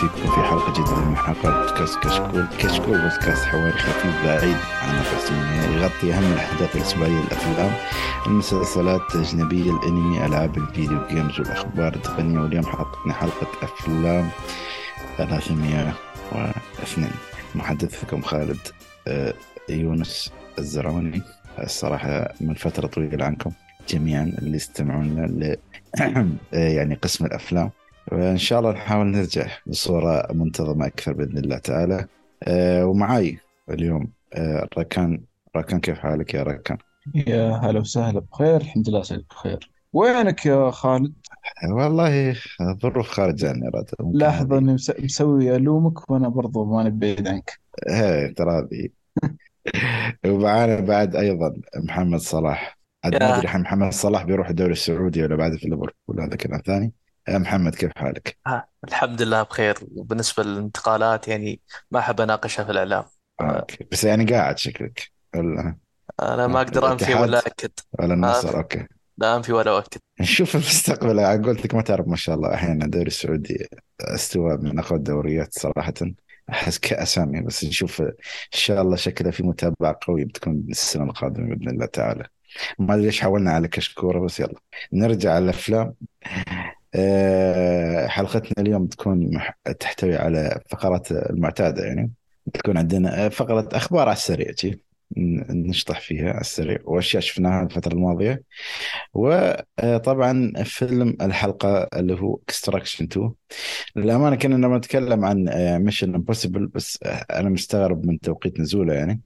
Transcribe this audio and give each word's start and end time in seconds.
فيكم 0.00 0.30
في 0.34 0.40
حلقة 0.42 0.72
جديدة 0.72 1.04
من 1.04 1.16
حلقات 1.16 1.68
بودكاست 1.68 1.98
كشكول. 1.98 2.46
كشكول 2.58 3.00
بودكاست 3.00 3.44
حواري 3.44 3.72
خفيف 3.72 4.24
بعيد 4.24 4.56
عن 4.82 4.98
الرسمية 4.98 5.76
يغطي 5.76 6.14
أهم 6.14 6.32
الأحداث 6.32 6.76
الأسبوعية 6.76 7.20
الأفلام 7.20 7.72
المسلسلات 8.26 9.14
الأجنبية 9.14 9.70
الأنمي 9.70 10.26
ألعاب 10.26 10.58
الفيديو 10.58 11.06
games 11.08 11.40
والأخبار 11.40 11.94
التقنية 11.94 12.40
واليوم 12.40 12.66
حلقتنا 12.66 13.12
حلقة 13.12 13.46
أفلام 13.62 14.28
302 15.16 17.10
محدثكم 17.54 18.22
خالد 18.22 18.58
آه، 19.08 19.34
يونس 19.68 20.32
الزرعوني. 20.58 21.22
الصراحة 21.58 22.34
من 22.40 22.54
فترة 22.54 22.86
طويلة 22.86 23.24
عنكم 23.24 23.52
جميعا 23.88 24.32
اللي 24.38 24.56
يستمعون 24.56 25.24
ل 25.24 25.56
يعني 26.78 26.94
قسم 26.94 27.26
الأفلام. 27.26 27.70
وإن 28.12 28.36
شاء 28.38 28.58
الله 28.60 28.72
نحاول 28.72 29.06
نرجع 29.06 29.46
بصورة 29.66 30.28
منتظمة 30.32 30.86
أكثر 30.86 31.12
بإذن 31.12 31.38
الله 31.38 31.58
تعالى. 31.58 32.06
أه 32.42 32.86
ومعاي 32.86 33.38
اليوم 33.70 34.12
أه 34.34 34.68
ركان 34.78 35.20
ركان 35.56 35.80
كيف 35.80 35.98
حالك 35.98 36.34
يا 36.34 36.42
ركان؟ 36.42 36.78
يا 37.14 37.50
هلا 37.50 37.80
وسهلا 37.80 38.20
بخير 38.20 38.56
الحمد 38.56 38.88
لله 38.88 39.02
سعيد 39.02 39.24
بخير. 39.30 39.70
وينك 39.92 40.46
يا 40.46 40.70
خالد؟ 40.70 41.12
والله 41.70 42.36
ظروف 42.82 43.08
خارج 43.08 43.44
عني 43.44 43.68
راد 43.74 43.90
ممكن 44.00 44.18
لاحظ 44.18 44.52
أني 44.52 44.74
مس- 44.74 45.00
مسوي 45.00 45.56
ألومك 45.56 46.10
وأنا 46.10 46.28
برضو 46.28 46.64
ماني 46.64 46.90
بعيد 46.90 47.28
عنك. 47.28 47.60
إيه 47.88 48.34
ترى 48.34 48.50
هذه. 48.58 48.88
ومعانا 50.26 50.80
بعد 50.80 51.16
أيضا 51.16 51.54
محمد 51.76 52.18
صلاح. 52.18 52.78
عاد 53.04 53.22
ما 53.22 53.40
الحين 53.40 53.60
محمد 53.60 53.92
صلاح 53.92 54.24
بيروح 54.24 54.48
الدوري 54.48 54.72
السعودي 54.72 55.22
ولا 55.22 55.36
بعد 55.36 55.56
في 55.56 55.68
ليفربول 55.68 56.20
هذا 56.20 56.36
كلام 56.36 56.60
ثاني. 56.66 56.92
يا 57.30 57.38
محمد 57.38 57.74
كيف 57.74 57.90
حالك؟ 57.96 58.38
ها، 58.46 58.66
الحمد 58.88 59.22
لله 59.22 59.42
بخير. 59.42 59.78
وبالنسبة 59.94 60.42
للانتقالات 60.42 61.28
يعني 61.28 61.60
ما 61.90 61.98
أحب 61.98 62.20
أناقشها 62.20 62.64
في 62.64 62.70
الإعلام. 62.70 63.04
آه، 63.40 63.44
okay. 63.44 63.86
بس 63.92 64.04
يعني 64.04 64.24
قاعد 64.24 64.58
شكلك. 64.58 65.10
ولا 65.36 65.76
أنا 66.22 66.46
ما 66.46 66.58
آه، 66.58 66.62
أقدر 66.62 66.92
أنفي 66.92 67.04
الاتحاد 67.04 67.28
ولا 67.28 67.38
أكد. 67.38 67.70
ولا 67.98 68.14
النصر 68.14 68.48
أنفي 68.48 68.56
okay. 68.56 68.86
لا 69.18 69.36
أنفي 69.36 69.52
ولا 69.52 69.70
أؤكد. 69.70 70.00
نشوف 70.20 70.54
المستقبل 70.54 71.44
قلت 71.44 71.64
لك 71.64 71.74
ما 71.74 71.82
تعرف 71.82 72.08
ما 72.08 72.16
شاء 72.16 72.34
الله. 72.34 72.54
أحيانا 72.54 72.84
الدوري 72.84 73.06
السعودي 73.06 73.68
استوى 74.00 74.56
من 74.56 74.78
أقوى 74.78 74.98
الدوريات 74.98 75.58
صراحة. 75.58 75.94
أحس 76.50 76.78
كأسامي 76.78 77.40
بس 77.40 77.64
نشوف 77.64 78.00
إن 78.00 78.12
شاء 78.50 78.82
الله 78.82 78.96
شكله 78.96 79.30
في 79.30 79.42
متابعة 79.42 79.98
قوية 80.06 80.24
بتكون 80.24 80.64
السنة 80.70 81.04
القادمة 81.04 81.54
بإذن 81.54 81.68
الله 81.68 81.86
تعالى. 81.86 82.26
ما 82.78 82.94
أدري 82.94 83.06
ليش 83.06 83.20
حولنا 83.20 83.52
على 83.52 83.68
كشكورة 83.68 84.20
بس 84.20 84.40
يلا. 84.40 84.60
نرجع 84.92 85.34
على 85.34 85.44
الافلام 85.44 85.94
حلقتنا 88.08 88.52
اليوم 88.58 88.86
تكون. 88.86 89.40
تحتوي 89.80 90.16
على 90.16 90.60
فقرات 90.70 91.12
المعتادة 91.12 91.84
يعني. 91.84 92.12
تكون 92.54 92.76
عندنا 92.78 93.28
فقرة 93.28 93.68
أخبار 93.72 94.08
على 94.08 94.16
السريع 94.16 94.52
نشطح 95.16 96.00
فيها 96.00 96.30
على 96.30 96.40
السريع. 96.40 96.78
وأشياء 96.84 97.22
شفناها 97.22 97.62
الفترة 97.62 97.92
الماضية. 97.92 98.42
وطبعا 99.14 100.52
فيلم 100.64 101.16
الحلقة 101.20 101.88
اللي 101.96 102.14
هو 102.20 102.38
اكستراكشن 102.44 103.04
2 103.04 103.32
للأمانة 103.96 104.36
كنا 104.36 104.54
لما 104.54 104.78
نتكلم 104.78 105.24
عن 105.24 105.44
Mission 105.84 106.14
Impossible 106.14 106.66
بس 106.66 106.98
آه، 107.02 107.26
أنا 107.40 107.48
مستغرب 107.48 108.06
من 108.06 108.20
توقيت 108.20 108.60
نزوله 108.60 108.94
يعني. 108.94 109.20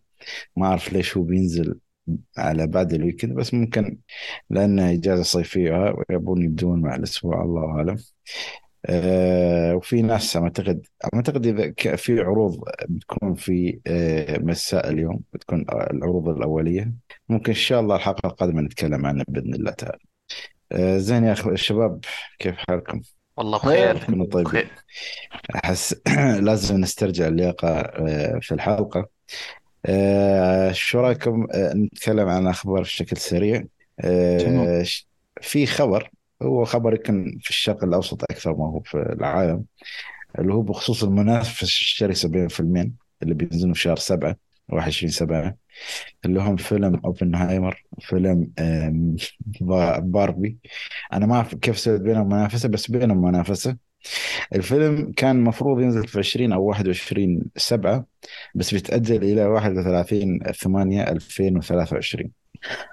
ما 0.57 0.67
أعرف 0.67 0.93
ليش 0.93 1.17
هو 1.17 1.23
بينزل 1.23 1.79
على 2.39 2.67
بعد 2.67 2.93
ال 2.95 3.00
weekend 3.00 3.35
بس 3.35 3.55
ممكن 3.55 3.99
لأنه 4.51 4.93
إجازة 4.93 5.23
صيفية 5.23 5.95
ويبون 6.11 6.43
يبدون 6.43 6.81
مع 6.81 6.95
الأسبوع 6.97 7.43
الله 7.43 7.65
أعلم. 7.71 7.97
آه، 8.87 9.75
وفي 9.77 10.03
ناس 10.03 10.37
أعتقد 10.37 10.87
أعتقد 11.15 11.47
إذا 11.47 11.71
ك- 11.71 11.95
في 11.95 12.21
عروض 12.21 12.61
بتكون 12.89 13.35
في 13.35 13.81
آه، 13.87 14.39
مساء 14.39 14.91
اليوم 14.91 15.21
بتكون 15.33 15.65
العروض 15.71 16.29
الأولية. 16.29 16.93
ممكن 17.29 17.53
إن 17.53 17.59
شاء 17.59 17.81
الله 17.81 17.97
الحلقة 17.97 18.27
القادمة 18.27 18.61
نتكلم 18.63 19.07
عنها 19.07 19.25
بإذن 19.29 19.55
الله 19.55 19.71
تعالى. 19.73 19.99
آه، 20.73 20.99
زين 20.99 21.25
يا 21.25 21.33
أخوة 21.33 21.53
الشباب 21.53 22.01
كيف 22.39 22.57
حالكم؟ 22.69 23.01
والله 23.37 23.59
بخير. 23.59 23.95
بخير 24.45 24.69
أحس 25.55 25.97
لازم 26.47 26.77
نسترجع 26.77 27.29
اللياقة 27.29 27.69
آه، 27.81 28.39
في 28.43 28.55
الحلقة. 28.55 29.09
آه، 29.87 30.73
شو 30.73 31.01
رأيكم 31.01 31.47
آه، 31.55 31.75
نتكلم 31.75 32.29
عن 32.29 32.47
أخبار 32.47 32.81
بشكل 32.83 33.17
سريع؟ 33.17 33.65
آه، 34.01 34.85
في 35.41 35.67
خبر 35.67 36.11
هو 36.43 36.65
خبر 36.65 36.93
يمكن 36.95 37.39
في 37.43 37.51
الشرق 37.51 37.85
الأوسط 37.85 38.23
أكثر 38.25 38.55
ما 38.57 38.65
هو 38.67 38.81
في 38.81 38.95
العالم 38.99 39.65
اللي 40.39 40.55
هو 40.55 40.63
بخصوص 40.63 41.05
المنافسة 41.05 41.65
الشرسة 41.65 42.29
بين 42.29 42.49
فيلمين 42.49 42.97
اللي 43.23 43.35
بينزلون 43.35 43.73
في 43.75 43.81
شهر 43.81 43.97
سبعة 43.97 44.37
21 44.69 45.11
سبعة 45.13 45.57
اللي 46.25 46.41
هم 46.41 46.57
فيلم 46.57 46.97
أوبنهايمر 47.05 47.85
با- 49.61 49.99
باربي. 49.99 50.59
أنا 51.13 51.27
ما 51.27 51.35
أعرف 51.37 51.55
كيف 51.55 51.79
سويت 51.79 52.01
بينهم 52.01 52.27
منافسة 52.29 52.69
بس 52.69 52.91
بينهم 52.91 53.23
منافسة. 53.23 53.77
الفيلم 54.55 55.13
كان 55.17 55.37
المفروض 55.37 55.81
ينزل 55.81 56.09
في 56.09 56.19
20 56.19 56.53
أو 56.53 56.65
21 56.65 57.43
7 57.57 58.07
بس 58.55 58.75
بيتاجل 58.75 59.25
إلى 59.25 59.45
31 59.45 60.39
8 60.53 61.03
2023 61.03 62.31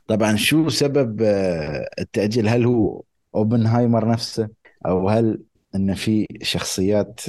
طبعا 0.08 0.36
شو 0.36 0.70
سبب 0.70 1.22
آه، 1.22 1.90
التأجيل؟ 2.00 2.48
هل 2.48 2.66
هو 2.66 3.04
أوبنهايمر 3.36 4.08
نفسه؟ 4.08 4.50
أو 4.86 5.10
هل 5.10 5.44
إن 5.76 5.94
في 5.94 6.28
شخصيات 6.42 7.20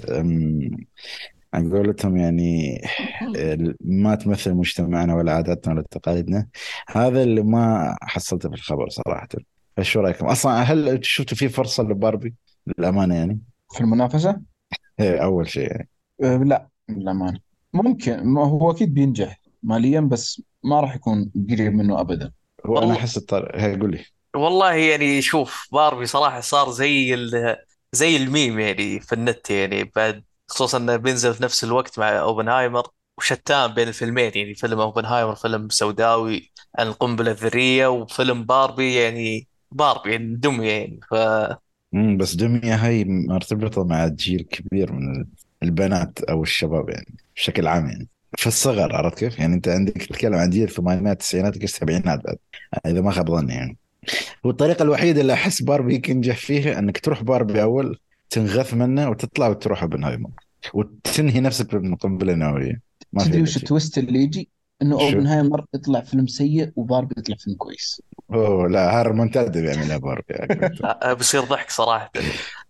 عن 1.54 1.72
قولتهم 1.72 2.16
يعني 2.16 2.80
ما 3.80 4.14
تمثل 4.14 4.54
مجتمعنا 4.54 5.14
ولا 5.14 5.32
عاداتنا 5.32 5.74
ولا 5.74 5.82
تقاليدنا؟ 5.90 6.48
هذا 6.88 7.22
اللي 7.22 7.42
ما 7.42 7.96
حصلته 8.02 8.48
في 8.48 8.54
الخبر 8.54 8.88
صراحة. 8.88 9.28
فشو 9.76 10.00
رأيكم؟ 10.00 10.26
أصلا 10.26 10.52
هل 10.52 11.04
شفتوا 11.04 11.36
في 11.36 11.48
فرصة 11.48 11.82
لباربي؟ 11.82 12.34
للأمانة 12.66 13.14
يعني. 13.14 13.40
في 13.72 13.80
المنافسة؟ 13.80 14.40
هي 14.98 15.22
أول 15.24 15.48
شيء. 15.48 15.70
يعني 15.72 15.88
أه 16.24 16.36
لا 16.36 16.68
للأمانة. 16.88 17.40
ممكن 17.72 18.24
ما 18.24 18.44
هو 18.46 18.70
أكيد 18.70 18.94
بينجح 18.94 19.40
ماليا 19.62 20.00
بس 20.00 20.42
ما 20.64 20.80
راح 20.80 20.94
يكون 20.96 21.32
قريب 21.50 21.72
منه 21.74 22.00
أبدا. 22.00 22.32
هو 22.66 22.82
أنا 22.82 22.86
والله 22.86 22.94
أحس 22.94 23.16
الطريق 23.16 23.56
هي 23.56 23.76
قول 23.80 23.90
لي 23.90 24.04
والله 24.36 24.74
يعني 24.74 25.22
شوف 25.22 25.68
باربي 25.72 26.06
صراحة 26.06 26.40
صار 26.40 26.70
زي 26.70 27.14
ال... 27.14 27.56
زي 27.92 28.16
الميم 28.16 28.58
يعني 28.58 29.00
في 29.00 29.12
النت 29.14 29.50
يعني 29.50 29.84
بعد 29.84 30.24
خصوصا 30.48 30.78
إنه 30.78 30.96
بينزل 30.96 31.34
في 31.34 31.42
نفس 31.42 31.64
الوقت 31.64 31.98
مع 31.98 32.20
أوبنهايمر 32.20 32.88
وشتان 33.18 33.74
بين 33.74 33.88
الفيلمين 33.88 34.32
يعني 34.34 34.54
فيلم 34.54 34.80
أوبنهايمر 34.80 35.34
فيلم 35.34 35.68
سوداوي 35.68 36.52
عن 36.78 36.86
القنبلة 36.86 37.30
الذرية 37.30 37.86
وفيلم 37.86 38.44
باربي 38.44 38.94
يعني 38.94 39.48
باربي 39.70 40.12
يعني 40.12 40.36
دمية 40.36 40.70
يعني. 40.72 41.00
ف 41.10 41.14
مم 41.92 42.16
بس 42.16 42.34
دمية 42.34 42.74
هي 42.74 43.04
مرتبطة 43.04 43.84
مع 43.84 44.06
جيل 44.08 44.42
كبير 44.42 44.92
من 44.92 45.24
البنات 45.62 46.22
أو 46.22 46.42
الشباب 46.42 46.88
يعني 46.88 47.14
بشكل 47.36 47.66
عام 47.66 47.86
يعني. 47.86 48.08
في 48.38 48.46
الصغر 48.46 48.96
عرفت 48.96 49.18
كيف؟ 49.18 49.38
يعني 49.38 49.54
أنت 49.54 49.68
عندك 49.68 49.92
تتكلم 49.92 50.34
عن 50.34 50.50
جيل 50.50 50.62
الثمانينات 50.62 51.12
التسعينات 51.12 51.56
السبعينات 51.56 52.24
بعد. 52.24 52.36
إذا 52.86 53.00
ما 53.00 53.10
خاب 53.10 53.30
ظني 53.30 53.54
يعني. 53.54 53.76
والطريقة 54.44 54.82
الوحيدة 54.82 55.20
اللي 55.20 55.32
أحس 55.32 55.62
باربي 55.62 56.02
ينجح 56.08 56.36
فيها 56.36 56.78
أنك 56.78 56.98
تروح 56.98 57.22
باربي 57.22 57.62
أول 57.62 57.98
تنغث 58.30 58.74
منه 58.74 59.10
وتطلع 59.10 59.48
وتروح 59.48 59.82
اوبنهايمر 59.82 60.30
وتنهي 60.74 61.40
نفسك 61.40 61.74
من 61.74 61.94
قنبلة 61.94 62.34
نووية. 62.34 62.80
ما 63.12 63.24
في 63.24 63.28
تدري 63.28 63.42
وش 63.42 63.56
ال 63.56 63.63
twist 63.63 63.98
اللي 63.98 64.18
يجي؟ 64.18 64.48
إنه 64.82 64.98
شو؟ 64.98 65.04
أوبنهايمر 65.04 65.64
يطلع 65.74 66.00
فيلم 66.00 66.26
سيء 66.26 66.72
وباربي 66.76 67.14
يطلع 67.18 67.36
فيلم 67.36 67.56
كويس. 67.56 68.02
أوه 68.34 68.68
لا 68.68 69.00
هذا 69.00 69.08
المونتاج 69.10 69.58
بيعملها 69.58 69.96
باربي 69.98 70.34
كابتن. 70.34 70.84
آه، 71.02 71.12
بيصير 71.12 71.44
ضحك 71.44 71.70
صراحة. 71.70 72.10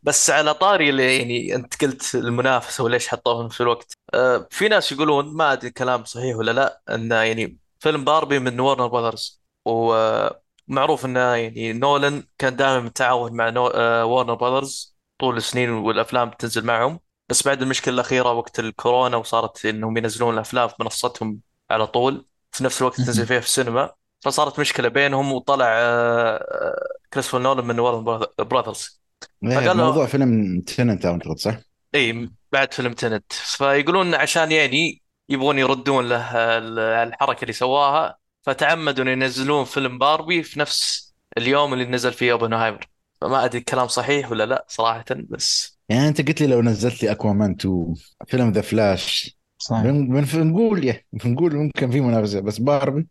بس 0.03 0.31
على 0.31 0.55
طاري 0.55 0.91
اللي 0.91 1.19
يعني 1.19 1.55
أنت 1.55 1.85
قلت 1.85 2.15
المنافسة 2.15 2.85
وليش 2.85 3.09
حطوه 3.09 3.39
في 3.41 3.45
نفس 3.47 3.61
الوقت. 3.61 3.95
آه، 4.15 4.49
في 4.51 4.69
ناس 4.69 4.93
يقولون 4.93 5.37
ما 5.37 5.53
أدري 5.53 5.69
الكلام 5.69 6.05
صحيح 6.05 6.37
ولا 6.37 6.51
لا 6.51 6.83
انه 6.91 7.15
يعني 7.17 7.59
فيلم 7.81 8.05
باربي 8.05 8.39
من 8.39 8.61
Warner 8.61 8.87
Brothers 8.87 9.43
ومعروف 9.65 11.05
انه 11.07 11.21
يعني 11.21 11.73
نولان 11.73 12.25
كان 12.39 12.57
دائما 12.57 12.81
متعاون 12.81 13.33
مع 13.37 13.51
نو... 13.51 13.67
آه، 13.67 14.07
Warner 14.07 14.35
Brothers 14.35 14.97
طول 15.19 15.37
السنين 15.37 15.71
والأفلام 15.71 16.31
بتنزل 16.31 16.65
معهم. 16.67 17.01
بس 17.29 17.43
بعد 17.49 17.63
المشكلة 17.63 17.95
الأخيرة 17.95 18.33
وقت 18.33 18.59
الكورونا 18.61 19.17
وصارت 19.17 19.67
إنهم 19.67 19.97
ينزلون 19.97 20.35
الأفلام 20.35 20.69
في 20.69 20.75
منصتهم 20.81 21.41
على 21.71 21.87
طول 21.87 22.27
في 22.53 22.65
نفس 22.65 22.83
الوقت 22.83 23.01
تنزل 23.01 23.27
فيها 23.29 23.41
في 23.41 23.47
السينما. 23.47 23.95
فصارت 24.23 24.61
مشكلة 24.61 24.89
بينهم 24.89 25.33
وطلع 25.33 25.67
آه، 25.69 26.37
آه، 26.37 26.89
كريستوفر 27.13 27.39
نولان 27.43 27.65
من 27.67 27.79
ورنر 27.81 28.27
براذرز 28.39 29.03
إيه 29.45 29.51
فقال 29.51 29.77
له 29.77 29.85
موضوع 29.87 30.07
فيلم 30.07 30.61
تننت 30.61 31.07
أعتقد 31.07 31.39
صح؟ 31.39 31.59
اي 31.95 32.31
بعد 32.53 32.75
فيلم 32.75 32.93
تنت. 32.93 33.33
فيقولون 33.33 34.15
عشان 34.15 34.53
يعني 34.53 35.03
يبغون 35.29 35.59
يردون 35.59 36.09
له 36.09 36.37
ال- 36.59 36.79
الحركة 36.79 37.43
اللي 37.43 37.53
سواها 37.53 38.19
فتعمدوا 38.43 39.05
ان 39.05 39.09
ينزلون 39.09 39.65
فيلم 39.65 39.99
باربي 39.99 40.43
في 40.43 40.61
نفس 40.61 41.13
اليوم 41.39 41.73
اللي 41.73 41.85
نزل 41.85 42.13
فيه 42.13 42.33
أوبنهايمر. 42.33 42.87
فما 43.21 43.45
أدري 43.45 43.59
الكلام 43.59 43.89
صحيح 43.89 44.31
ولا 44.31 44.47
لا 44.47 44.65
صراحة 44.69 45.05
بس 45.11 45.79
يعني 45.89 46.09
أنت 46.09 46.29
قلت 46.29 46.41
لي 46.41 46.47
لو 46.47 46.63
نزلت 46.63 47.03
لي 47.03 47.11
أكوامان 47.11 47.51
2 47.61 47.95
فيلم 48.29 48.53
ذا 48.53 48.61
فلاش 48.61 49.37
صحيح. 49.59 49.83
بن- 49.83 50.25
بنقول 50.25 50.85
يا 50.85 51.05
بنقول 51.13 51.57
ممكن 51.57 51.91
في 51.91 52.01
منافسة 52.01 52.41
بس 52.41 52.59
باربي 52.59 53.07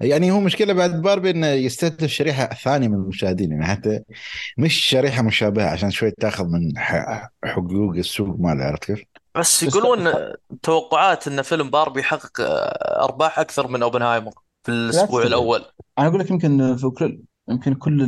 يعني 0.00 0.30
هو 0.30 0.40
مشكلة 0.40 0.72
بعد 0.72 1.02
باربي 1.02 1.30
انه 1.30 1.46
يستهدف 1.46 2.06
شريحة 2.10 2.46
ثانية 2.54 2.88
من 2.88 2.94
المشاهدين 2.94 3.52
يعني 3.52 3.66
حتى 3.66 4.00
مش 4.58 4.74
شريحة 4.74 5.22
مشابهة 5.22 5.70
عشان 5.70 5.90
شوي 5.90 6.10
تاخذ 6.10 6.46
من 6.46 6.78
حقوق 7.44 7.96
السوق 7.96 8.36
ماله 8.38 8.64
عرفت 8.64 8.84
كيف؟ 8.84 9.02
بس 9.34 9.64
بس- 9.64 9.74
يقولون 9.76 10.12
توقعات 10.62 11.28
إن 11.28 11.42
فيلم 11.42 11.70
باربي 11.70 12.00
يحقق 12.00 12.40
أرباح 13.02 13.38
أكثر 13.38 13.68
من 13.68 13.82
أوبنهايمر 13.82 14.32
في 14.64 14.72
الأسبوع. 14.72 15.22
الأول 15.22 15.64
أنا 15.98 16.08
أقول 16.08 16.20
لك 16.20 16.30
يمكن 16.30 16.76
في 16.76 16.88
كل 16.88 17.20
يمكن 17.48 17.74
كل 17.74 18.02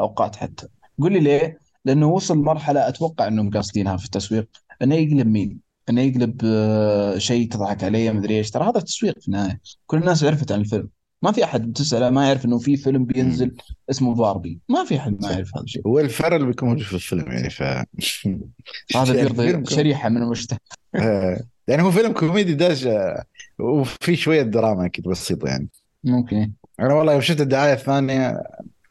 الأوقات 0.00 0.36
حتى 0.36 0.66
قول 1.00 1.12
لي 1.12 1.20
ليه؟ 1.20 1.58
لأنه 1.84 2.08
وصل 2.08 2.38
مرحلة 2.38 2.88
أتوقع 2.88 3.26
إنهم 3.26 3.50
قاصدينها 3.50 3.96
في 3.96 4.04
التسويق 4.04 4.48
انه 4.82 4.94
يقلب 4.94 5.26
مين؟ 5.26 5.65
إنه 5.90 6.00
يقلب 6.00 6.40
آه، 6.44 7.18
شيء 7.18 7.48
تضحك 7.48 7.84
عليه 7.84 8.10
مدري 8.10 8.38
إيش. 8.38 8.50
ترى 8.50 8.64
هذا 8.64 8.80
تسويق 8.80 9.20
في 9.20 9.28
النهاية. 9.28 9.60
كل 9.86 9.98
الناس 9.98 10.24
عرفت 10.24 10.52
عن 10.52 10.60
الفيلم. 10.60 10.88
ما 11.22 11.32
في 11.32 11.44
أحد 11.44 11.70
بتساله 11.70 12.10
ما 12.10 12.26
يعرف 12.26 12.44
إنه 12.44 12.58
في 12.58 12.76
فيلم 12.76 13.04
بينزل 13.04 13.56
اسمه 13.90 14.14
باربي 14.14 14.60
ما 14.68 14.84
في 14.84 14.96
أحد 14.96 15.22
ما 15.22 15.30
يعرف 15.30 15.50
هذا 15.56 15.64
الشيء. 15.64 15.86
هو 15.86 16.00
الفرق 16.00 16.34
اللي 16.34 16.46
بيكون 16.46 16.68
موجود 16.68 16.84
في 16.84 16.94
الفيلم 16.94 17.32
يعني 17.32 17.50
ف 17.50 17.62
هذا 18.96 19.14
يعني 19.14 19.28
بيرضي 19.28 19.74
شريحة 19.74 20.08
من 20.08 20.22
المجتمع 20.22 20.58
آه، 20.94 21.40
يعني 21.68 21.82
هو 21.82 21.90
فيلم 21.90 22.12
كوميدي 22.12 22.54
داش 22.54 22.86
آه، 22.86 23.24
وفي 23.58 24.16
شوية 24.16 24.42
دراما 24.42 24.86
أكيد 24.86 25.08
بسيطة 25.08 25.48
يعني. 25.48 25.68
ممكن. 26.04 26.52
أنا 26.80 26.94
والله 26.94 27.12
يوم 27.12 27.22
شفت 27.22 27.40
الدعاية 27.40 27.72
الثانية 27.72 28.42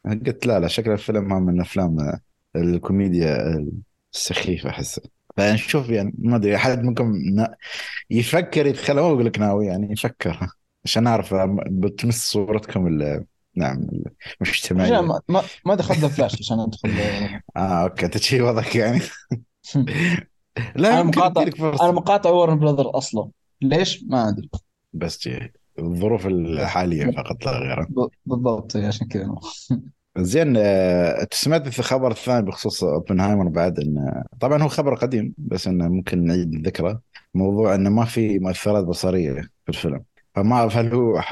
قلت 0.06 0.46
لا 0.46 0.60
لا 0.60 0.68
شكل 0.68 0.90
الفيلم 0.90 1.28
ما 1.28 1.38
من 1.38 1.60
افلام 1.60 2.18
الكوميديا 2.56 3.58
السخيفة 4.14 4.70
احسه 4.70 5.02
فنشوف 5.36 5.88
يعني 5.90 6.12
ما 6.18 6.36
أدري 6.36 6.56
أحد 6.56 6.82
منكم 6.82 7.12
يفكر 8.10 8.66
يتخيل 8.66 8.96
ما 8.96 9.12
بقول 9.12 9.26
لك 9.26 9.38
ناوي 9.38 9.66
يعني 9.66 9.92
يفكر. 9.92 10.48
عشان 10.84 11.06
أعرف 11.06 11.34
بتمس 11.70 12.30
صورتكم 12.30 12.86
ال 12.86 13.24
نعم 13.54 13.88
المجتمعية. 14.40 15.00
ما 15.00 15.20
ما, 15.28 15.42
ما 15.66 15.74
دخلنا 15.74 16.08
فلاش 16.08 16.34
عشان 16.40 16.60
ادخل 16.60 16.90
آه 17.56 17.82
أوكي 17.82 18.06
أنت 18.06 18.18
شي 18.18 18.40
وضعك 18.42 18.76
يعني. 18.76 19.00
لا 20.76 20.88
أنا 20.94 21.02
مقاطع 21.02 21.42
أنا 21.82 21.92
مقاطع 21.92 22.30
ورن 22.30 22.58
براذر 22.58 22.98
أصلا. 22.98 23.30
ليش؟ 23.62 24.04
ما 24.04 24.28
أدري. 24.28 24.48
بس. 24.92 25.28
الظروف 25.78 26.26
الحالية 26.26 27.06
فقط 27.10 27.46
لا 27.46 27.52
غير 27.58 27.86
بالضبط 28.26 28.76
عشان 28.76 29.08
كذا. 29.08 29.34
زين 30.18 30.56
آه، 30.56 31.26
سمعت 31.32 31.68
في 31.68 31.78
الخبر 31.78 32.10
الثاني 32.10 32.46
بخصوص 32.46 32.84
اوبنهايمر 32.84 33.48
بعد 33.48 33.80
انه 33.80 34.24
طبعا 34.40 34.62
هو 34.62 34.68
خبر 34.68 34.94
قديم 34.94 35.34
بس 35.38 35.66
إنه 35.68 35.88
ممكن 35.88 36.24
نعيد 36.24 36.54
الذكرى. 36.54 36.98
موضوع 37.34 37.74
إنه 37.74 37.90
ما 37.90 38.04
في 38.04 38.38
مؤثرات 38.38 38.84
بصرية 38.84 39.32
في 39.42 39.68
الفيلم. 39.68 40.04
فما 40.34 40.56
أعرف 40.56 40.76
هل 40.76 40.94
هو 40.94 41.22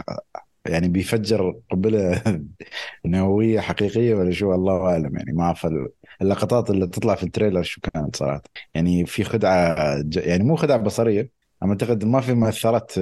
يعني 0.66 0.88
بيفجر 0.88 1.60
قنبله 1.70 2.22
نووية 3.06 3.60
حقيقية 3.60 4.14
ولا 4.14 4.32
شو 4.32 4.54
الله 4.54 4.82
أعلم. 4.90 5.16
يعني 5.16 5.32
ما 5.32 5.44
أعرف 5.44 5.66
ال- 5.66 5.88
اللقطات 6.22 6.70
اللي 6.70 6.86
تطلع 6.86 7.14
في 7.14 7.22
ال 7.24 7.29
trailer 7.29 7.62
شو 7.62 7.80
كانت 7.80 8.16
صراحة. 8.16 8.42
يعني 8.74 9.06
في 9.06 9.24
خدعة 9.24 9.76
يعني 10.16 10.44
مو 10.44 10.56
خدعة 10.56 10.78
بصرية. 10.78 11.30
أنا 11.62 11.72
أعتقد 11.72 12.04
ما 12.04 12.20
في 12.20 12.34
مؤثرات 12.34 12.92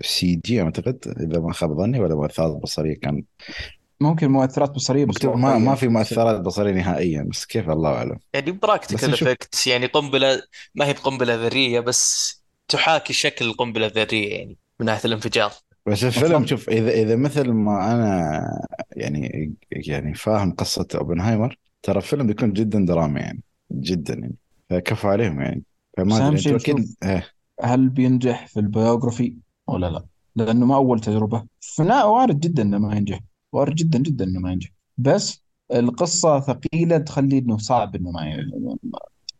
CG 0.00 0.62
أعتقد 0.62 1.14
إذا 1.20 1.40
ما 1.40 1.52
خاب 1.52 1.72
ظني 1.78 2.00
ولا 2.00 2.14
مؤثرات 2.14 2.56
بصرية 2.62 2.94
كان 3.00 3.24
ممكن 4.00 4.28
مؤثرات 4.30 4.70
بصريه 4.70 5.04
بس 5.04 5.14
مكتوب 5.14 5.36
ما. 5.36 5.58
ما 5.58 5.74
في 5.74 5.88
مؤثرات 5.98 6.40
بصريه 6.40 6.72
نهائيا 6.72 7.22
بس 7.22 7.46
كيف 7.46 7.70
الله 7.70 7.90
أعلم 7.90 8.18
يعني 8.34 8.52
practical 8.52 9.10
نشوف. 9.10 9.28
effect 9.28 9.66
يعني 9.66 9.86
قنبلة 9.86 10.42
ما 10.74 10.86
هي 10.86 10.92
بقنبلة 10.92 11.34
ذرية 11.34 11.80
بس 11.80 12.34
تحاكي 12.68 13.12
شكل 13.12 13.44
القنبلة 13.44 13.86
الذرية 13.86 14.34
يعني 14.38 14.56
من 14.80 14.86
ناحية 14.86 15.04
الانفجار 15.04 15.52
بس 15.86 16.04
الفيلم. 16.04 16.46
شوف 16.46 16.68
اذا 16.68 16.90
إذا 16.90 17.16
مثل 17.16 17.50
ما 17.50 17.94
أنا 17.94 18.42
يعني 18.96 19.52
يعني 19.70 20.14
فاهم 20.14 20.52
قصة 20.54 20.86
أوبنهايمر 20.94 21.56
ترى 21.82 21.96
الفيلم 21.98 22.26
بيكون 22.26 22.52
جدا 22.52 22.86
درامي 22.86 23.20
يعني 23.20 23.42
جدا 23.72 24.14
يعني 24.14 24.34
فكفو 24.70 25.08
عليهم 25.08 25.40
يعني 25.40 25.62
فما 25.96 26.28
أدري 26.28 26.56
أكيد. 26.56 26.96
إيه. 27.02 27.26
هل 27.62 27.88
بينجح 27.88 28.46
في 28.46 28.60
ال 28.60 28.68
biography 28.68 29.36
ولا 29.66 29.90
لا؟ 29.90 30.06
لأنه 30.36 30.66
ما 30.66 30.76
أول 30.76 31.00
تجربة 31.00 31.46
فلا 31.60 32.04
وارد 32.04 32.40
جدا 32.40 32.62
إنه 32.62 32.78
ما 32.78 32.96
ينجح 32.96 33.20
وارد 33.52 33.74
جدا 33.74 33.98
جدا 33.98 34.24
إنه 34.24 34.40
ما 34.40 34.52
ينجح. 34.52 34.70
بس 34.98 35.42
القصة 35.74 36.40
ثقيلة 36.40 36.98
تخلي 36.98 37.38
إنه 37.38 37.58
صعب 37.58 37.96
إنه 37.96 38.10
ما 38.10 38.26
ي... 38.30 38.36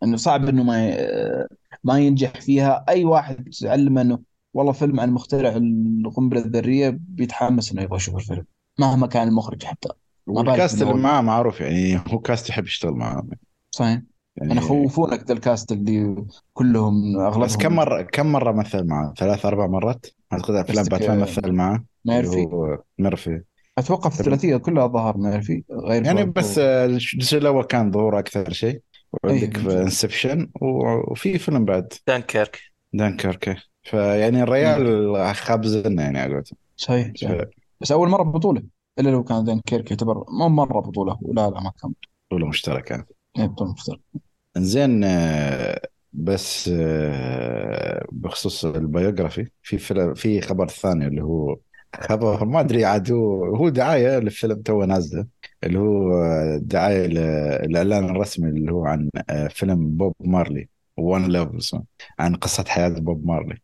إنه 0.02 0.16
صعب 0.16 0.48
إنه 0.48 0.62
ما 0.62 0.88
ي... 0.88 0.96
ما 1.84 1.98
ينجح 1.98 2.40
فيها. 2.40 2.84
أي 2.88 3.04
واحد 3.04 3.48
علم 3.62 3.98
إنه 3.98 4.18
والله 4.54 4.72
فيلم 4.72 5.00
عن 5.00 5.10
مخترع 5.10 5.56
القنبلة 6.04 6.40
الذرية 6.40 6.98
بيتحمس 7.00 7.72
إنه 7.72 7.82
يبغى 7.82 7.96
يشوف 7.96 8.16
الفيلم 8.16 8.44
مهما 8.78 9.06
كان 9.06 9.28
المخرج 9.28 9.64
حتى. 9.64 9.88
وال 10.26 10.45
cast 10.45 10.82
اللي. 10.82 10.94
معاه 10.94 11.20
معروف 11.20 11.60
يعني 11.60 12.00
هو 12.08 12.18
كاست 12.18 12.48
يحب 12.48 12.64
يشتغل 12.64 12.92
معاه 12.92 13.26
صحيح. 13.70 14.02
يعني 14.36 14.52
أنا 14.52 14.60
خوفونك 14.60 15.24
ذا 15.24 15.32
ال 15.32 15.40
cast 15.40 15.72
اللي 15.72 16.24
كلهم 16.52 17.20
أغلبهم. 17.20 17.42
بس 17.42 17.56
كم 17.56 17.76
مرة 17.76 18.02
كم 18.02 18.32
مرة 18.32 18.52
مثل 18.52 18.84
معاه 18.84 19.14
ثلاث 19.18 19.46
أربع 19.46 19.66
مرات؟ 19.66 20.06
أعتقد 20.32 20.54
أفلام 20.54 20.84
باتمان 20.84 21.20
مثل 21.20 21.52
معاه 21.52 21.84
ميرفي. 22.04 22.46
ميرفي. 22.98 23.42
أتوقع 23.78 24.10
في 24.10 24.20
الثلاثية 24.20 24.56
كلها 24.56 24.86
ظهر 24.86 25.16
ميرفي 25.16 25.64
غير 25.70 26.04
يعني 26.04 26.24
في- 26.24 26.30
بس 26.30 26.58
آه، 26.58 26.86
الجزء 26.86 27.38
الأول 27.38 27.64
كان 27.64 27.92
ظهور 27.92 28.18
أكثر 28.18 28.52
شيء. 28.52 28.80
وعندك 29.24 29.56
أي. 29.58 29.62
في 29.62 29.82
Inception 29.82 30.50
وفي 31.10 31.38
فيلم 31.38 31.64
بعد. 31.64 31.92
Dunkirk. 32.06 32.60
Dunkirk 32.92 33.56
فيعني 33.82 34.42
الريال 34.42 35.34
خابزنا 35.36 36.02
يعني 36.02 36.18
على 36.18 36.42
صحيح, 36.76 37.12
صحيح. 37.16 37.44
بس 37.80 37.92
أول 37.92 38.08
مرة 38.08 38.22
بطولة 38.22 38.62
إلا 38.98 39.10
لو 39.10 39.24
كان 39.24 39.44
ذان 39.44 39.60
كيرك 39.60 39.90
يعتبر 39.90 40.24
مو 40.30 40.48
مرة 40.48 40.80
بطولة 40.80 41.18
لا 41.22 41.50
لا 41.50 41.60
ما 41.60 41.72
كان. 41.82 41.92
بطولة 42.30 42.46
مشتركة. 42.48 43.04
إيه، 43.38 43.46
بطولة 43.46 43.72
مشتركة. 43.72 44.00
زين 44.56 45.04
آه، 45.04 45.80
بس 46.12 46.70
آه، 46.72 48.06
بخصوص 48.12 48.64
ال 48.64 48.73
biography 48.73 49.50
في 49.62 49.78
فيلم 49.78 50.14
في 50.14 50.40
خبر 50.40 50.68
ثاني 50.68 51.06
اللي 51.06 51.22
هو 51.22 51.56
خبر 51.94 52.44
ما 52.44 52.60
أدري 52.60 52.84
عاد 52.84 53.12
هو 53.12 53.44
هو 53.56 53.68
دعاية 53.68 54.18
للفيلم 54.18 54.62
توه 54.62 54.84
نازلة 54.84 55.26
اللي 55.64 55.78
هو 55.78 56.12
دعاية 56.62 57.06
ل- 57.06 57.18
الاعلان 57.64 58.04
الرسمي 58.04 58.48
اللي 58.50 58.72
هو 58.72 58.86
عن 58.86 59.10
آه، 59.30 59.48
فيلم 59.48 59.96
بوب 59.96 60.14
مارلي 60.20 60.68
One 60.96 61.26
Love 61.26 61.74
عن 62.18 62.34
قصة 62.36 62.64
حياة 62.68 62.88
بوب 62.88 63.26
مارلي. 63.26 63.58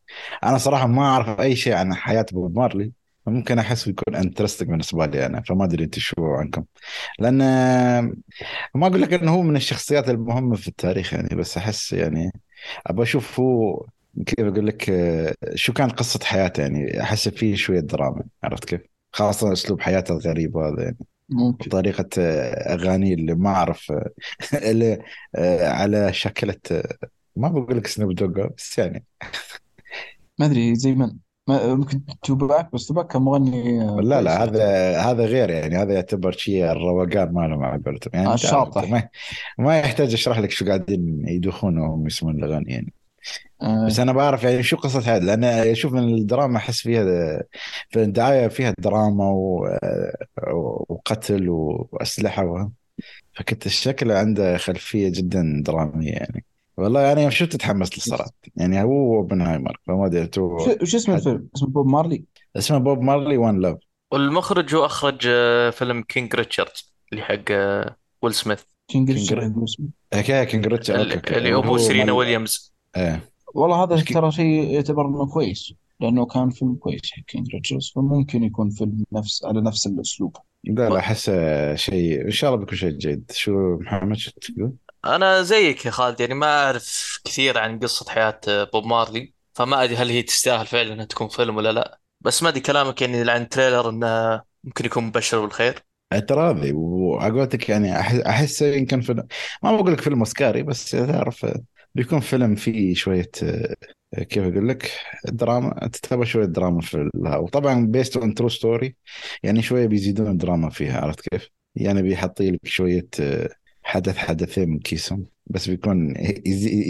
أنا 0.45 0.59
صراحة 0.59 0.87
ما 0.87 1.03
أعرف 1.03 1.41
أي 1.41 1.57
شيء 1.57 1.73
عن 1.75 1.95
حياة 1.95 2.27
بوب 2.33 2.57
مارلي 2.59 2.93
فممكن 3.27 3.59
أحس 3.59 3.89
بيكون 3.89 4.15
interesting 4.15 4.69
بالنسبة 4.71 5.07
لي 5.07 5.27
أنا 5.27 5.43
فما 5.43 5.65
أدري 5.65 5.85
أنت 5.85 5.99
شو 5.99 6.15
عنكم. 6.35 6.65
لأن 7.19 7.41
آه، 7.43 8.13
ما 8.75 8.87
أقول 8.87 9.03
لك 9.03 9.13
إنه 9.13 9.33
هو 9.35 9.43
من 9.43 9.57
الشخصيات 9.57 10.09
المهمة 10.09 10.57
في 10.57 10.69
التاريخ 10.69 11.15
يعني 11.15 11.37
بس 11.37 11.57
أحس 11.57 11.93
يعني 11.93 12.33
ابى 12.87 13.03
أشوف 13.03 13.41
هو 13.41 13.87
كيف 14.27 14.47
أقول 14.47 14.67
لك 14.67 14.91
آه، 14.91 15.35
شو 15.55 15.73
كان 15.73 15.91
قصة 15.91 16.21
حياته 16.25 16.61
يعني 16.61 17.03
أحس 17.03 17.29
فيه 17.29 17.55
شوية 17.55 17.81
دراما 17.81 18.25
عرفت 18.45 18.65
كيف؟ 18.65 18.81
خاصة 19.13 19.53
أسلوب 19.53 19.81
حياته 19.81 20.13
الغريب 20.13 20.57
هذا 20.57 20.83
يعني 20.83 20.99
ممكن 21.29 21.71
طريقة 21.71 22.09
آه، 22.19 22.75
اغانيه 22.75 23.15
اللي 23.15 23.35
ما 23.35 23.51
أعرف 23.51 23.93
آه، 23.93 24.11
اللي 24.71 25.03
على 25.63 26.13
شكلة 26.13 26.57
آه، 26.71 26.97
ما 27.37 27.49
بقول 27.49 27.77
لك 27.77 27.87
سنوب 27.87 28.15
دوغ 28.15 28.49
بس 28.57 28.79
يعني 28.79 29.05
ما 30.39 30.47
أدري 30.47 30.75
زي 30.75 30.95
من 30.95 31.17
ممكن 31.49 32.05
توباك 32.23 32.73
بس 32.73 32.87
توباك 32.87 33.07
كان 33.07 33.23
مغني 33.23 33.83
آه، 33.83 34.01
لا. 34.01 34.23
لا 34.23 34.45
هذا 34.45 34.99
هذا 35.01 35.25
غير 35.25 35.51
يعني 35.51 35.77
هذا 35.77 35.95
يعتبر 35.95 36.33
شيء 36.33 36.73
الروقان 36.73 37.33
ماله 37.33 37.57
مع 37.57 37.81
قولتهم 37.87 38.11
يعني 38.15 38.29
آه، 38.29 38.35
الشاطح. 38.35 38.91
ما, 38.91 39.09
ما 39.59 39.79
يحتاج 39.79 40.13
أشرح 40.13 40.39
لك 40.39 40.51
شو 40.51 40.67
قاعدين 40.67 41.29
يدوخون 41.29 41.79
وهم 41.79 42.07
يسمون 42.07 42.45
الأغاني 42.45 42.73
يعني 42.73 42.93
آه، 43.63 43.87
بس 43.87 44.01
أنا 44.01 44.13
بعرف 44.13 44.45
يعني 44.45 44.63
شو 44.63 44.77
قصة 44.77 45.01
هذا 45.01 45.25
لأن 45.25 45.45
أشوف 45.45 45.93
من 45.93 46.15
الدراما 46.15 46.57
أحس 46.57 46.81
فيها 46.81 47.05
في 47.91 48.03
الدعاية 48.03 48.49
فيها 48.49 48.75
دراما 48.79 49.25
و- 49.25 49.79
وقتل 50.89 51.49
وأسلحة 51.49 52.45
و... 52.45 52.69
فكنت 53.33 53.67
الشكل 53.67 54.13
عنده 54.13 54.57
خلفية 54.57 55.09
جدا 55.09 55.63
درامية 55.67 56.13
يعني. 56.13 56.45
والله 56.77 57.13
أنا 57.13 57.21
يوم 57.21 57.31
شفت 57.31 57.57
تحمست 57.57 57.95
للصراحة. 57.97 58.31
يعني 58.57 58.83
هو 58.83 59.17
اوبنهايمر 59.17 59.81
فما 59.87 60.07
أدري 60.07 60.31
وش 60.39 60.95
اسم 60.95 61.13
الفيلم؟ 61.13 61.49
اسمه 61.57 61.69
بوب 61.69 61.87
مارلي؟ 61.87 62.25
اسمه 62.57 62.79
بوب 62.79 63.01
مارلي 63.01 63.37
One 63.37 63.61
Love 63.61 63.77
والمخرج 64.13 64.75
هو 64.75 64.85
أخرج 64.87 65.19
آه، 65.27 65.71
فيلم 65.71 66.03
King 66.03 66.35
Richard 66.35 66.71
اللي 67.13 67.25
حق 67.25 67.41
آه، 67.51 67.97
ويل 68.23 68.35
سميث. 68.35 68.63
King 68.89 69.11
Richard 69.11 69.43
King 70.47 70.67
Richard 70.67 71.27
اللي 71.29 71.55
هو 71.55 71.79
سيرينا 71.79 72.13
ويليامز. 72.13 72.75
إيه. 72.97 73.34
والله 73.55 73.85
هذا 73.85 74.01
ترى 74.01 74.33
شيء 74.33 74.71
يعتبر 74.71 75.07
إنه 75.07 75.27
كويس 75.27 75.75
لأنه 76.01 76.27
كان 76.27 76.51
فيلم 76.51 76.75
كويس 76.75 77.01
حق 77.13 77.23
King 77.23 77.55
Richard 77.55 77.93
فممكن 77.97 78.45
يكون 78.45 78.71
فيلم 78.71 79.05
نفس 79.13 79.45
على 79.45 79.61
نفس 79.61 79.87
الأسلوب. 79.87 80.37
لا 80.65 80.89
لا 80.89 80.99
أحس 80.99 81.31
شيء 81.75 82.25
إن 82.25 82.31
شاء 82.31 82.51
الله 82.51 82.61
بيكون 82.65 82.79
شيء 82.79 82.91
جيد. 82.91 83.33
شو 83.35 83.79
محمد 83.81 84.17
شو 84.17 84.31
تقول؟ 84.31 84.73
أنا 85.05 85.43
زيك 85.43 85.87
يا 85.87 85.91
خالد 85.91 86.21
يعني 86.21 86.35
ما 86.35 86.65
أعرف 86.65 87.21
كثير 87.25 87.59
عن 87.59 87.79
قصة 87.79 88.11
حياة 88.11 88.41
بوب 88.73 88.87
مارلي 88.87 89.33
فما 89.55 89.85
أدري 89.85 89.97
هل 89.97 90.11
هي 90.11 90.23
تستاهل 90.23 90.67
فعلا 90.67 90.93
إنها 90.93 91.05
تكون 91.05 91.29
فيلم 91.29 91.57
ولا 91.57 91.73
لا. 91.73 91.99
بس 92.21 92.43
ما 92.43 92.49
أدري 92.49 92.61
كلامك 92.61 93.03
يعني 93.03 93.31
عن 93.31 93.49
trailer 93.49 93.91
إنه 93.91 94.43
ممكن 94.65 94.85
يكون 94.85 95.05
مبشر 95.05 95.41
بالخير. 95.41 95.85
اعتراضي 96.13 96.73
وعلى 96.73 97.16
قولتك 97.16 97.69
يعني 97.69 98.01
أحس, 98.01 98.21
أحس 98.21 98.63
يمكن 98.63 99.01
فيلم 99.01 99.27
ما 99.63 99.73
بقول 99.73 99.93
لك 99.93 100.01
فيلم 100.01 100.19
أوسكاري 100.19 100.63
بس 100.63 100.91
تعرف 100.91 101.47
بيكون 101.95 102.21
فيلم 102.21 102.55
فيه 102.55 102.95
شوية 102.95 103.31
آه، 103.43 103.75
كيف 104.23 104.45
أقول 104.45 104.69
لك؟ 104.69 104.91
دراما 105.25 105.89
تتابع 105.89 106.25
شوية 106.25 106.45
دراما 106.45 106.81
في 106.81 107.11
وطبعا 107.15 107.87
based 107.87 108.17
on 108.17 108.35
true 108.35 108.49
story 108.49 108.97
يعني 109.43 109.63
شوية 109.63 109.87
بيزيدون 109.87 110.37
دراما 110.37 110.71
فيها 110.71 111.01
عرفت 111.01 111.29
كيف؟ 111.29 111.49
يعني 111.77 112.03
بيحطي 112.03 112.51
لك 112.51 112.67
شوية 112.67 113.09
آه، 113.21 113.49
حدث 113.83 114.17
حدثين 114.17 114.69
من 114.71 114.79
كيسهم 114.79 115.27
بس 115.47 115.69
بيكون 115.69 116.15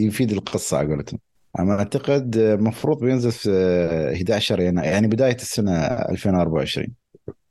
يفيد 0.07 0.33
القصة 0.33 0.77
على 0.77 0.89
قولتهم. 0.89 1.21
أنا 1.59 1.79
أعتقد 1.79 2.37
المفروض 2.37 3.05
بينزل 3.05 3.33
في 3.33 3.51
آه، 3.51 4.15
11 4.15 4.61
يناير 4.61 4.93
يعني 4.93 5.07
بداية 5.07 5.37
السنة 5.37 5.87
2024 5.87 6.95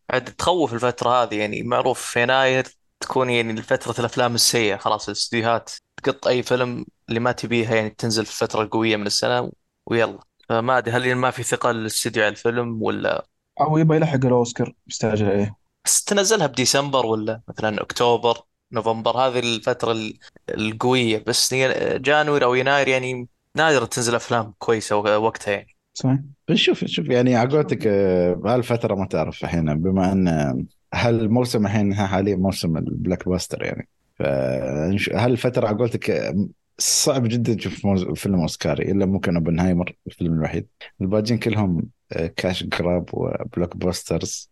عاد 0.09 0.25
تخوف 0.35 0.73
الفترة 0.73 1.09
هذه 1.09 1.35
يعني 1.35 1.63
معروف 1.63 2.15
يناير 2.17 2.67
تكون 2.99 3.29
يعني 3.29 3.61
فترة 3.61 3.99
الأفلام 3.99 4.35
السيئة 4.35 4.77
خلاص 4.77 5.07
الاستديوهات 5.07 5.71
تقط 6.03 6.27
أي 6.27 6.43
فيلم 6.43 6.85
اللي 7.13 7.19
ما 7.23 7.31
تبيها 7.31 7.75
يعني 7.75 7.89
تنزل 7.89 8.25
في 8.25 8.31
الفترة 8.31 8.61
القوية 8.61 8.95
من 8.95 9.05
السنة 9.05 9.51
ويلا. 9.85 10.19
فما 10.49 10.77
أدري 10.77 10.91
هل 10.91 11.15
ما 11.15 11.31
في 11.31 11.43
ثقة 11.43 11.71
للاستديو 11.71 12.23
على 12.23 12.31
الفيلم 12.31 12.83
ولا؟ 12.83 13.25
أو 13.61 13.77
يبغى 13.77 13.97
يلحق 13.97 14.25
الأوسكار 14.25 14.73
مستعجل 14.87 15.25
عليه 15.25 15.55
بس 15.85 16.03
تنزلها 16.03 16.47
بديسمبر 16.47 17.05
ولا 17.05 17.41
مثلا 17.47 17.81
أكتوبر 17.81 18.37
نوفمبر 18.71 19.17
هذه 19.17 19.39
الفترة 19.39 19.91
ال- 19.91 20.19
القوية. 20.49 21.23
بس 21.27 21.53
جانوري 21.53 22.45
أو 22.45 22.55
يناير 22.55 22.87
يعني 22.87 23.27
نادر 23.55 23.85
تنزل 23.85 24.15
أفلام 24.15 24.53
كويسة 24.59 24.95
وقتها 24.95 25.51
يعني. 25.51 25.75
صحيح. 25.93 26.19
بنشوف 26.47 26.83
نشوف 26.83 27.09
يعني 27.09 27.35
على 27.35 27.49
قولتك 27.49 27.87
آه، 27.87 28.33
بهالفترة 28.33 28.95
ما 28.95 29.05
تعرف 29.05 29.43
الحين 29.43 29.81
بما 29.81 30.11
إن 30.11 30.27
آه، 30.27 30.65
هل 30.93 31.19
الموسم 31.19 31.65
الحين 31.65 31.95
حاليا 31.95 32.35
موسم 32.35 32.77
ال 32.77 33.29
blockbuster 33.29 33.63
يعني. 33.63 33.87
فهل 34.19 35.31
الفترة 35.31 35.67
على 35.67 35.77
قولتك 35.77 36.09
آه، 36.09 36.47
صعب 36.77 37.27
جدا 37.27 37.53
تشوف 37.53 37.87
فيلم 38.15 38.41
أوسكاري 38.41 38.91
إلا 38.91 39.05
ممكن 39.05 39.35
أوبنهايمر 39.35 39.95
الفيلم 40.07 40.33
الوحيد. 40.33 40.67
الباقيين 41.01 41.39
كلهم 41.39 41.83
آه، 42.11 42.27
cash 42.27 42.63
grab 42.63 43.09
و 43.13 43.77
blockbusters 43.77 44.49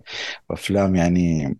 وأفلام 0.50 0.96
يعني 0.96 1.58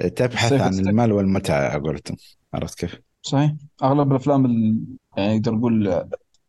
آه، 0.00 0.08
تبحث 0.08 0.52
عن 0.52 0.74
المال 0.78 1.12
والمتعة 1.12 1.68
على 1.68 1.82
قولتهم 1.82 2.16
عرفت 2.54 2.78
كيف؟ 2.78 3.00
صحيح. 3.22 3.52
أغلب 3.82 4.10
الأفلام 4.10 4.46
ال... 4.46 4.78
يعني 5.16 5.38
نقدر 5.38 5.54
نقول 5.54 6.04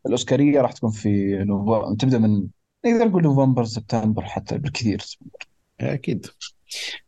الأوسكارية 0.06 0.62
راح 0.62 0.72
تكون 0.72 0.92
في 0.92 1.38
نوفمبر 1.44 1.96
تبدأ 1.96 2.18
من 2.18 2.48
نقدر 2.86 3.08
نقول 3.08 3.24
نوفمبر 3.24 3.64
سبتمبر 3.64 4.24
حتى 4.24 4.58
بالكثير. 4.58 5.06
أكيد. 5.80 6.26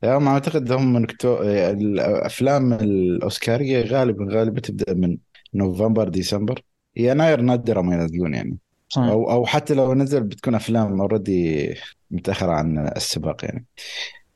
يعني 0.02 0.20
ما 0.20 0.32
أعتقد 0.32 0.72
هم 0.72 0.94
من 0.94 1.06
كتو... 1.06 1.38
الأفلام 1.44 2.74
الأوسكارية 2.74 3.82
غالبا 3.82 4.28
غالبا 4.30 4.60
تبدأ 4.60 4.94
من 4.94 5.18
نوفمبر 5.54 6.10
ديسمبر. 6.10 6.62
يناير 6.96 7.42
نادرا 7.42 7.82
ما 7.82 7.96
ينزلون 7.96 8.34
يعني. 8.34 8.58
صحيح. 8.90 9.10
أو 9.10 9.32
أو 9.32 9.46
حتى 9.46 9.74
لو 9.74 9.94
نزل 9.94 10.24
بتكون 10.24 10.56
أفلام 10.56 11.02
already 11.02 11.74
متأخرة 12.12 12.52
عن 12.52 12.88
السباق 12.88 13.46
يعني. 13.46 13.66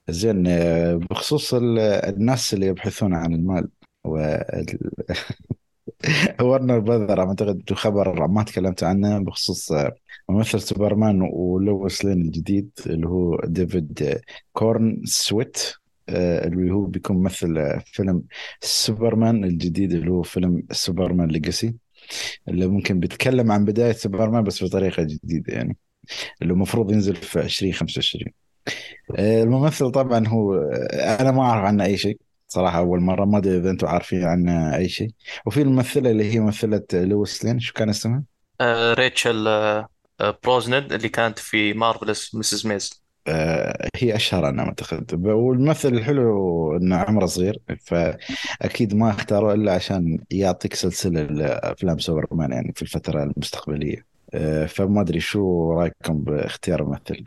زين 0.10 0.48
آه، 0.48 0.96
بخصوص 0.96 1.54
ال- 1.54 1.80
الناس 1.80 2.54
اللي 2.54 2.68
يبحثون 2.68 3.14
عن 3.14 3.34
المال 3.34 3.70
وال... 4.04 4.66
ورنر 6.42 6.80
براذر 6.80 7.20
أعتقد 7.22 7.74
خبر 7.74 8.28
ما 8.28 8.44
تكلمت 8.44 8.84
عنه 8.84 9.20
بخصوص 9.20 9.72
آه، 9.72 9.96
ممثل 10.30 10.62
سوبرمان 10.62 11.22
ولويس 11.34 12.06
لين 12.06 12.22
الجديد 12.22 12.70
اللي 12.86 13.08
هو 13.08 13.40
ديفيد 13.46 14.22
كورن 14.54 15.02
سويت 15.06 15.58
اللي 16.10 16.72
هو 16.72 16.86
بيكون 16.86 17.18
ممثل 17.18 17.58
آه، 17.58 17.84
فيلم 17.86 18.24
سوبرمان 18.62 19.44
الجديد 19.44 19.94
اللي 19.94 20.12
هو 20.12 20.22
فيلم 20.24 20.64
سوبرمان 20.72 21.28
ليجاسي 21.30 21.76
اللي 22.48 22.68
ممكن 22.68 23.00
بيتكلم 23.00 23.52
عن 23.52 23.66
بداية 23.66 23.94
سوبرمان 23.94 24.44
بس 24.44 24.64
بطريقة 24.64 25.04
جديدة 25.04 25.54
يعني 25.54 25.78
اللي 26.42 26.54
المفروض 26.54 26.92
ينزل 26.92 27.16
في 27.16 27.40
2025 27.42 28.34
آه، 29.20 29.44
الممثل 29.44 29.92
طبعا 29.92 30.28
هو 30.28 30.56
آه، 30.56 31.22
أنا 31.22 31.32
ما 31.32 31.42
أعرف 31.42 31.66
عنه 31.66 31.86
أي 31.86 31.98
شيء 31.98 32.18
صراحة 32.48 32.78
أول 32.80 33.02
مرة 33.02 33.26
ما 33.26 33.38
أدري 33.38 33.58
إذا 33.58 33.70
أنتم 33.70 33.88
عارفين 33.88 34.24
عنه 34.24 34.76
أي 34.76 34.90
شيء. 34.90 35.10
وفي 35.46 35.62
الممثلة 35.62 36.12
اللي 36.12 36.34
هي 36.34 36.40
ممثلة 36.40 36.84
لويس 36.94 37.46
لين 37.46 37.60
شو 37.60 37.74
كان 37.74 37.90
اسمها؟ 37.90 38.24
آه، 38.62 38.94
ريتشل 38.94 39.48
آه، 39.48 39.88
آه، 40.22 40.40
بروزنهان 40.44 40.92
اللي 40.92 41.10
كانت 41.10 41.40
في 41.40 41.74
مارفلس 41.74 42.36
مسز 42.36 42.68
ميز. 42.68 43.03
آه، 43.03 43.03
هي 43.96 44.16
أشهر 44.16 44.50
أنا 44.50 44.64
أعتقد. 44.64 45.26
والممثل 45.26 45.94
الحلو 45.94 46.78
إنه 46.78 46.96
عمره 46.96 47.26
صغير 47.26 47.60
فأكيد 47.86 48.96
ما 48.96 49.10
اختاروه 49.10 49.54
إلا 49.54 49.74
عشان 49.74 50.20
يعطيك 50.32 50.74
سلسلة 50.74 51.46
افلام 51.46 52.00
سوبرمان 52.00 52.52
يعني 52.52 52.74
في 52.76 52.82
الفترة 52.82 53.24
المستقبلية. 53.24 54.06
آه، 54.34 54.66
فما 54.66 55.02
أدري 55.02 55.20
شو 55.20 55.74
رأيكم 55.74 56.18
باختيار 56.24 56.82
الممثل. 56.82 57.24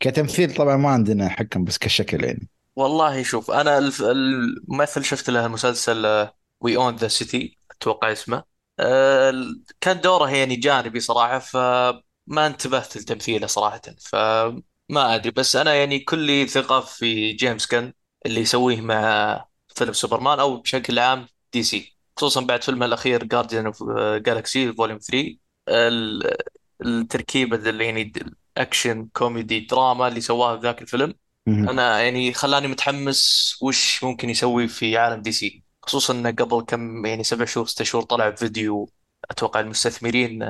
كتمثيل 0.00 0.54
طبعا 0.54 0.76
ما 0.76 0.88
عندنا 0.88 1.28
حكم 1.28 1.64
بس 1.64 1.78
كشكل 1.78 2.24
يعني. 2.24 2.48
والله 2.76 3.22
شوف 3.22 3.50
أنا 3.50 3.78
الممثل 4.00 5.04
شفت 5.04 5.30
له 5.30 5.46
المسلسل 5.46 6.28
We 6.60 6.76
Own 6.76 6.96
This 6.96 7.08
City 7.08 7.58
أتوقع 7.70 8.12
اسمه. 8.12 8.42
آه، 8.80 9.32
كان 9.80 10.00
دوره 10.00 10.30
يعني 10.30 10.56
جانبي 10.56 11.00
صراحة 11.00 11.38
فما 11.38 12.46
انتبهت 12.46 12.96
لتمثيله 12.96 13.46
صراحة. 13.46 13.80
فما 14.88 15.14
أدري 15.14 15.30
بس 15.30 15.56
أنا 15.56 15.74
يعني 15.74 15.98
كلي 15.98 16.46
ثقة 16.46 16.80
في 16.80 17.32
جيمس 17.32 17.66
غان 17.66 17.92
اللي 18.26 18.40
يسويه 18.40 18.80
مع 18.80 19.46
فيلم 19.68 19.92
سوبرمان 19.92 20.40
أو 20.40 20.56
بشكل 20.60 20.98
عام 20.98 21.26
دي 21.52 21.62
سي 21.62 21.96
خصوصا 22.16 22.40
بعد 22.40 22.62
فيلمه 22.62 22.86
الأخير 22.86 23.24
Guardians 23.24 23.66
of 23.66 23.82
Galaxy 24.16 24.72
Volume 24.72 24.98
3 24.98 25.38
ال- 25.68 26.36
التركيبة 26.86 27.56
اللي 27.56 27.84
يعني 27.86 28.12
ال 28.56 28.63
action 28.63 29.08
comedy 29.12 29.60
drama 29.60 30.08
اللي 30.08 30.20
سواها 30.20 30.56
في 30.56 30.62
ذاك 30.62 30.82
الفيلم. 30.82 31.14
مهم. 31.46 31.68
أنا 31.68 32.00
يعني 32.02 32.32
خلاني 32.32 32.68
متحمس 32.68 33.54
وش 33.62 34.04
ممكن 34.04 34.30
يسوي 34.30 34.68
في 34.68 34.96
عالم 34.98 35.22
دي 35.22 35.32
سي 35.32 35.64
خصوصا 35.82 36.14
إنه 36.14 36.30
قبل 36.30 36.62
كم 36.64 37.06
يعني 37.06 37.24
سبع 37.24 37.44
شهور 37.44 37.66
ست 37.66 37.82
شهور 37.82 38.04
طلع 38.04 38.30
فيديو 38.30 38.90
أتوقع 39.30 39.60
المستثمرين 39.60 40.42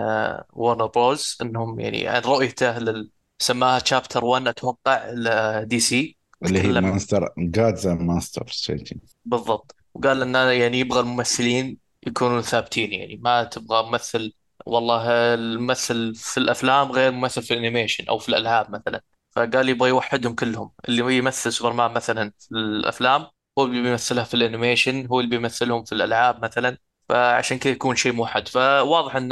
وورنر 0.52 0.87
بروز 0.87 1.38
إنهم 1.43 1.81
يعني 1.81 2.09
عن 2.09 2.23
رؤيته 2.23 2.78
لل 2.78 3.11
سماها 3.38 3.78
chapter 3.78 4.25
1 4.25 4.49
أتوقع 4.49 5.11
لدي 5.11 5.81
سي 5.81 6.16
اللي 6.45 6.59
هي 6.59 6.62
تكلم 6.62 6.85
monsters 6.85 7.33
gods 7.38 7.88
شيء 8.47 8.85
شيء. 8.85 8.99
بالضبط. 9.25 9.75
وقال 9.95 10.23
انه 10.23 10.38
يعني 10.38 10.81
يبغى 10.81 11.00
الممثلين 11.00 11.78
يكونوا 12.07 12.40
ثابتين 12.40 12.93
يعني 12.93 13.16
ما 13.16 13.45
تبغى 13.45 13.83
ممثل 13.83 14.33
والله 14.66 15.35
الممثل 15.35 16.14
في 16.14 16.40
الأفلام 16.40 16.93
غير 16.93 17.12
ممثل 17.12 17.43
في 17.43 17.55
ال 17.54 17.60
animation 17.60 18.04
أو 18.09 18.19
في 18.19 18.28
الألعاب 18.28 18.71
مثلا. 18.71 19.02
فقال 19.31 19.69
يبغى 19.69 19.88
يوحدهم 19.88 20.35
كلهم. 20.35 20.71
اللي 20.88 21.16
يمثل 21.16 21.52
سوبرمان 21.52 21.90
مثلا 21.93 22.33
في 22.38 22.50
الأفلام 22.52 23.26
هو 23.59 23.64
اللي 23.64 23.83
بيمثلها 23.83 24.25
في 24.25 24.35
ال 24.35 24.42
animation 24.42 25.06
هو 25.07 25.21
اللي 25.21 25.31
بيمثلهم 25.31 25.85
في 25.85 25.93
الألعاب 25.93 26.45
مثلا. 26.45 26.78
فعشان 27.09 27.59
كذا 27.59 27.73
يكون 27.73 27.97
شيء 27.97 28.12
موحد. 28.12 28.49
فواضح 28.49 29.16
إن 29.16 29.31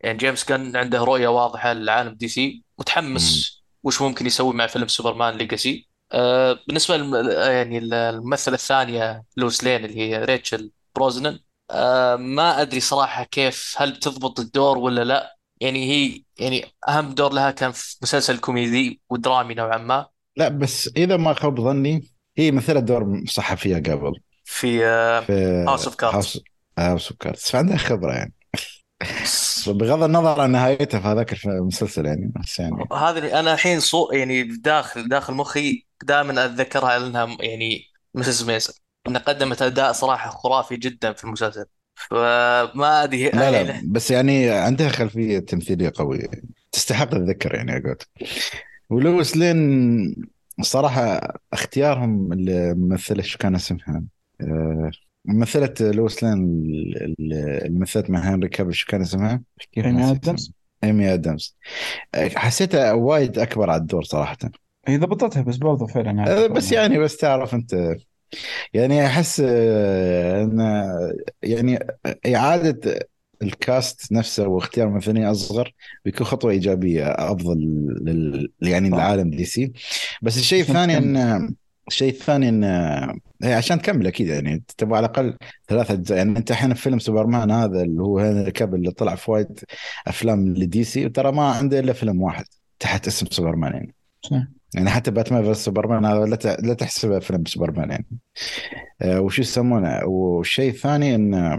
يعني 0.00 0.18
جيمس 0.18 0.44
غان 0.44 0.76
عنده 0.76 1.04
رؤية 1.04 1.28
واضحة 1.28 1.72
لعالم 1.72 2.14
دي 2.14 2.28
سي 2.28 2.62
مم. 2.80 2.84
متحمس 2.84 3.62
وش 3.82 4.02
ممكن 4.02 4.26
يسوي 4.26 4.54
مع 4.54 4.66
فيلم 4.66 4.88
سوبرمان 4.88 5.34
ليجاسي. 5.34 5.88
آه، 6.12 6.58
بالنسبة 6.66 6.96
للم... 6.96 7.30
يعني 7.30 7.78
الممثلة 7.78 8.54
الثانية 8.54 9.24
لويس 9.36 9.64
لين 9.64 9.84
اللي 9.84 9.98
هي 9.98 10.24
ريتشل 10.24 10.72
بروزنهان 10.96 11.38
آه، 11.70 12.16
ما 12.16 12.62
أدري 12.62 12.80
صراحة 12.80 13.24
كيف 13.24 13.74
هل 13.78 13.92
بتضبط 13.92 14.40
الدور 14.40 14.78
ولا 14.78 15.04
لا؟ 15.04 15.36
يعني 15.60 15.90
هي 15.90 16.22
يعني 16.38 16.64
أهم 16.88 17.14
دور 17.14 17.32
لها 17.32 17.50
كان 17.50 17.72
في 17.72 17.96
مسلسل 18.02 18.38
كوميدي 18.38 19.00
ودرامي 19.10 19.54
نوعا 19.54 19.78
ما. 19.78 20.06
لا 20.36 20.48
بس 20.48 20.90
إذا 20.96 21.16
ما 21.16 21.34
خاب 21.34 21.60
ظني 21.60 22.10
هي 22.38 22.50
مثلت 22.50 22.84
دور 22.84 23.22
صحفية 23.26 23.76
قبل. 23.76 24.12
في 24.44 24.84
House 25.68 25.84
of 25.84 25.94
Cards 25.94 26.40
House 26.78 27.10
of 27.10 27.18
Cards 27.20 27.42
فعندها 27.42 27.76
خبرة 27.76 28.12
يعني. 28.12 28.34
بغض 29.66 30.02
النظر 30.02 30.40
عن 30.40 30.50
نهايتها 30.50 31.00
في 31.00 31.06
هذاك 31.06 31.46
المسلسل 31.46 32.06
يعني 32.06 32.32
بس 32.40 32.58
يعني. 32.58 32.84
هذه 32.92 33.18
اللي 33.18 33.40
أنا 33.40 33.54
الحين 33.54 33.80
so 33.80 34.10
يعني 34.12 34.42
داخل 34.42 35.08
داخل 35.08 35.34
مخي 35.34 35.86
دائما 36.02 36.44
أتذكرها 36.44 36.98
لأنها 36.98 37.36
يعني 37.40 37.84
Mrs. 38.14 38.50
Maisel 38.50 38.72
إنها 39.06 39.20
قدمت 39.20 39.62
أداء 39.62 39.92
صراحة 39.92 40.30
خرافي 40.30 40.76
جدا 40.76 41.12
في 41.12 41.24
المسلسل. 41.24 41.64
فما 41.94 43.04
أدري 43.04 43.30
لا 43.30 43.64
لا 43.64 43.82
بس 43.84 44.10
يعني 44.10 44.50
عندها 44.50 44.88
خلفية 44.88 45.38
تمثيلية 45.38 45.92
قوية. 45.94 46.28
تستحق 46.72 47.14
الذكر 47.14 47.54
يعني 47.54 47.76
أقول 47.76 47.96
ولويس 48.90 49.36
لين 49.36 50.30
صراحة 50.60 51.20
اختيارهم 51.52 52.32
الممثله 52.32 53.22
شو 53.22 53.38
كان 53.38 53.54
اسمها؟ 53.54 54.02
آه، 54.40 54.90
ممثلة 55.24 55.74
لويس 55.80 56.22
لين 56.24 56.32
ال- 56.32 57.02
ال- 57.02 57.32
اللي 57.66 57.78
مثلت 57.78 58.10
مع 58.10 58.20
هنري 58.20 58.48
كافيل 58.48 58.74
شو 58.74 58.86
كان 58.86 59.00
اسمها؟ 59.00 59.42
آدمز؟ 59.78 60.40
اسمها؟ 60.40 60.54
إيمي 60.84 61.14
آدمز 61.14 61.56
حسيتها 62.16 62.92
وايد 62.92 63.38
أكبر 63.38 63.70
على 63.70 63.80
الدور 63.80 64.02
صراحة 64.02 64.36
هي 64.88 64.96
ضبطتها 64.98 65.42
بس 65.42 65.56
برضه 65.56 65.86
فعلا 65.86 66.44
أه، 66.44 66.46
بس 66.46 66.72
يعني 66.72 66.98
بس 66.98 67.16
تعرف 67.16 67.54
أنت 67.54 67.96
يعني 68.74 69.06
أحس 69.06 69.42
أه، 69.46 70.42
إن 70.44 70.60
يعني 71.42 71.78
إعادة 72.26 73.08
ال 73.42 73.56
cast 73.56 74.12
نفسه 74.12 74.48
واختيار 74.48 74.88
ممثلين 74.88 75.24
أصغر 75.24 75.74
بيكون 76.04 76.26
خطوة 76.26 76.50
إيجابية 76.50 77.06
أفضل 77.06 77.58
لل 78.02 78.52
يعني. 78.62 78.88
لعالم 78.90 79.30
دي 79.30 79.44
سي 79.44 79.72
بس 80.22 80.36
الشيء 80.38 80.60
الثاني. 80.60 80.96
إن 80.98 81.54
الشيء 81.88 82.12
الثاني 82.12 82.48
إن 82.48 82.64
هي 83.42 83.54
عشان 83.54 83.82
تكمل 83.82 84.06
أكيد 84.06 84.28
يعني 84.28 84.62
تبغى 84.78 84.96
على 84.96 85.06
الأقل 85.06 85.36
ثلاث 85.68 85.90
اجزاء 85.90 86.18
يعني 86.18 86.38
أنت 86.38 86.50
الحين 86.50 86.74
في 86.74 86.82
فيلم 86.82 86.98
سوبرمان 86.98 87.50
هذا 87.50 87.82
اللي 87.82 88.02
هو 88.02 88.18
هنري 88.18 88.50
كافيل 88.50 88.78
اللي 88.78 88.90
طلع 88.90 89.14
في 89.14 89.30
وايد 89.30 89.60
أفلام 90.06 90.48
لدي 90.48 90.84
سي 90.84 91.08
ترى 91.08 91.32
ما 91.32 91.50
عنده 91.50 91.78
إلا 91.80 91.92
فيلم 91.92 92.22
واحد 92.22 92.44
تحت 92.78 93.06
اسم 93.06 93.26
سوبرمان 93.30 93.72
يعني. 93.72 93.94
صح. 94.22 94.42
يعني 94.74 94.90
حتى 94.90 95.10
Batman 95.10 95.42
versus 95.42 95.64
Superman 95.64 96.04
هذا 96.04 96.24
لا 96.24 96.56
لا 96.62 96.74
تحسبه 96.74 97.18
فيلم 97.18 97.44
سوبرمان 97.44 97.90
يعني. 97.90 98.06
آه 99.02 99.20
وشو 99.20 99.42
يسمونه؟ 99.42 100.04
والشيء 100.04 100.70
الثاني 100.70 101.14
إن 101.14 101.58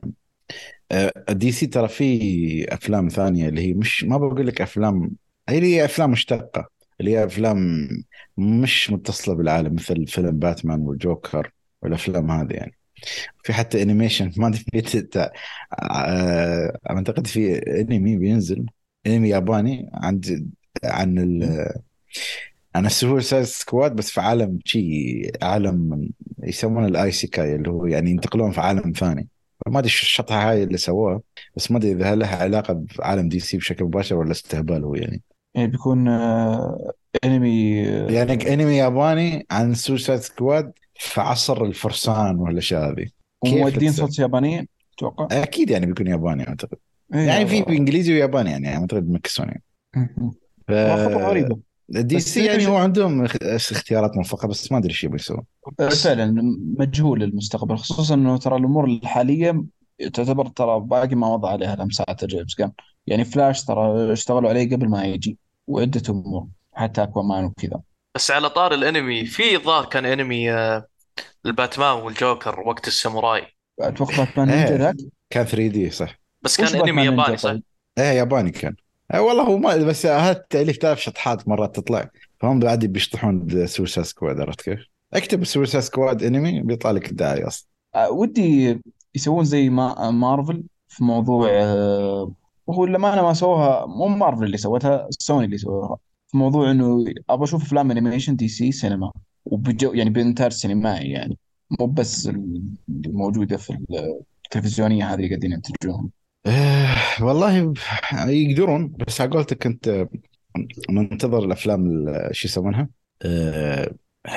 آه 0.92 1.14
دي 1.30 1.52
سي 1.52 1.68
ترى 1.68 1.88
في 1.88 2.74
أفلام 2.74 3.08
ثانية 3.08 3.50
اللي 3.50 3.62
هي 3.62 3.74
مش 3.74 4.04
ما 4.04 4.18
بقول 4.18 4.48
لك 4.48 4.62
أفلام 4.62 5.12
هي 5.50 5.86
أفلام 5.86 6.12
مشتقة. 6.12 6.71
اللي 7.02 7.12
هي 7.12 7.26
أفلام 7.26 7.90
مش 8.38 8.92
متصلة 8.92 9.36
بالعالم 9.36 9.74
مثل 9.76 10.08
فيلم 10.08 10.40
باتمان 10.40 10.80
والجوكر 10.82 11.52
والأفلام 11.82 12.32
هذه 12.32 12.54
يعني. 12.54 12.78
في 13.44 13.54
حتى 13.54 13.82
animation 13.84 14.32
ما 14.38 14.48
أدري 14.48 15.08
آه، 15.84 16.80
أعتقد 16.90 17.28
في 17.28 17.58
انمي 17.82 18.18
بينزل 18.18 18.66
انمي 19.08 19.30
ياباني 19.30 19.90
عن 19.94 20.22
عن 20.84 21.20
ال 21.20 21.44
عن 22.76 22.86
ال 22.86 22.93
Suicide 22.93 23.44
Squad 23.44 23.96
بس 23.96 24.12
في 24.12 24.22
عالم 24.22 24.60
شي 24.66 25.32
عالم 25.42 26.10
يسمونه 26.44 26.88
ال 26.88 27.12
isekai 27.12 27.56
اللي 27.56 27.70
هو 27.70 27.86
يعني 27.86 28.12
ينتقلون 28.12 28.52
في 28.52 28.62
عالم 28.62 28.92
ثاني. 28.92 29.28
ما 29.68 29.80
أدري 29.80 29.90
شو 29.90 30.04
الشطحة 30.04 30.50
هاي 30.52 30.64
اللي 30.64 30.78
سووها 30.78 31.22
بس 31.56 31.72
ما 31.72 31.78
أدري 31.78 31.92
إذا 31.92 32.16
لها 32.16 32.36
علاقة 32.44 32.86
بعالم 33.00 33.30
دي 33.30 33.40
سي 33.40 33.58
بشكل 33.58 33.86
مباشر 33.86 34.16
ولا 34.16 34.32
استهبال 34.32 34.84
هو 34.84 34.96
يعني. 34.96 35.22
يعني 35.56 35.68
بيكون 35.68 36.08
آه، 36.08 36.92
انمي 37.26 37.88
آه، 37.90 38.12
يعني 38.12 38.54
انمي 38.54 38.78
ياباني 38.78 39.46
عن 39.52 39.74
Suicide 39.74 40.20
Squad 40.20 40.72
في 40.96 41.22
عصر 41.22 41.66
الفرسان 41.66 42.36
والأشياء 42.36 42.92
هذه. 42.92 43.08
ومودين 43.44 43.92
صوت 43.92 44.20
يابانية 44.20 44.66
أتوقع. 44.98 45.28
أكيد 45.32 45.70
يعني 45.70 45.86
بيكون 45.86 46.08
ياباني 46.08 46.48
أعتقد. 46.48 46.78
إيه، 47.14 47.20
يعني 47.20 47.46
في 47.48 47.60
آه، 47.60 47.70
انجليزي 47.70 48.14
وياباني 48.14 48.52
يعني 48.52 48.78
أعتقد 48.78 49.10
mixون 49.10 49.46
يعني. 49.48 49.64
ف 50.68 50.72
غريبة. 50.72 51.60
DC 51.90 52.46
يعني 52.46 52.68
هو 52.68 52.76
عندهم 52.76 53.24
اخ- 53.24 53.38
اختيارات 53.44 54.18
موفقة 54.18 54.48
بس 54.48 54.72
ما 54.72 54.78
أدري 54.78 54.90
إيش 54.90 55.04
يبغى 55.04 55.16
يسوون. 55.16 55.44
آه، 55.80 55.90
فعلا 55.90 56.56
مجهول 56.80 57.24
المستقبل 57.24 57.78
خصوصا 57.78 58.14
إنه 58.14 58.38
ترى 58.38 58.56
الأمور 58.56 58.86
الحالية 58.86 59.64
تعتبر 60.14 60.48
ترى 60.48 60.80
باقي 60.80 61.16
ما 61.16 61.28
وضع 61.28 61.50
عليها 61.50 61.76
لمسات 61.76 62.26
جيمس 62.26 62.56
جان. 62.60 62.72
يعني 63.08 63.26
فلاش 63.26 63.66
ترى 63.66 64.14
اشتغلوا 64.14 64.50
عليه 64.50 64.76
قبل 64.76 64.90
ما 64.90 65.06
يجي 65.06 65.38
وعدة 65.68 66.02
أمور 66.10 66.48
حتى 66.74 67.04
أكوامان 67.04 67.44
وكذا. 67.44 67.82
بس 68.16 68.32
على 68.32 68.50
طار 68.50 68.74
الأنمي 68.74 69.26
في 69.26 69.58
ظاهر 69.58 69.86
كان 69.86 70.06
أنمي 70.06 70.52
آه، 70.52 70.86
الباتمان 71.46 71.98
والجوكر 72.04 72.60
وقت 72.60 72.88
الساموراي. 72.88 73.48
أتوقع 73.80 74.18
باتمان 74.18 74.48
نينجا 74.48 74.70
إيه 74.70 74.76
ذاك؟ 74.76 74.96
كان 75.30 75.46
3D 75.46 75.90
صح. 75.90 76.20
بس 76.42 76.62
كان 76.62 76.68
أنمي 76.82 77.02
نينجا 77.02 77.22
ياباني 77.22 77.38
صح؟ 77.38 77.50
طيب؟ 77.50 77.64
إيه 77.98 78.04
ياباني 78.04 78.52
كان. 78.52 78.76
إيه 79.14 79.20
والله 79.20 79.44
هو 79.44 79.58
ما 79.58 79.76
بس 79.76 80.06
هذا 80.06 80.32
التأليف 80.32 80.78
تعرف 80.78 81.02
شطحات 81.04 81.48
مرات 81.48 81.76
تطلع. 81.76 82.10
فهم 82.40 82.60
بعد 82.60 82.86
بيشطحون 82.86 83.68
Suicide 83.68 84.04
Squad 84.04 84.40
عرفت 84.42 84.62
كيف؟ 84.62 84.80
اكتب 85.14 85.44
Suicide 85.44 85.80
Squad 85.80 86.24
anime 86.24 86.62
بيطلع 86.62 86.92
لك 86.92 87.12
الدعاية 87.12 87.48
أصلا. 87.48 87.68
آه، 87.96 88.12
ودي 88.12 88.82
يسوون 89.16 89.44
زي 89.44 89.70
ما 89.70 90.12
مارفل 90.12 90.64
في 90.88 91.04
موضوع 91.04 91.50
وهو 92.72 92.86
للأمانة 92.86 93.22
ما 93.22 93.34
سووها 93.34 93.86
مو 93.86 94.08
مارفل 94.08 94.44
اللي 94.44 94.58
سوتها 94.58 95.08
سوني 95.10 95.46
اللي 95.46 95.58
سووها. 95.58 95.98
في 96.28 96.38
موضوع 96.38 96.72
إنه 96.72 97.06
أبغى 97.30 97.44
أشوف 97.44 97.64
أفلام 97.64 97.92
animation 97.92 98.36
DC 98.36 98.72
سينما 98.72 99.12
وبجو 99.46 99.94
يعني 99.94 100.10
بانتاج 100.10 100.52
سينمائي 100.52 101.12
يعني. 101.12 101.38
مو 101.80 101.86
بس 101.86 102.32
الموجودة 102.90 103.58
في 103.58 103.78
التلفزيونية 104.46 105.06
هذه 105.06 105.16
اللي 105.16 105.28
قاعدين 105.28 105.52
ينتجوها. 105.52 106.10
إيه 106.46 106.96
والله 107.22 107.74
يقدرون 108.28 108.94
بس 109.08 109.22
على 109.22 109.30
قولتك 109.30 109.66
انت 109.66 110.08
ننتظر 110.90 111.46
الأفلام 111.46 111.86
ال- 111.86 112.30
شو 112.36 112.48
يسمونها؟ 112.48 112.90
آه، 113.22 113.92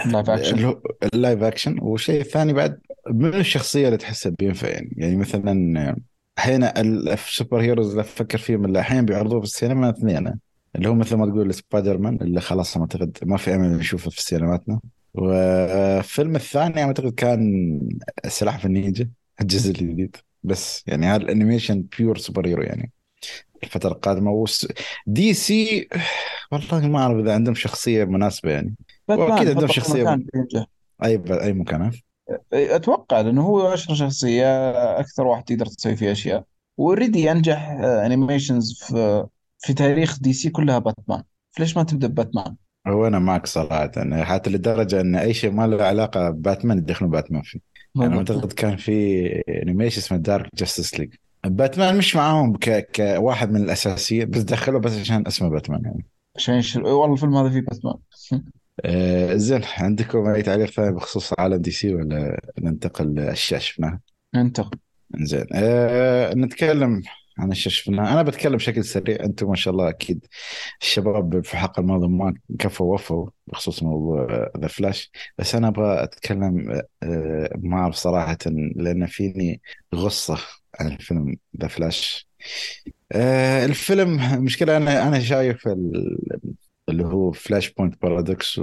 live 0.07 0.31
action 0.31 0.65
هو 0.65 0.81
ال 1.15 1.20
live 1.20 1.43
action 1.43 1.79
والشيء 1.83 2.21
الثاني 2.21 2.53
بعد 2.53 2.81
من 3.11 3.35
الشخصية 3.35 3.87
اللي 3.87 3.99
تحسها 3.99 4.33
بينفع 4.39 4.69
يعني؟ 4.69 4.95
يعني 4.97 5.17
مثلا 5.17 5.97
أحيانا 6.39 6.81
ال 6.81 7.61
superheroes 7.61 7.91
اللي 7.91 8.01
أفكر 8.01 8.39
فيهم 8.39 8.65
اللي 8.65 8.81
أحيانا 8.81 9.03
بيعرضوه 9.03 9.41
في 9.41 9.47
السينما 9.47 9.91
اثنين. 9.91 10.35
اللي 10.77 10.89
هو 10.89 10.95
مثل 10.95 11.17
ما 11.17 11.27
تقول 11.27 11.55
سبايدر 11.55 11.99
مان 11.99 12.19
اللي 12.23 12.41
خلاص 12.41 12.77
ما 12.77 12.83
أعتقد 12.83 13.19
ما 13.23 13.37
في 13.37 13.55
أمل 13.55 13.69
نشوفه 13.69 14.11
في 14.11 14.23
سينماتنا. 14.23 14.81
والفيلم 15.15 16.37
الثاني 16.37 16.83
أعتقد 16.83 17.15
كان 17.15 17.81
سلاحف 18.27 18.67
النينجا 18.67 19.11
الجزء 19.41 19.71
الجديد. 19.71 20.17
بس 20.43 20.85
يعني 20.87 21.07
هذا 21.07 21.23
ال 21.23 21.85
animation 21.99 22.19
pure 22.19 22.47
superhero 22.47 22.63
يعني. 22.63 22.93
الفترة 23.63 23.93
القادمة. 23.93 24.31
وس... 24.31 24.69
DC 25.07 25.89
والله 26.53 26.89
ما 26.89 26.99
أعرف 26.99 27.19
إذا 27.19 27.35
عندهم 27.35 27.55
شخصية 27.55 28.05
مناسبة 28.05 28.51
يعني. 28.51 28.75
وأكيد 29.09 29.49
عندهم 29.49 29.67
في 29.67 29.73
شخصية 29.73 30.19
أي 31.05 31.23
أي 31.31 31.53
مكان؟ 31.53 31.93
أتوقع 32.53 33.21
لأنه 33.21 33.43
هو 33.43 33.75
اشهر 33.75 33.97
شخصية 33.97 34.71
أكثر 35.01 35.27
واحد 35.27 35.45
تقدر 35.45 35.67
تسوي 35.67 35.97
فيه 35.97 36.13
أشياء. 36.13 36.45
already 36.79 37.33
انجح 37.33 37.71
animations 37.81 38.73
في 38.83 39.27
في 39.59 39.75
تاريخ 39.75 40.19
DC 40.21 40.51
كلها 40.51 40.79
باتمان 40.79 41.23
فليش 41.53 41.77
ما 41.77 41.83
تبدأ 41.83 42.07
بباتمان؟ 42.07 42.57
هو 42.87 43.07
أنا 43.07 43.19
معك 43.19 43.47
صراحة. 43.47 43.91
يعني 43.97 44.25
حتى 44.25 44.51
لدرجة 44.51 45.01
إن 45.01 45.17
أي 45.17 45.35
شيء 45.35 45.51
ما 45.51 45.67
له 45.67 45.85
علاقة 45.85 46.31
بباتمان 46.31 46.79
يدخلون 46.79 47.11
باتمان 47.11 47.43
فيه. 47.43 47.61
يعني 48.01 48.17
بالضبط. 48.17 48.19
أعتقد 48.19 48.53
كان 48.53 48.77
في 48.77 48.93
animation 49.63 49.99
اسمه 49.99 50.19
Justice 50.19 50.51
League 50.55 51.01
Dark 51.01 51.15
باتمان 51.47 51.99
مش 51.99 52.17
معاهم 52.17 52.57
ك... 52.57 52.91
كواحد 52.97 53.51
من 53.51 53.63
الاساسيين 53.65 54.31
بس 54.31 54.41
دخلوا 54.43 54.81
بس 54.81 54.93
عشان 54.99 55.27
اسمه 55.27 55.49
باتمان 55.51 55.85
يعني. 55.85 56.07
عشان 56.37 56.55
يشر... 56.55 56.83
والله 56.83 57.13
الفيلم 57.15 57.37
هذا 57.37 57.51
فيه 57.51 57.61
باتمان 57.61 57.95
آه 58.85 59.35
زين 59.35 59.61
عندكم 59.79 60.27
أي 60.27 60.43
تعليق 60.43 60.71
ثاني 60.71 60.93
بخصوص 60.93 61.33
عالم 61.39 61.57
DC 61.57 61.95
ولا 61.95 62.41
ننتقل 62.59 63.07
للاشياء 63.07 63.61
شفناها؟ 63.61 64.01
انتقل 64.35 64.79
زين 65.21 65.47
آه 65.55 66.35
نتكلم 66.35 67.03
عن 67.39 67.47
الاشياء 67.47 67.75
شفناها 67.75 68.13
أنا 68.13 68.23
بتكلم 68.23 68.57
بشكل 68.57 68.85
سريع 68.85 69.25
أنتم 69.25 69.49
ما 69.49 69.57
شاء 69.57 69.75
الله 69.75 69.89
أكيد 69.89 70.27
الشباب 70.83 71.45
في 71.45 71.55
الحلقة 71.55 71.81
الماضية 71.81 72.09
ما 72.09 72.35
كفوا 72.59 72.95
وفوا 72.95 73.31
بخصوص 73.47 73.83
موضوع 73.83 74.51
The 74.59 74.69
Flash 74.69 75.11
بس 75.39 75.55
أنا 75.55 75.69
أبغى 75.69 76.03
أتكلم 76.03 76.83
آه 77.03 77.51
ما 77.59 77.77
اعرف 77.77 77.95
صراحة 77.95 78.39
لأن 78.77 79.07
فيني 79.07 79.61
غصة 79.95 80.39
عن 80.81 80.87
الفيلم 80.87 81.37
The 81.61 81.69
Flash 81.69 82.29
آه 83.13 83.65
الفيلم 83.65 84.43
مشكلة 84.45 84.77
أنا 84.77 85.09
أنا 85.09 85.21
شايف 85.21 85.69
اللي 86.89 87.05
هو 87.05 87.33
Flashpoint 87.33 88.03
Paradox 88.03 88.61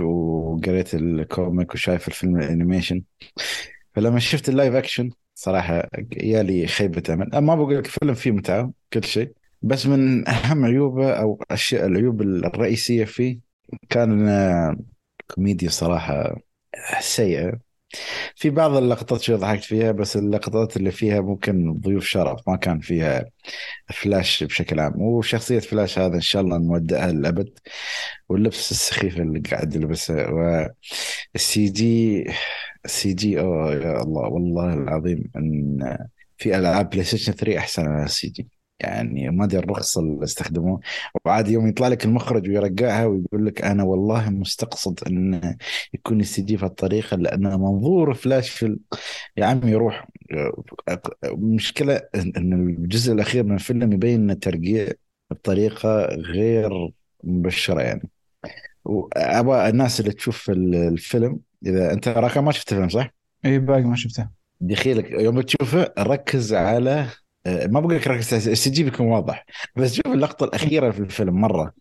وقريت 0.00 0.94
ال 0.94 1.07
comic 1.07 1.74
وشايف 1.74 2.08
الفيلم 2.08 2.36
ال 2.36 2.42
animation. 2.42 3.02
فلما 3.94 4.18
شفت 4.18 4.48
ال 4.48 4.53
live 4.53 4.74
action 4.74 5.10
صراحة 5.34 5.88
يالي 6.16 6.66
خيبة 6.66 7.02
أمل. 7.14 7.38
ما 7.38 7.54
بقول 7.54 7.78
لك 7.78 7.86
فيلم 7.86 8.14
فيه 8.14 8.30
متعة 8.30 8.72
كل 8.92 9.04
شيء. 9.04 9.32
بس 9.62 9.86
من 9.86 10.28
أهم 10.28 10.64
عيوبه 10.64 11.12
أو 11.12 11.42
أشياء 11.50 11.86
العيوب 11.86 12.22
الرئيسية 12.22 13.04
فيه 13.04 13.38
كان 13.88 14.28
كوميديا 15.34 15.68
صراحة 15.68 16.36
سيئة. 17.00 17.69
في 18.36 18.50
بعض 18.50 18.76
اللقطات 18.76 19.20
شو 19.22 19.36
ضحكت 19.36 19.64
فيها 19.64 19.92
بس 19.92 20.16
اللقطات 20.16 20.76
اللي 20.76 20.90
فيها 20.90 21.20
ممكن 21.20 21.72
ضيوف 21.80 22.04
شرف 22.04 22.48
ما 22.48 22.56
كان 22.56 22.80
فيها 22.80 23.24
فلاش 23.94 24.44
بشكل 24.44 24.80
عام. 24.80 25.00
وشخصية 25.02 25.58
فلاش 25.58 25.98
هذا 25.98 26.14
إن 26.14 26.20
شاء 26.20 26.42
الله 26.42 26.58
نودعها 26.58 27.12
للأبد. 27.12 27.58
واللبس 28.28 28.70
السخيف 28.70 29.16
اللي 29.20 29.40
قاعد 29.40 29.74
يلبسه 29.74 30.14
والسي 31.34 31.68
جي 31.68 32.24
السي 32.84 33.12
جي 33.12 33.40
أوه 33.40 33.72
يا 33.74 34.02
الله 34.02 34.22
والله 34.22 34.74
العظيم 34.74 35.30
أن 35.36 35.98
في 36.38 36.56
ألعاب 36.58 36.90
PlayStation 36.90 37.32
3 37.32 37.58
أحسن 37.58 37.86
على 37.86 38.04
ال 38.04 38.28
CG. 38.28 38.59
يعني 38.80 39.30
ما 39.30 39.44
أدري 39.44 39.58
الرخصة 39.58 40.00
اللي 40.00 40.24
استخدموه 40.24 40.80
وعاد 41.24 41.48
يوم 41.48 41.68
يطلع 41.68 41.88
لك 41.88 42.04
المخرج 42.04 42.48
ويرجعها 42.48 43.06
ويقول 43.06 43.46
لك 43.46 43.62
أنا 43.62 43.82
والله 43.82 44.30
مستقصد 44.30 45.00
إن 45.06 45.56
يكون 45.94 46.20
ال 46.20 46.42
CG 46.42 46.56
بهالطريقه 46.56 47.16
لأن 47.16 47.42
منظور 47.42 48.14
فلاش 48.14 48.50
في 48.50 48.66
ال... 48.66 48.78
يا 49.36 49.46
عمي 49.46 49.74
روح. 49.74 50.08
المشكلة 51.24 52.00
ان 52.14 52.52
الجزء 52.52 53.12
الأخير 53.12 53.44
من 53.44 53.54
الفيلم 53.54 53.92
يبين 53.92 54.30
الترقيع 54.30 54.88
بطريقة 55.30 56.04
غير 56.04 56.90
مبشرة 57.24 57.80
يعني. 57.80 58.08
وابغى 58.84 59.68
الناس 59.68 60.00
اللي 60.00 60.12
تشوف 60.12 60.50
الفيلم 60.50 61.38
إذا 61.66 61.92
أنت 61.92 62.08
راكا 62.08 62.40
ما 62.40 62.52
شفت 62.52 62.72
الفيلم 62.72 62.88
صح؟ 62.88 63.14
اي 63.44 63.58
باقي 63.58 63.82
ما 63.82 63.96
شفته. 63.96 64.28
دخيلك. 64.60 65.10
يوم 65.10 65.40
تشوفه 65.40 65.92
ركز 65.98 66.54
على 66.54 67.06
ما 67.46 67.80
بقول 67.80 67.96
لك 67.96 68.08
ركز 68.08 68.48
ال 68.48 68.70
CG 68.70 68.82
بيكون 68.82 69.06
واضح. 69.06 69.46
بس 69.76 69.94
شوف 69.94 70.06
اللقطة 70.06 70.44
الأخيرة 70.44 70.90
في 70.90 70.98
الفيلم 70.98 71.40
مرة. 71.40 71.72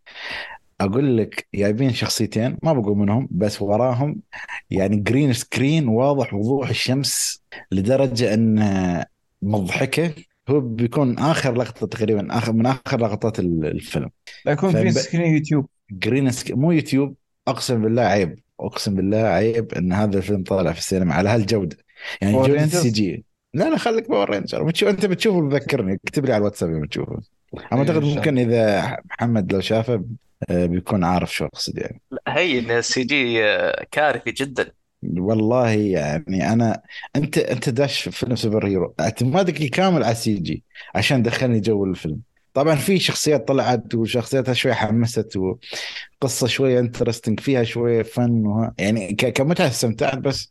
أقول 0.81 1.17
لك 1.17 1.47
جايبين 1.55 1.93
شخصيتين 1.93 2.57
ما 2.63 2.73
بقول 2.73 2.97
منهم 2.97 3.27
بس 3.31 3.61
وراهم 3.61 4.21
يعني 4.69 4.97
green 4.97 5.33
screen 5.33 5.87
واضح 5.87 6.33
وضوح 6.33 6.69
الشمس 6.69 7.43
لدرجة 7.71 8.33
إن 8.33 9.03
مضحكة. 9.41 10.13
هو 10.49 10.59
بيكون 10.59 11.17
آخر 11.19 11.55
لقطة 11.57 11.87
تقريبا 11.87 12.37
اخر 12.37 12.53
من 12.53 12.65
آخر 12.65 13.01
لقطات 13.01 13.39
الفيلم. 13.39 14.09
لا 14.45 14.51
يكون 14.51 14.71
في 14.71 14.91
screen 14.91 15.33
YouTube. 15.33 15.65
green 15.91 16.31
scr... 16.31 16.51
مو 16.51 16.71
يوتيوب 16.71 17.15
أقسم 17.47 17.81
بالله 17.81 18.01
عيب. 18.01 18.39
أقسم 18.59 18.95
بالله 18.95 19.17
عيب 19.17 19.73
إن 19.73 19.93
هذا 19.93 20.17
الفيلم 20.17 20.43
طالع 20.43 20.71
في 20.71 20.79
السينما 20.79 21.13
على 21.13 21.29
هالجودة. 21.29 21.77
يعني 22.21 22.33
جودة؟ 22.33 22.63
ال 22.63 22.89
CG. 22.89 23.25
لا 23.53 23.69
لا 23.69 23.77
خليك 23.77 24.09
Power 24.09 24.29
Ranger 24.29 24.63
بتشوف 24.63 24.89
أنت 24.89 25.05
بتشوفه 25.05 25.41
بذكرني 25.41 25.99
اكتب 26.05 26.25
لي 26.25 26.33
على 26.33 26.39
الواتساب 26.39 26.69
يوم 26.69 26.85
تشوفه. 26.85 27.21
أنا 27.53 27.61
إيه، 27.71 27.77
اعتقد 27.79 28.03
ممكن 28.03 28.37
إذا 28.37 28.97
محمد 29.05 29.53
لو 29.53 29.59
شافه 29.59 30.05
آه، 30.49 30.65
بيكون 30.65 31.03
عارف 31.03 31.33
شو 31.33 31.45
أقصد 31.45 31.77
يعني. 31.77 32.01
هي 32.27 32.59
إن 32.59 32.71
ال 32.71 33.03
CG 33.03 33.41
كارثي 33.91 34.31
جدا. 34.31 34.71
والله 35.17 35.69
يعني 35.69 36.53
أنا 36.53 36.81
أنت 37.15 37.37
أنت 37.37 37.69
داش 37.69 38.01
في 38.01 38.11
فيلم 38.11 38.35
superhero 38.35 38.93
اعتمادك 38.99 39.61
الكامل 39.61 40.03
على 40.03 40.11
ال 40.11 40.33
CG 40.33 40.63
عشان 40.95 41.23
دخلني 41.23 41.59
جو 41.59 41.85
الفيلم. 41.85 42.19
طبعا 42.53 42.75
في 42.75 42.99
شخصيات 42.99 43.47
طلعت 43.47 43.95
وشخصياتها 43.95 44.53
شوي 44.53 44.73
حمست 44.73 45.37
وقصة 45.37 46.47
شوية 46.47 46.79
interesting 46.79 47.39
فيها 47.39 47.63
شوية 47.63 48.03
fun 48.03 48.45
وها 48.45 48.73
يعني 48.77 49.15
كمتعة 49.15 49.67
استمتعت 49.67 50.17
بس 50.17 50.49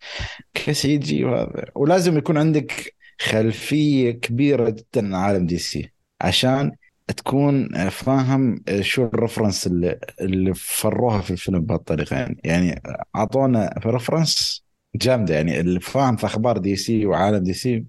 ك 0.54 0.96
CG 0.98 1.24
وهذا. 1.24 1.64
ولازم 1.74 2.18
يكون 2.18 2.38
عندك 2.38 2.94
خلفية 3.20 4.10
كبيرة 4.10 4.70
جدا 4.70 4.84
عن 5.06 5.14
عالم 5.14 5.46
DC 5.46 5.92
عشان 6.20 6.72
تكون 7.16 7.88
فاهم 7.90 8.64
شو 8.80 9.04
ال 9.04 9.11
reference 9.11 9.66
اللي 9.66 9.98
اللي 10.20 10.54
فروها 10.54 11.20
في 11.20 11.30
الفيلم 11.30 11.60
بهالطريقة. 11.60 12.16
يعني 12.16 12.40
يعني 12.44 12.82
أعطونا 13.16 13.74
reference 13.86 14.64
جامدة. 14.96 15.34
يعني 15.34 15.60
اللي 15.60 15.80
فاهم 15.80 16.16
في 16.16 16.26
أخبار 16.26 16.58
DC 16.58 17.06
وعالم 17.06 17.38
DC 17.44 17.84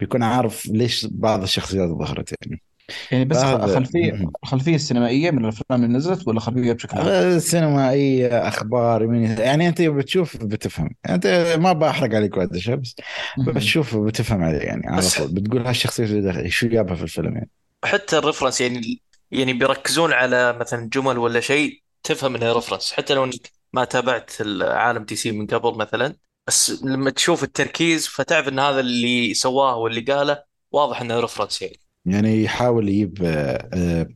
بيكون 0.00 0.22
عارف 0.22 0.66
ليش 0.66 1.06
بعض 1.06 1.42
الشخصيات 1.42 1.88
ظهرت 1.88 2.34
يعني. 2.46 2.62
يعني 3.10 3.24
بس 3.24 3.36
فهذا- 3.36 3.74
خلفيه 3.74 4.28
الخلفيه 4.44 4.74
السينمائية 4.74 5.30
من 5.30 5.44
الأفلام 5.44 5.84
اللي 5.84 5.96
نزلت 5.96 6.28
ولا 6.28 6.40
خلفية 6.40 6.72
بشكل 6.72 6.98
عام؟ 6.98 7.38
سينمائية 7.38 8.48
أخبار 8.48 9.06
مين- 9.06 9.38
يعني 9.38 9.68
أنت 9.68 9.82
بتشوف 9.82 10.36
بتفهم. 10.36 10.90
أنت 11.08 11.26
ما 11.58 11.72
بحرق 11.72 12.14
عليك 12.14 12.36
وقت 12.36 12.52
الشيء 12.52 12.74
بس 12.74 12.94
بتشوف 13.38 13.96
بتفهم 13.96 14.42
عليه 14.44 14.58
يعني 14.58 14.86
على 14.86 14.98
بس- 14.98 15.18
طول. 15.18 15.28
بتقول 15.34 15.66
هالشخصية 15.66 16.06
شو 16.06 16.20
دخل- 16.20 16.50
شو 16.50 16.68
جابها 16.68 16.94
في 16.94 17.02
الفيلم 17.02 17.34
يعني. 17.34 17.50
حتى 17.84 18.18
ال 18.18 18.22
reference 18.22 18.60
يعني 18.60 19.00
يعني 19.30 19.52
بيركزون 19.52 20.12
على 20.12 20.52
مثلا 20.52 20.88
جمل 20.92 21.18
ولا 21.18 21.40
شيء 21.40 21.82
تفهم 22.02 22.36
إنها 22.36 22.52
reference 22.52 22.92
حتى 22.92 23.14
لو 23.14 23.24
إنك 23.24 23.50
ما 23.72 23.84
تابعت 23.84 24.30
العالم 24.40 25.04
DC 25.04 25.32
من 25.32 25.46
قبل 25.46 25.78
مثلا 25.78 26.16
بس 26.46 26.82
لما 26.84 27.10
تشوف 27.10 27.42
التركيز 27.44 28.06
فتعرف 28.06 28.48
إن 28.48 28.58
هذا 28.58 28.80
اللي 28.80 29.34
سواه 29.34 29.76
واللي 29.76 30.00
قاله 30.00 30.42
واضح 30.72 31.00
إنه 31.00 31.20
reference 31.20 31.62
يعني. 31.62 31.76
يعني 32.06 32.42
يحاول 32.44 32.88
يجيب 32.88 33.22
آه، 33.24 33.68
آه، 33.74 34.08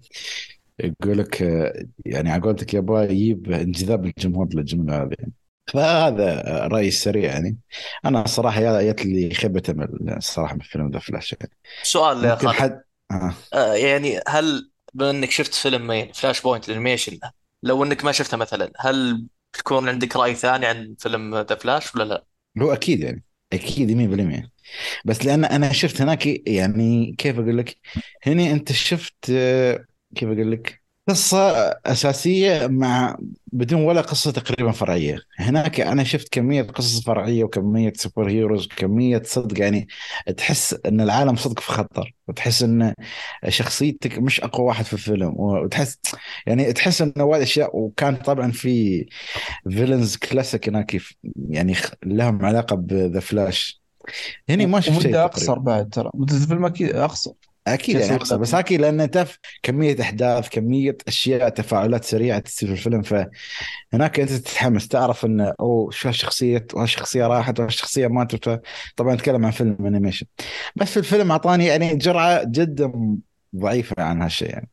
يقول 0.81 1.18
لك 1.18 1.42
آه، 1.42 1.87
يعني 2.07 2.31
على 2.31 2.42
قولتك 2.42 2.74
يبغى 2.74 3.05
يجيب 3.05 3.53
انجذاب 3.53 4.05
الجمهور 4.07 4.48
للجملة 4.55 5.03
هذه 5.03 5.14
يعني. 5.18 5.33
فهذا 5.74 6.42
رأيي 6.68 6.88
السريع 6.88 7.33
يعني 7.33 7.59
أنا 8.05 8.22
الصراحة 8.22 8.61
يا- 8.61 8.92
جت 8.92 9.07
لي 9.07 9.35
خيبة 9.35 9.62
امل 9.70 10.14
الصراحة 10.16 10.55
من 10.55 10.61
فيلم 10.61 10.90
The 10.90 10.98
Flash 10.98 11.33
يعني. 11.40 11.53
سؤال 11.83 12.24
يا 12.24 12.35
خالد 12.37 12.53
حد 12.53 12.83
آه. 13.12 13.35
آه 13.55 13.74
يعني 13.74 14.20
هل 14.29 14.70
بما 14.94 15.11
إنك 15.11 15.31
شفت 15.31 15.55
فيلم 15.55 15.87
مين 15.87 16.12
Flashpoint 16.12 16.42
ال 16.42 16.68
animation 16.68 17.18
لو 17.62 17.85
إنك 17.85 18.05
ما 18.05 18.12
شفته 18.12 18.37
مثلا 18.37 18.72
هل 18.79 19.27
بتكون 19.55 19.88
عندك 19.88 20.16
رأي 20.16 20.35
ثاني 20.35 20.66
عن 20.66 20.96
فيلم 20.98 21.37
The 21.38 21.54
Flash 21.57 21.94
ولا 21.94 22.05
لا؟ 22.05 22.27
هو 22.62 22.72
أكيد 22.72 23.01
يعني 23.01 23.24
أكيد 23.53 23.90
100% 23.90 24.51
بس 25.04 25.24
لأن 25.26 25.44
أنا 25.44 25.72
شفت 25.72 26.00
هناك 26.02 26.48
يعني 26.48 27.14
كيف 27.18 27.38
أقول 27.38 27.59
لك؟ 27.59 27.76
هنا 28.26 28.50
أنت 28.50 28.72
شفت 28.72 29.33
كيف 30.14 30.28
أقول 30.28 30.52
لك؟ 30.52 30.83
قصة 31.09 31.38
أساسية 31.87 32.66
مع 32.66 33.16
بدون 33.52 33.83
ولا 33.83 34.00
قصة 34.00 34.31
تقريبا 34.33 34.72
فرعية. 34.72 35.18
هناك 35.38 35.81
أنا 35.81 36.04
شفت 36.04 36.28
كمية 36.33 36.62
قصص 36.62 37.04
فرعية 37.04 37.44
وكمية 37.44 37.92
superheroes 37.96 38.66
وكمية 38.66 39.22
صدق 39.24 39.61
يعني 39.61 39.88
تحس 40.37 40.76
أن 40.87 41.00
العالم 41.00 41.37
صدق 41.37 41.61
في 41.61 41.72
خطر 41.72 42.14
وتحس 42.28 42.62
أن 42.62 42.94
شخصيتك 43.48 44.18
مش 44.18 44.40
أقوى 44.40 44.66
واحد 44.66 44.85
في 44.85 44.92
الفيلم 44.92 45.35
وتحس 45.40 45.98
يعني 46.46 46.72
تحس 46.72 47.02
أنه 47.02 47.24
وايد 47.24 47.42
أشياء 47.42 47.76
وكان 47.76 48.16
طبعا 48.16 48.50
في 48.50 49.04
villains 49.70 50.16
classic 50.16 50.68
هناك 50.68 50.96
يعني 51.50 51.74
لهم 52.07 52.44
علاقة 52.44 52.76
ب 52.76 52.88
The 52.88 53.20
Flash 53.20 53.83
هني 54.49 54.66
ما 54.66 54.81
شفت 54.81 55.03
شيء 55.03 55.16
أقصر 55.16 55.59
بعد 55.59 55.88
ترى. 55.88 56.11
مدة 56.14 56.37
الفيلم 56.37 56.64
أكيد 56.64 56.97
أقصر. 56.97 57.33
أكيد 57.66 57.94
يعني 57.94 58.07
كثير. 58.07 58.16
أقصر 58.16 58.37
بس 58.37 58.55
أكيد 58.55 58.81
لأن 58.81 59.11
تف 59.11 59.38
كمية 59.62 60.01
أحداث 60.01 60.49
كمية 60.49 60.97
أشياء 61.09 61.49
تفاعلات 61.49 62.05
سريعة 62.05 62.38
تصير 62.38 62.68
في 62.68 62.75
الفيلم 62.75 63.03
فهناك 63.03 64.21
أنت 64.21 64.33
تتحمس 64.33 64.88
تعرف 64.88 65.25
إنه 65.25 65.53
أوه 65.61 65.90
شو 65.90 66.09
هالشخصية 66.09 66.66
وهالشخصيه 66.75 67.27
راحت 67.27 67.61
وهالشخصيه 67.61 68.07
ماتت 68.07 68.62
طبعا 68.97 69.14
نتكلم 69.14 69.44
عن 69.44 69.51
فيلم 69.51 69.87
animation 69.87 70.26
بس 70.77 70.90
في 70.90 70.97
الفيلم 70.97 71.31
أعطاني 71.31 71.66
يعني 71.66 71.97
جرعة 71.97 72.42
جدا 72.47 73.16
ضعيفة 73.57 74.03
عن 74.03 74.23
هالشيء 74.23 74.51
يعني. 74.51 74.68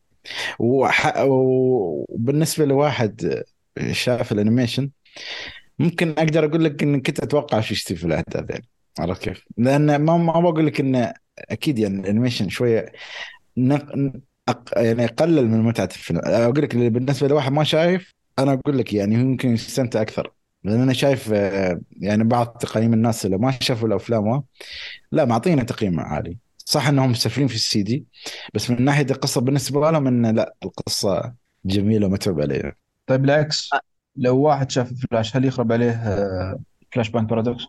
وح... 0.60 1.14
وبالنسبة 1.18 2.66
لواحد 2.66 3.44
شاف 3.92 4.32
ال 4.32 4.38
animation 4.38 4.90
ممكن 5.80 6.10
أقدر 6.10 6.46
أقول 6.46 6.64
لك 6.64 6.84
إن 6.84 7.02
كنت 7.02 7.20
أتوقع 7.20 7.62
شو 7.62 7.74
يصير 7.74 7.98
في 7.98 8.06
الأحداث 8.06 8.50
يعني. 8.50 8.66
عرفت 9.00 9.22
كيف؟ 9.22 9.46
لأن 9.58 9.96
ما 9.96 10.18
ما 10.18 10.40
بقول 10.40 10.68
لك 10.68 10.80
انه 10.80 11.14
أكيد 11.40 11.80
يعني 11.80 12.00
ال 12.00 12.05
animation 12.05 12.50
شوية 12.50 12.92
نق... 13.58 14.12
أق... 14.50 14.70
يعني 14.78 15.06
قلل 15.06 15.48
من 15.48 15.62
متعة 15.62 15.86
الفيلم. 15.86 16.22
أقول 16.24 16.62
لك 16.64 16.76
بالنسبة 16.76 17.28
لواحد 17.28 17.52
ما 17.52 17.64
شايف 17.64 18.14
أنا 18.40 18.54
أقول 18.54 18.78
لك 18.78 18.94
يعني 18.94 19.16
يمكن 19.16 19.50
يستمتع 19.54 20.02
أكثر. 20.02 20.32
لأن 20.64 20.82
أنا 20.82 20.94
شايف 20.94 21.30
آه، 21.34 21.82
يعني 22.00 22.24
بعض 22.24 22.48
تقييم 22.48 22.94
الناس 22.94 23.26
اللي 23.26 23.38
ما 23.38 23.52
شافوا 23.62 23.88
الأفلام 23.88 24.44
لا 25.12 25.26
معطينا 25.26 25.64
تقييم 25.64 26.00
عالي. 26.00 26.38
صح 26.58 26.88
إنهم 26.88 27.12
مسافرين 27.12 27.48
في 27.48 27.56
ال 27.56 27.84
CG 27.84 28.06
بس 28.54 28.72
من 28.72 28.86
ناحية 28.86 29.08
القصة 29.12 29.42
بالنسبة 29.42 29.92
لهم 29.92 30.08
إن 30.08 30.36
لا 30.36 30.56
القصة 30.64 31.34
جميلة 31.66 32.08
ومتعوب 32.08 32.42
عليها. 32.42 32.76
طيب 33.08 33.22
بالعكس 33.22 33.70
لو 34.16 34.38
واحد 34.38 34.72
شاف 34.72 34.94
فلاش 34.94 35.36
هل 35.36 35.46
يخرب 35.46 35.72
عليه 35.72 35.92
آه، 35.92 36.60
Flashpoint 36.92 37.30
Paradox؟ 37.30 37.66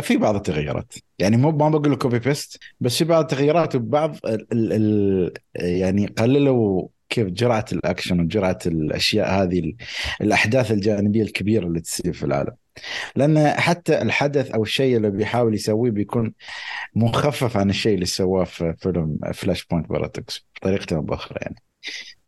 في 0.00 0.16
بعض 0.16 0.34
التغيرات 0.34 0.94
يعني 1.18 1.36
مو 1.36 1.50
ما 1.50 1.68
بقول 1.68 1.92
لك 1.92 1.98
copy 1.98 2.18
paste 2.18 2.58
بس 2.80 2.98
في 2.98 3.04
بعض 3.04 3.20
التغيرات 3.22 3.74
وبعض 3.76 4.16
ال 4.26 4.72
ال 4.72 5.32
يعني 5.54 6.06
قللوا 6.06 6.88
كيف 7.08 7.26
جرعة 7.28 7.64
الأكشن 7.72 8.20
وجرعة 8.20 8.58
الأشياء 8.66 9.42
هذه 9.42 9.58
ال- 9.58 9.76
الأحداث 10.20 10.70
الجانبية 10.72 11.22
الكبيرة 11.22 11.66
اللي 11.66 11.80
تصير 11.80 12.12
في 12.12 12.22
العالم. 12.22 12.52
لأن 13.16 13.48
حتى 13.50 14.02
الحدث 14.02 14.50
أو 14.50 14.62
الشيء 14.62 14.96
اللي 14.96 15.10
بيحاول 15.10 15.54
يسويه 15.54 15.90
بيكون 15.90 16.34
مخفف 16.94 17.56
عن 17.56 17.70
الشيء 17.70 17.94
اللي 17.94 18.06
سواه 18.06 18.44
في 18.44 18.74
فيلم 18.78 19.18
Flashpoint 19.34 19.88
Paradox 19.88 20.46
بطريقة 20.56 20.96
أو 20.96 21.02
باخرى 21.02 21.38
يعني. 21.42 21.56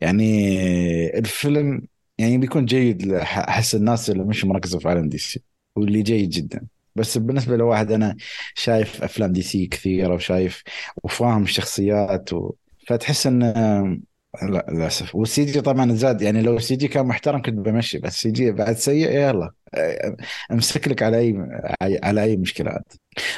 يعني 0.00 1.18
الفيلم 1.18 1.82
يعني 2.18 2.38
بيكون 2.38 2.64
جيد 2.64 3.12
أحس 3.12 3.74
الناس 3.74 4.10
اللي 4.10 4.24
مش 4.24 4.44
مركزة 4.44 4.78
في 4.78 4.88
عالم 4.88 5.08
DC 5.08 5.42
واللي 5.76 6.02
جيد 6.02 6.30
جدا. 6.30 6.66
بس 6.96 7.18
بالنسبة 7.18 7.56
لواحد 7.56 7.92
أنا 7.92 8.16
شايف 8.54 9.02
أفلام 9.04 9.32
DC 9.32 9.66
كثيرة 9.66 10.14
وشايف 10.14 10.62
وفاهم 11.04 11.42
الشخصيات 11.42 12.32
و... 12.32 12.52
فتحس 12.88 13.26
إن 13.26 13.42
لا 14.42 14.66
للأسف. 14.70 15.14
وال 15.14 15.44
CG 15.44 15.60
طبعا 15.60 15.92
زاد 15.94 16.22
يعني 16.22 16.42
لو 16.42 16.56
ال 16.56 16.76
CG 16.76 16.88
كان 16.88 17.06
محترم 17.06 17.42
كنت 17.42 17.54
بمشي 17.54 17.98
بس 17.98 18.14
ال 18.14 18.30
CG 18.30 18.50
بعد 18.52 18.76
سيء 18.76 19.10
يلا. 19.10 19.50
أمسك 20.52 20.88
لك 20.88 21.02
على 21.02 21.18
أي 21.18 22.00
على 22.04 22.22
أي 22.22 22.36
مشكلات 22.36 22.92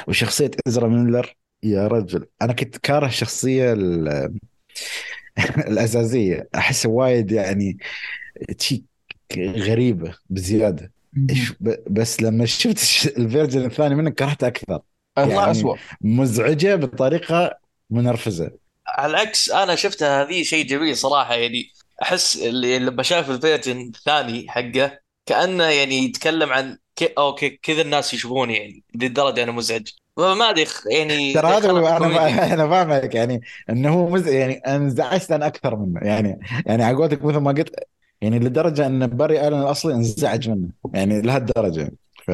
وشخصية 0.07 0.51
إزرا 0.67 0.87
ميلر 0.87 1.35
يا 1.63 1.87
رجل. 1.87 2.27
أنا 2.41 2.53
كنت 2.53 2.77
كاره 2.77 3.07
الشخصية 3.07 3.73
ال- 3.73 4.33
الأساسية. 5.67 6.49
أحس 6.55 6.85
وايد 6.85 7.31
يعني 7.31 7.77
شي 8.61 8.85
غريبه 9.37 10.15
بزيادة. 10.29 10.92
بس 11.89 12.21
لما 12.21 12.45
شفت 12.45 12.77
الش- 12.77 13.07
ال 13.17 13.23
version 13.23 13.65
الثاني 13.65 13.95
منه 13.95 14.09
كرهته 14.09 14.47
أكثر. 14.47 14.79
الله 15.17 15.33
يعني- 15.33 15.51
اسوء 15.51 15.77
مزعجة 16.01 16.75
بطريقة 16.75 17.57
منرفزة. 17.89 18.51
على 18.87 19.11
العكس 19.11 19.51
أنا 19.51 19.75
شفتها 19.75 20.23
هذه 20.23 20.43
شيء 20.43 20.65
جميل 20.67 20.97
صراحة. 20.97 21.35
يعني 21.35 21.71
أحس 22.01 22.37
اللي 22.37 22.79
لما 22.79 23.03
شاف 23.03 23.29
ال 23.29 23.35
version 23.35 23.81
الثاني 23.81 24.45
حقه 24.49 24.99
كأنه 25.25 25.63
يعني 25.63 25.95
يتكلم 26.05 26.53
عن 26.53 26.77
كي 26.95 27.05
okay 27.17 27.49
كذا 27.49 27.81
الناس 27.81 28.13
يشوفون 28.13 28.49
يعني 28.51 28.83
للدرجه 28.95 29.43
أنا 29.43 29.51
مزعج. 29.51 29.87
فما 30.17 30.49
أدري 30.49 30.65
يعني 30.91 31.33
ترى 31.33 31.47
هذا 31.47 31.71
أنا. 31.71 32.53
أنا 32.53 32.67
فاهمك. 32.69 33.15
يعني 33.15 33.41
إنه 33.69 33.89
هو 33.93 34.09
مز... 34.09 34.27
يعني 34.27 34.53
انزعجت 34.53 35.31
أنا 35.31 35.47
أكثر 35.47 35.75
منه 35.75 35.99
يعني 36.03 36.39
يعني 36.65 36.83
على 36.83 36.97
قولتك 36.97 37.23
مثل 37.25 37.37
ما 37.37 37.51
قلت 37.51 37.75
يعني 38.23 38.39
لدرجة 38.39 38.85
أن 38.85 39.07
باري 39.07 39.47
آلن 39.47 39.61
الأصلي 39.61 39.93
انزعج 39.93 40.49
منه. 40.49 40.69
يعني 40.93 41.21
لهالدرجة. 41.21 41.91
ف... 42.25 42.31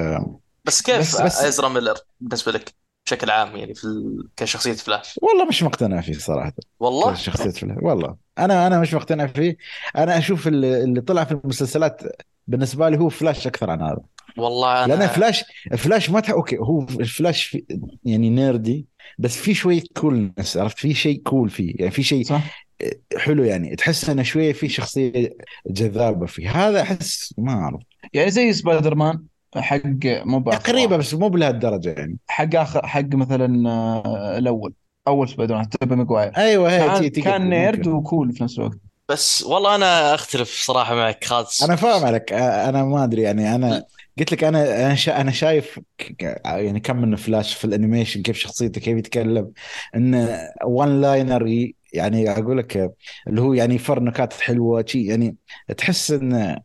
بس 0.66 0.82
كيف 0.82 1.00
بس- 1.00 1.22
بس- 1.22 1.42
ازرا 1.44 1.70
ميلر 1.70 1.98
بالنسبة 2.20 2.52
لك 2.52 2.74
بشكل 3.06 3.30
عام 3.30 3.56
يعني 3.56 3.74
في 3.74 3.84
ال... 3.84 4.28
كشخصية 4.38 4.74
فلاش؟ 4.74 5.20
والله 5.22 5.46
مش 5.46 5.64
مقتنع 5.64 6.02
فيه 6.02 6.14
صراحة. 6.14 6.54
والله؟ 6.80 7.14
شخصيه 7.14 7.50
فلاش. 7.50 7.78
والله. 7.82 8.16
أنا 8.38 8.68
أنا 8.68 8.80
مش 8.80 8.94
مقتنع 8.94 9.28
فيه. 9.28 9.58
أنا 9.98 10.18
أشوف 10.18 10.48
اللي, 10.48 10.84
اللي 10.84 11.02
طلع 11.02 11.24
في 11.24 11.32
المسلسلات 11.32 12.02
بالنسبة 12.48 12.90
لي 12.90 12.98
هو 12.98 13.10
فلاش 13.10 13.48
أكثر 13.48 13.70
عن 13.70 13.82
هذا. 13.82 14.00
والله 14.38 14.86
أنا 14.86 14.94
لأن 14.94 15.08
فلاش 15.08 15.44
فلاش 15.78 16.10
ما 16.10 16.20
تح... 16.20 16.30
okay 16.30 16.58
هو 16.58 16.86
فلاش 16.86 17.44
في... 17.44 17.64
يعني 18.06 18.30
nerdy 18.30 18.86
بس 19.20 19.38
في 19.38 19.54
شوية 19.54 19.84
coolness 19.98 20.58
عرفت؟ 20.58 20.78
في 20.78 20.94
شيء 20.94 21.22
cool 21.22 21.50
فيه. 21.50 21.74
يعني 21.80 21.92
في 21.92 22.04
شيء 22.04 22.24
صح. 22.24 22.69
حلو 23.18 23.44
يعني 23.44 23.76
تحس 23.76 24.10
انه 24.10 24.24
شوية 24.24 24.54
في 24.54 24.70
شخصية 24.70 25.38
جذابة 25.68 26.26
فيه. 26.26 26.68
هذا 26.68 26.82
أحس 26.82 27.34
ما 27.38 27.52
أعرف. 27.52 27.82
يعني 28.14 28.32
زي 28.32 28.54
سبايدر 28.54 28.96
مان 28.96 29.24
حق 29.58 29.82
مو 30.06 30.40
تقريبا. 30.42 30.98
بس 30.98 31.14
مو 31.14 31.30
بلهالدرجه 31.30 31.90
يعني. 31.90 32.18
حق 32.28 32.56
آخر 32.56 32.88
حق 32.88 33.16
مثلا 33.16 33.70
آه، 33.70 34.38
الأول 34.38 34.74
أول 35.08 35.30
سبايدر 35.30 35.56
مان 35.56 35.70
توبي 35.70 35.96
ماجواير. 35.96 36.38
أيوه 36.38 36.72
هي 36.72 36.80
كان, 36.80 37.12
تي- 37.12 37.22
كان 37.22 37.50
nerd 37.50 37.78
ممكن. 37.78 37.92
و 37.92 38.00
cool 38.00 38.32
في 38.32 38.44
نفس 38.44 38.60
الوقت. 38.60 38.78
بس 39.10 39.44
والله 39.44 39.76
أنا 39.76 40.16
أختلف 40.16 40.62
صراحة 40.66 40.96
معك 40.96 41.24
خالص. 41.24 41.64
أنا 41.64 41.76
فاهم 41.76 42.06
عليك. 42.06 42.34
أنا 42.34 42.84
ما 42.84 43.04
أدري 43.04 43.22
يعني 43.22 43.56
أنا 43.56 43.84
قلت 44.20 44.32
لك 44.32 44.44
أنا 44.44 44.86
أنا 44.86 45.22
أنا 45.22 45.32
شايف 45.32 45.80
ك- 45.98 46.42
يعني 46.46 46.80
كم 46.80 46.96
من 46.96 47.16
فلاش 47.16 47.54
في 47.54 47.66
ال 47.66 47.71
animation 47.71 48.22
كيف 48.22 48.38
شخصيته 48.38 48.82
كيف 48.82 48.98
يتكلم 48.98 49.52
انه 49.96 50.40
one-liner 50.64 51.72
يعني 51.94 52.30
أقول 52.32 52.58
لك 52.58 52.96
اللي 53.28 53.42
هو 53.42 53.54
يعني 53.54 53.76
يفر 53.76 54.00
نكات 54.04 54.34
حلوة 54.34 54.86
شي 54.88 55.06
يعني 55.06 55.36
تحس 55.78 56.12
إن 56.12 56.62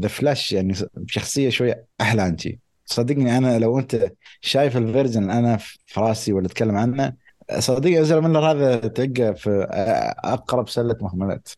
The 0.00 0.08
Flash 0.08 0.52
يعني 0.52 0.74
شخصية 1.06 1.48
شوية 1.50 1.84
أحلى 2.00 2.22
عن 2.22 2.38
شي. 2.38 2.58
صدقني 2.86 3.38
أنا 3.38 3.58
لو 3.58 3.78
أنت 3.78 4.12
شايف 4.40 4.76
ال 4.76 4.83
version 4.83 5.30
أنا 5.30 5.56
في 5.56 6.00
راسي 6.00 6.32
ولا 6.32 6.46
أتكلم 6.46 6.76
عنه 6.76 7.12
صدقني 7.58 8.00
ازرا 8.00 8.22
ميلر 8.22 8.50
هذا 8.50 8.76
تلقى 8.76 9.34
في 9.34 9.66
أقرب 10.24 10.68
سلة 10.68 10.96
مهملات. 11.00 11.48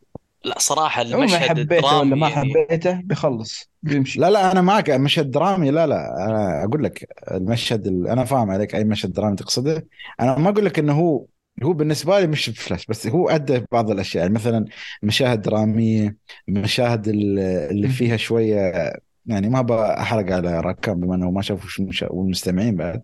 لا 0.45 0.59
صراحة 0.59 1.03
ما 1.03 1.15
المشهد 1.15 1.49
حبيته 1.49 1.97
ولا 1.97 2.03
الدرامي 2.03 2.21
ما 2.21 2.29
حبيته 2.29 2.93
بيخلص 3.05 3.71
بيمشي. 3.83 4.21
لا 4.21 4.31
لا 4.31 4.53
أنا 4.53 4.61
معك. 4.61 4.91
مشهد 4.91 5.31
درامي 5.31 5.71
لا 5.71 5.87
لا 5.87 6.27
أنا 6.27 6.65
أقول 6.65 6.85
لك 6.85 7.09
المشهد 7.31 7.87
ال- 7.87 8.09
أنا 8.09 8.25
فاهم 8.25 8.51
عليك 8.51 8.75
أي 8.75 8.85
مشهد 8.85 9.13
درامي 9.13 9.37
تقصده. 9.37 9.87
أنا 10.21 10.39
ما 10.39 10.51
أقول 10.51 10.65
لك 10.65 10.79
إنه 10.79 10.93
هو 11.01 11.25
هو 11.63 11.73
بالنسبة 11.73 12.21
لي 12.21 12.27
مش 12.27 12.49
فلاش 12.51 12.87
بس 12.87 13.07
هو 13.07 13.29
أدى 13.29 13.65
بعض 13.73 13.91
الأشياء 13.91 14.23
يعني 14.23 14.35
مثلا 14.35 14.65
مشاهد 15.03 15.43
درامية 15.43 16.17
مشاهد 16.49 17.09
ال- 17.09 17.39
اللي. 17.39 17.89
فيها 17.89 18.17
شوية 18.17 18.93
يعني 19.27 19.49
ما 19.49 19.63
بحرق 19.63 20.33
على 20.33 20.61
ركام 20.61 21.01
بما 21.01 21.15
إنه 21.15 21.31
ما 21.31 21.43
شافوا 21.43 22.09
والمستمعين 22.11 22.77
بعد. 22.77 23.03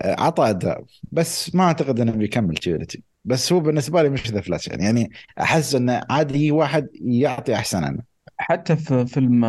آه، 0.00 0.20
عطى 0.20 0.50
أداء 0.50 0.84
بس 1.12 1.54
ما 1.54 1.64
أعتقد 1.64 2.00
إنه 2.00 2.12
بيكمل 2.12 2.54
تشيلتي 2.56 3.02
بس 3.24 3.52
هو 3.52 3.60
بالنسبة 3.60 4.02
لي 4.02 4.08
مش 4.08 4.30
the 4.30 4.40
Flash 4.40 4.68
يعني 4.68 4.84
يعني 4.84 5.10
أحس 5.40 5.74
إنه 5.74 6.00
عادي 6.10 6.50
واحد 6.52 6.88
يعطي 6.94 7.54
أحسن 7.54 7.84
عنه. 7.84 8.02
حتى 8.38 8.76
في 8.76 9.06
فيلم 9.06 9.44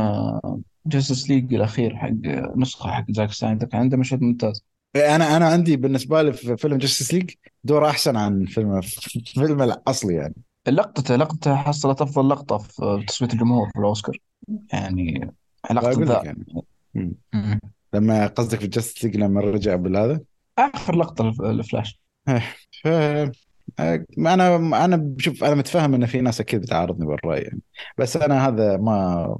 Justice 0.85 1.29
League 1.29 1.53
الأخير 1.53 1.95
حق 1.95 2.11
نسخة 2.57 2.91
حق 2.91 3.05
زاك 3.11 3.31
سايندر 3.31 3.67
كان 3.67 3.81
عنده 3.81 3.97
مشهد 3.97 4.21
ممتاز. 4.21 4.63
أنا 4.95 5.37
أنا 5.37 5.47
عندي 5.47 5.77
بالنسبة 5.77 6.21
لي 6.21 6.33
في 6.33 6.57
فيلم 6.57 6.77
Justice 6.77 7.13
League 7.13 7.31
دور 7.63 7.89
أحسن 7.89 8.15
عن 8.15 8.45
فيلم 8.45 8.81
فيلم 9.25 9.61
الأصلي 9.61 10.15
يعني. 10.15 10.35
لقطته 10.67 11.15
لقطته 11.15 11.55
حصلت 11.55 12.01
أفضل 12.01 12.29
لقطة 12.29 12.57
في 12.57 13.03
تصويت 13.07 13.33
الجمهور 13.33 13.69
في 13.69 13.79
الأوسكار. 13.79 14.17
يعني 14.73 15.31
لقطة 15.71 16.03
ذا 16.03 16.23
يعني. 16.23 17.13
لما 17.93 18.27
قصدك 18.27 18.59
في 18.59 18.67
Justice 18.67 19.03
League 19.03 19.17
لما 19.17 19.41
رجع 19.41 19.75
بالهذا 19.75 20.21
آخر 20.59 20.95
لقطة 20.95 21.27
الف- 21.29 21.41
الفلاش 21.41 21.99
ف 22.83 22.87
أنا 24.19 24.55
أنا 24.85 24.95
بشوف 24.95 25.43
أنا 25.43 25.55
متفهم 25.55 25.93
إن 25.93 26.05
في 26.05 26.21
ناس 26.21 26.39
أكيد 26.41 26.61
بتعارضني 26.61 27.05
بالرأي 27.05 27.41
يعني. 27.41 27.61
بس 27.97 28.17
أنا 28.17 28.47
هذا 28.47 28.77
ما 28.77 29.37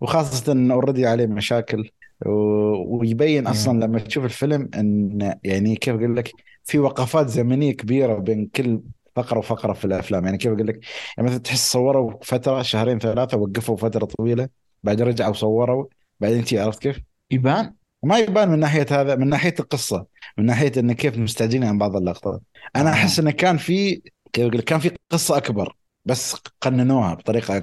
وخاصة 0.00 0.52
انه 0.52 0.74
already 0.74 1.06
عليه 1.06 1.26
مشاكل. 1.26 1.90
ويبين 2.26 3.46
أصلا 3.46 3.84
لما 3.84 3.98
تشوف 3.98 4.24
الفيلم 4.24 4.70
إن 4.74 5.34
يعني 5.44 5.76
كيف 5.76 5.94
أقول 5.94 6.16
لك 6.16 6.32
في 6.64 6.78
وقفات 6.78 7.28
زمنية 7.28 7.72
كبيرة 7.72 8.14
بين 8.18 8.46
كل 8.46 8.80
فقرة 9.16 9.38
وفقرة 9.38 9.72
في 9.72 9.84
الأفلام 9.84 10.24
يعني 10.24 10.38
كيف 10.38 10.52
أقول 10.52 10.66
لك 10.66 10.80
يعني 11.16 11.28
مثلا 11.28 11.38
تحس 11.38 11.72
صوروا 11.72 12.12
فترة 12.22 12.62
شهرين 12.62 12.98
ثلاثة 12.98 13.38
وقفوا 13.38 13.76
فترة 13.76 14.04
طويلة 14.04 14.48
بعدين 14.82 15.06
رجعوا 15.06 15.32
صوروا 15.32 15.86
بعدين 16.20 16.44
تي 16.44 16.58
عرفت 16.58 16.82
كيف؟ 16.82 17.00
يبان 17.30 17.74
وما 18.02 18.18
يبان 18.18 18.48
من 18.48 18.58
ناحية 18.58 18.86
هذا 18.90 19.16
من 19.16 19.28
ناحية 19.28 19.54
القصة 19.60 20.06
من 20.38 20.46
ناحية 20.46 20.72
انه 20.76 20.92
كيف 20.92 21.18
مستعجلين 21.18 21.64
عن 21.64 21.78
بعض 21.78 21.96
اللقطات 21.96 22.40
أنا 22.76 22.90
آه. 22.90 22.92
احس 22.92 23.18
انه 23.18 23.30
كان 23.30 23.56
في 23.56 24.02
كيف 24.32 24.44
أقول 24.44 24.58
لك 24.58 24.64
كان 24.64 24.78
في 24.78 24.90
قصة 25.10 25.36
أكبر 25.36 25.76
بس 26.04 26.34
قننوها 26.60 27.14
بطريقة 27.14 27.58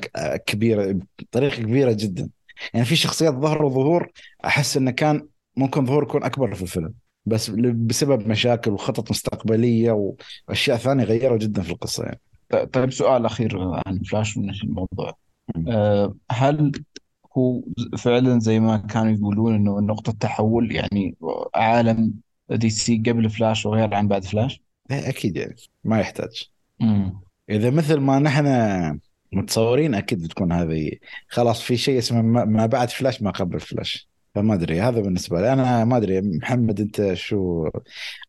كبيرة 0.46 1.00
بطريقة 1.20 1.56
كبيرة 1.56 1.92
جدا 1.92 2.30
يعني 2.74 2.86
في 2.86 2.96
شخصيات 2.96 3.34
ظهروا 3.34 3.70
ظهور 3.70 4.12
أحس 4.46 4.78
إنه 4.78 4.92
كان 4.92 5.28
ممكن 5.58 5.86
ظهور 5.86 6.04
يكون 6.04 6.24
أكبر 6.24 6.56
في 6.56 6.62
الفيلم. 6.62 6.94
بس 7.26 7.50
بسبب 7.50 8.28
مشاكل 8.28 8.72
وخطط 8.72 9.12
مستقبلية 9.12 10.16
وأشياء 10.50 10.78
ثانية 10.78 11.04
غيروا 11.04 11.38
جدا 11.38 11.62
في 11.62 11.72
القصة 11.72 12.04
يعني. 12.04 12.20
طيب 12.74 12.92
سؤال 12.92 13.26
أخير 13.26 13.82
عن 13.88 14.00
فلاش 14.00 14.38
وننهي 14.38 14.60
الموضوع. 14.64 15.14
أه 15.68 16.16
هل 16.32 16.72
هو 17.38 17.62
فعلا 17.98 18.40
زي 18.40 18.60
ما 18.60 18.78
كانوا 18.78 19.12
يقولون 19.12 19.56
إنه 19.56 19.80
نقطة 19.80 20.12
تحول 20.12 20.76
يعني 20.76 21.16
عالم 21.56 22.14
دي 22.50 22.70
سي 22.70 23.04
قبل 23.06 23.30
فلاش 23.30 23.66
وغير 23.66 23.94
عن 23.94 24.08
بعد 24.08 24.24
فلاش؟ 24.24 24.62
لا 24.90 25.10
أكيد 25.10 25.38
يعني 25.38 25.56
ما 25.84 26.00
يحتاج. 26.00 26.50
امم 26.82 27.20
إذا 27.50 27.70
مثل 27.70 27.98
ما 27.98 28.20
نحن 28.20 28.48
متصورين 29.32 29.96
أكيد 29.96 30.24
بتكون 30.24 30.52
هذه. 30.52 30.92
خلاص 31.28 31.62
في 31.62 31.78
شيء 31.78 31.98
اسمه 31.98 32.22
ما 32.46 32.66
بعد 32.66 32.90
فلاش 32.90 33.22
ما 33.22 33.32
قبل 33.32 33.60
فلاش. 33.60 34.10
فما 34.36 34.54
أدري 34.54 34.82
هذا 34.82 35.02
بالنسبة 35.02 35.42
لي. 35.42 35.54
أنا 35.54 35.86
ما 35.86 35.98
أدري 35.98 36.22
محمد 36.22 36.80
أنت 36.80 37.14
شو 37.14 37.70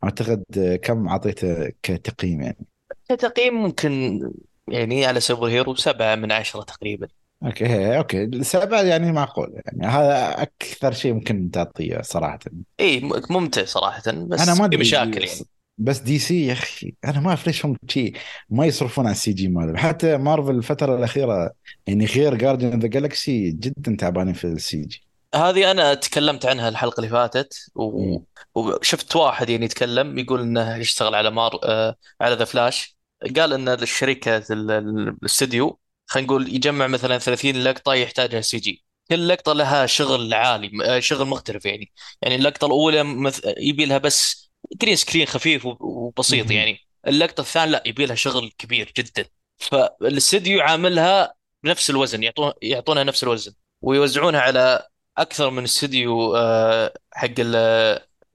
أعتقد 0.04 0.44
كم 0.82 1.08
اعطيته 1.08 1.72
كتقييم 1.82 2.40
يعني؟ 2.40 2.66
كتقييم 3.08 3.54
ممكن 3.54 4.20
يعني 4.68 5.06
على 5.06 5.20
superhero 5.20 5.74
سبعة 5.74 6.14
من 6.14 6.32
عشرة 6.32 6.62
تقريبا. 6.62 7.08
okay 7.44 7.98
okay. 7.98 8.42
سبعة 8.42 8.82
يعني 8.82 9.12
معقول 9.12 9.52
يعني. 9.54 9.86
هذا 9.86 10.42
أكثر 10.42 10.92
شيء 10.92 11.12
ممكن 11.12 11.50
تعطيه 11.50 12.02
صراحة. 12.02 12.38
اي 12.80 13.10
ممتع 13.30 13.64
صراحة 13.64 14.02
بس 14.06 14.48
أنا 14.48 14.54
ما 14.58 14.64
أدري 14.64 14.76
مشاكل 14.76 15.24
يعني. 15.24 15.40
بس 15.78 15.98
دي 15.98 16.18
سي 16.18 16.46
يا 16.46 16.52
أخي. 16.52 16.94
أنا 17.04 17.20
ما 17.20 17.28
أعرف 17.28 17.46
ليش 17.46 17.66
هم 17.66 17.76
شيء 17.88 18.16
ما 18.50 18.66
يصرفون 18.66 19.06
على 19.06 19.12
ال 19.12 19.32
CG 19.32 19.48
ماله 19.48 19.78
حتى 19.78 20.16
مارفل 20.16 20.50
الفترة 20.54 20.96
الأخيرة 20.96 21.50
يعني 21.86 22.06
غير 22.06 22.34
Guardians 22.34 22.80
the 22.80 22.86
Galaxy 22.88 23.50
جدا 23.50 23.96
تعبانين 23.96 24.34
في 24.34 24.44
ال 24.44 24.82
CG. 24.82 25.02
هذه 25.34 25.70
أنا 25.70 25.94
تكلمت 25.94 26.46
عنها 26.46 26.68
الحلقة 26.68 26.96
اللي 27.00 27.10
فاتت 27.10 27.54
و... 27.74 28.18
وشفت 28.54 29.16
واحد 29.16 29.50
يعني 29.50 29.64
يتكلم 29.64 30.18
يقول 30.18 30.40
إنه 30.40 30.76
يشتغل 30.76 31.14
على 31.14 31.30
مار 31.30 31.58
آه 31.64 31.96
على 32.20 32.34
the 32.34 32.44
Flash 32.44 32.96
قال 33.36 33.52
إن 33.52 33.68
الشركة 33.68 34.36
ال- 34.36 34.70
ال- 34.70 35.08
الاستوديو 35.08 35.78
خلينا 36.06 36.26
نقول 36.28 36.54
يجمع 36.54 36.86
مثلا 36.86 37.18
30 37.18 37.56
لقطة 37.56 37.94
يحتاجها 37.94 38.40
CG. 38.40 38.84
كل 39.10 39.28
لقطة 39.28 39.52
لها 39.52 39.86
شغل 39.86 40.34
عالي 40.34 40.70
آه، 40.84 41.00
شغل 41.00 41.26
مختلف 41.28 41.64
يعني. 41.66 41.92
يعني 42.22 42.34
اللقطة 42.34 42.66
الأولى 42.66 43.02
مث... 43.04 43.40
يبي 43.58 43.84
لها 43.84 43.98
بس 43.98 44.47
green 44.76 44.96
screen 44.96 45.26
خفيف 45.26 45.66
وب- 45.66 45.82
وبسيط. 45.82 46.50
يعني. 46.50 46.80
اللقطة 47.06 47.40
الثانية 47.40 47.72
لا 47.72 47.82
يبي 47.86 48.06
لها 48.06 48.14
شغل 48.16 48.52
كبير 48.58 48.92
جدا. 48.98 49.24
فالاستوديو 49.58 50.60
عاملها 50.60 51.34
بنفس 51.64 51.90
الوزن 51.90 52.22
يعطون 52.22 52.52
يعطونها 52.62 53.04
نفس 53.04 53.22
الوزن. 53.22 53.52
ويوزعونها 53.82 54.40
على 54.40 54.86
أكثر 55.18 55.50
من 55.50 55.64
استوديو 55.64 56.36
آه، 56.36 56.94
حق 57.12 57.30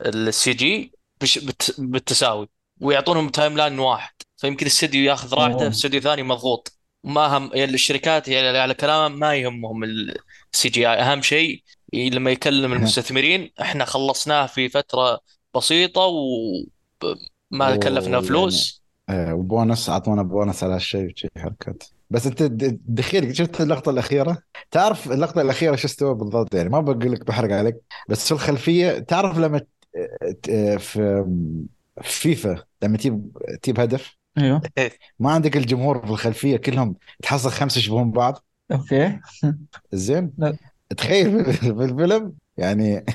ال 0.02 0.54
CG 0.54 0.92
بالتساوي. 1.78 2.50
ويعطونهم 2.82 3.30
timeline 3.30 3.80
واحد. 3.80 4.14
فيمكن 4.38 4.66
الاستديو 4.66 5.04
ياخذ 5.04 5.34
راحته 5.34 5.68
استديو 5.68 6.02
ثاني 6.02 6.24
مضغوط. 6.24 6.74
ما 7.04 7.38
هم 7.38 7.52
يعني 7.54 7.74
الشركات 7.74 8.28
يعني 8.28 8.58
على 8.58 8.74
كلامهم 8.74 9.20
ما 9.20 9.36
يهمهم 9.36 9.84
ال 10.54 10.70
CGI 10.70 10.94
أهم 10.96 11.22
شيء 11.22 11.64
لما 11.94 12.32
يكلم 12.32 12.74
المستثمرين 12.74 13.52
إحنا 13.62 13.86
خلصناه 13.86 14.46
في 14.46 14.70
فترة 14.70 15.20
بسيطة 15.56 16.02
وما 16.02 17.76
كلفنا 17.76 18.22
فلوس. 18.22 18.84
آه، 19.10 19.34
وبونص 19.34 19.90
اعطونا 19.90 20.24
بونص 20.24 20.64
على 20.64 20.74
هالشيء 20.76 21.06
وشي 21.06 21.28
حركات. 21.38 21.84
بس 22.10 22.28
أنت 22.28 22.44
د- 22.44 22.80
دخيل 22.86 23.36
شفت 23.36 23.62
اللقطة 23.62 23.90
الأخيرة؟ 23.90 24.38
تعرف 24.72 25.12
اللقطة 25.12 25.42
الأخيرة 25.42 25.76
شو 25.76 25.88
استوى 25.88 26.16
بالضبط؟ 26.16 26.56
يعني 26.56 26.70
ما 26.70 26.80
بقول 26.80 27.12
لك 27.12 27.26
بحرق 27.28 27.54
عليك 27.58 27.76
بس 28.10 28.26
في 28.26 28.32
الخلفية 28.32 29.00
تعرف 29.00 29.38
لما 29.38 29.60
ت- 29.60 29.68
ت- 30.44 30.50
في 30.80 31.26
في 32.02 32.20
فيفا 32.22 32.64
لما 32.84 32.98
تجيب 32.98 33.38
تجيب 33.62 33.80
هدف؟ 33.80 34.18
أيوه. 34.38 34.62
ما 35.20 35.32
عندك 35.32 35.58
الجمهور 35.58 36.06
في 36.06 36.12
الخلفية 36.12 36.58
كلهم 36.58 36.96
تحصل 37.24 37.50
خمسة 37.52 37.80
يشبهون 37.80 38.12
بعض؟ 38.12 38.46
أوكي. 38.72 39.20
زين. 39.94 40.34
تخيل 40.98 41.46
في 41.46 41.54
في 41.54 41.68
الفيلم 41.70 42.34
يعني 42.58 43.06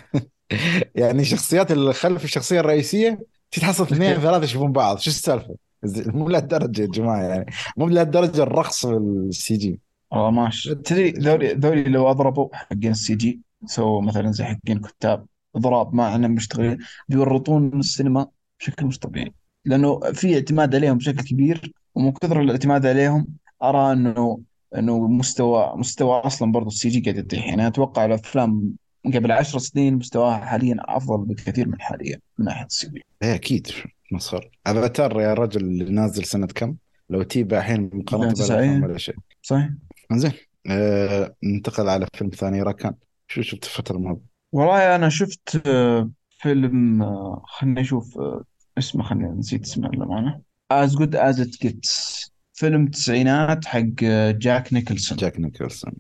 يعني 0.95 1.25
شخصيات 1.25 1.73
الخلف 1.73 2.25
الشخصية 2.25 2.61
الرئيسية 2.61 3.21
تحصل 3.51 3.85
اثنين 3.85 4.15
ثلاثة 4.15 4.45
يشوفون 4.45 4.73
بعض. 4.73 4.99
شو 4.99 5.11
السالفة؟ 5.11 5.57
مو 5.97 6.29
لهالدرجة 6.29 6.83
يا 6.83 6.87
جماعة 6.87 7.23
يعني 7.23 7.47
مو 7.77 7.89
لهالدرجه 7.89 8.43
الرقص 8.43 8.87
في 8.87 8.97
السي 8.97 9.57
جي 9.57 9.81
والله 10.11 10.31
ماشي 10.31 10.75
تدري 10.75 11.11
ذولي 11.11 11.53
ذولي 11.53 11.83
لو 11.83 12.11
أضربوا 12.11 12.49
حقين 12.53 12.91
السي 12.91 13.15
جي 13.15 13.41
سووا 13.67 14.03
مثلا 14.03 14.33
زي 14.33 14.45
حقين 14.45 14.79
كتاب 14.79 15.27
اضراب 15.57 15.95
ما 15.95 16.09
إحنا 16.13 16.29
مشتغلين 16.29 16.79
بيورطون 17.09 17.79
السينما 17.79 18.27
بشكل 18.61 18.87
مش 18.87 18.99
طبيعي. 18.99 19.35
لأنه 19.65 20.01
في 20.01 20.35
اعتماد 20.35 20.75
عليهم 20.75 20.99
بشكل 20.99 21.23
كبير 21.23 21.73
ومن 21.95 22.13
كثر 22.13 22.41
الاعتماد 22.41 22.87
عليهم 22.87 23.27
أرى 23.63 23.93
إنه 23.93 24.41
إنه 24.77 25.09
مستوى 25.09 25.73
مستوى 25.77 26.21
أصلا 26.21 26.53
برضو 26.53 26.69
ال 26.69 26.89
CG 26.89 27.01
قاعد 27.01 27.17
يطيح. 27.17 27.47
يعني 27.47 27.67
أتوقع 27.67 28.05
الأفلام 28.05 28.73
قبل 29.05 29.33
عشر 29.33 29.59
سنين 29.59 29.95
مستواها 29.95 30.45
حاليا 30.45 30.77
أفضل 30.81 31.25
بكثير 31.25 31.69
من 31.69 31.81
حاليا 31.81 32.19
من 32.39 32.45
ناحيه 32.45 32.67
ال 32.67 32.89
CG 32.91 33.05
إيه 33.23 33.35
أكيد 33.35 33.67
مسخرة. 34.13 34.51
افاتار 34.67 35.21
يا 35.21 35.35
رجل 35.35 35.61
اللي 35.61 35.85
نازل 35.85 36.25
سنة 36.25 36.47
كم؟ 36.47 36.77
لو 37.11 37.23
تيبع 37.23 37.59
الحين 37.59 37.91
مقارنة 37.93 38.33
بالافلام 38.33 38.59
92 38.59 38.85
ولا 38.85 38.99
شيء. 38.99 39.15
صحيح. 39.43 39.71
زين 40.13 40.33
آه 40.67 41.35
ننتقل 41.43 41.89
على 41.89 42.07
فيلم 42.15 42.31
ثاني. 42.31 42.63
راكان 42.63 42.95
شو 43.29 43.43
شفت 43.43 43.65
الفترة 43.65 43.97
الماضيه؟ 43.97 44.21
والله 44.53 44.95
أنا 44.97 45.09
شفت 45.09 45.63
آه، 45.67 46.11
فيلم 46.31 47.03
آه، 47.03 47.43
خلني 47.47 47.81
أشوف 47.81 48.19
آه، 48.19 48.45
اسمه 48.79 49.03
خلني 49.03 49.29
نسيت 49.29 49.63
اسمه 49.63 49.89
للأمانة 49.89 50.41
As 50.73 50.91
Good 50.91 51.15
As 51.15 51.39
It 51.41 51.67
Gets. 51.69 52.29
فيلم 52.59 52.87
تسعينات 52.87 53.65
حق 53.65 53.83
آه، 54.05 54.31
جاك 54.31 54.73
نيكلسون. 54.73 55.19
جاك 55.19 55.41
نيكلسون. 55.41 55.93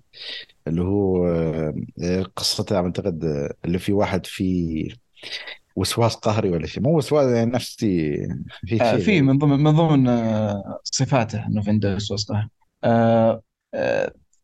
اللي 0.66 0.82
هو 0.82 1.26
آه 1.28 1.74
آه، 2.02 2.22
قصته 2.22 2.76
أعتقد 2.76 3.48
اللي 3.64 3.78
في 3.78 3.92
واحد 3.92 4.26
في 4.26 4.88
وسواس 5.76 6.14
قهري 6.14 6.50
ولا 6.50 6.66
شيء. 6.66 6.82
مو 6.82 6.96
وسواس 6.98 7.32
يعني 7.36 7.50
نفسي 7.50 8.16
في 8.66 8.78
شيء 8.78 8.98
في 8.98 9.22
من 9.22 9.38
ضمن 9.38 9.58
من 9.58 9.70
ضمن 9.70 10.10
صفاته 10.84 11.46
إنه 11.46 11.62
في 11.62 11.70
عنده 11.70 11.94
وسواس 11.94 12.24
قهري. 12.32 12.48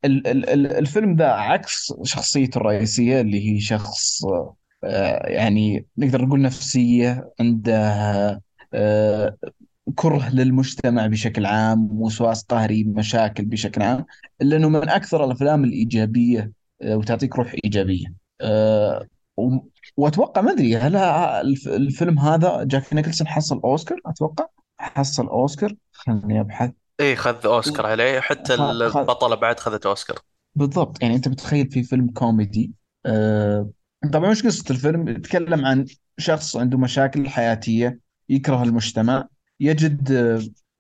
ال- 0.04 0.26
ال- 0.26 0.48
ال- 0.50 0.72
الفيلم 0.72 1.16
ذا 1.16 1.26
عكس 1.28 1.92
شخصيته 2.02 2.58
الرئيسية 2.58 3.20
اللي 3.20 3.50
هي 3.50 3.60
شخص 3.60 4.20
يعني 5.24 5.86
نقدر 5.98 6.22
نقول 6.24 6.42
نفسية 6.42 7.30
عنده 7.40 8.40
كره 9.94 10.28
للمجتمع 10.28 11.06
بشكل 11.06 11.46
عام 11.46 11.88
وسواس 12.02 12.42
قهري 12.44 12.84
مشاكل 12.84 13.44
بشكل 13.44 13.82
عام 13.82 14.04
إلا 14.42 14.56
أنه 14.56 14.68
من 14.68 14.88
أكثر 14.88 15.24
الأفلام 15.24 15.64
الإيجابية 15.64 16.52
آه، 16.82 16.96
وتعطيك 16.96 17.36
روح 17.36 17.54
إيجابية. 17.64 18.06
آه، 18.40 19.06
و- 19.36 19.58
وأتوقع 19.96 20.40
ما 20.42 20.52
أدري 20.52 20.76
هل 20.76 20.96
الفيلم 21.66 22.18
هذا 22.18 22.64
جاك 22.64 22.94
نيكلسون 22.94 23.26
حصل 23.28 23.60
أوسكار؟ 23.64 23.98
أتوقع 24.06 24.46
حصل 24.78 25.26
أوسكار. 25.26 25.74
خليني 25.92 26.40
أبحث. 26.40 26.70
إيه 27.00 27.14
خذ 27.14 27.46
أوسكار 27.46 27.86
عليه. 27.86 28.20
حتى 28.20 28.56
خ- 28.56 28.60
البطلة 28.96 29.34
بعد 29.36 29.60
خذت 29.60 29.86
أوسكار. 29.86 30.18
بالضبط. 30.54 31.02
يعني 31.02 31.14
أنت 31.14 31.28
بتخيل 31.28 31.70
في 31.70 31.82
فيلم 31.82 32.08
كوميدي 32.10 32.72
آه، 33.06 33.70
طبعا 34.12 34.30
مش 34.30 34.42
قصة 34.42 34.64
الفيلم 34.70 35.08
يتكلم 35.08 35.64
عن 35.66 35.86
شخص 36.18 36.56
عنده 36.56 36.78
مشاكل 36.78 37.28
حياتية 37.28 38.00
يكره 38.28 38.62
المجتمع 38.62 39.28
يجد 39.60 40.12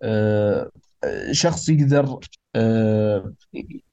آه، 0.02 0.70
آه، 1.04 1.32
شخص 1.32 1.68
يقدر 1.68 2.18
آه، 2.56 3.34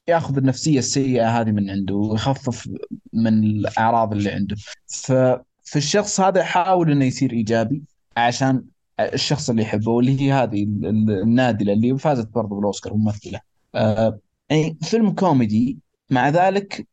ياخذ 0.08 0.36
النفسية 0.36 0.78
السيئة 0.78 1.40
هذه 1.40 1.50
من 1.52 1.70
عنده 1.70 1.94
ويخفف 1.94 2.68
من 3.12 3.44
الأعراض 3.44 4.12
اللي 4.12 4.30
عنده. 4.30 4.56
ففي 4.86 5.76
الشخص 5.76 6.20
هذا 6.20 6.40
يحاول 6.40 6.90
إنه 6.92 7.04
يصير 7.04 7.32
إيجابي 7.32 7.82
عشان 8.16 8.64
الشخص 9.00 9.50
اللي 9.50 9.62
يحبه 9.62 9.90
واللي 9.92 10.20
هي 10.20 10.32
هذه 10.32 10.64
ال- 10.64 10.86
ال- 10.86 11.22
النادلة 11.22 11.72
اللي 11.72 11.98
فازت 11.98 12.28
برضه 12.28 12.56
بالأوسكار 12.56 12.94
ممثلة. 12.94 13.40
آه، 13.74 14.18
يعني 14.50 14.78
فيلم 14.82 15.10
كوميدي 15.12 15.78
مع 16.10 16.28
ذلك 16.28 16.86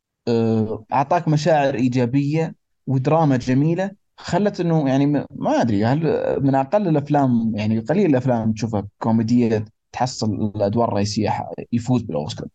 أعطاك 0.93 1.27
مشاعر 1.27 1.75
إيجابية 1.75 2.55
ودراما 2.87 3.37
جميلة 3.37 3.91
خلت 4.19 4.59
إنه 4.59 4.89
يعني 4.89 5.05
ما 5.31 5.61
أدري 5.61 5.85
هل 5.85 5.99
من 6.43 6.55
أقل 6.55 6.87
الأفلام 6.87 7.51
يعني 7.55 7.79
قليل 7.79 8.05
الأفلام 8.09 8.53
تشوفها 8.53 8.87
كوميدية 8.99 9.65
تحصل 9.91 10.33
الأدوار 10.55 10.87
الرئيسية 10.89 11.29
ح- 11.29 11.51
يفوز 11.73 12.01
بالأوسكار. 12.01 12.47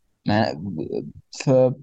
فمن 1.45 1.75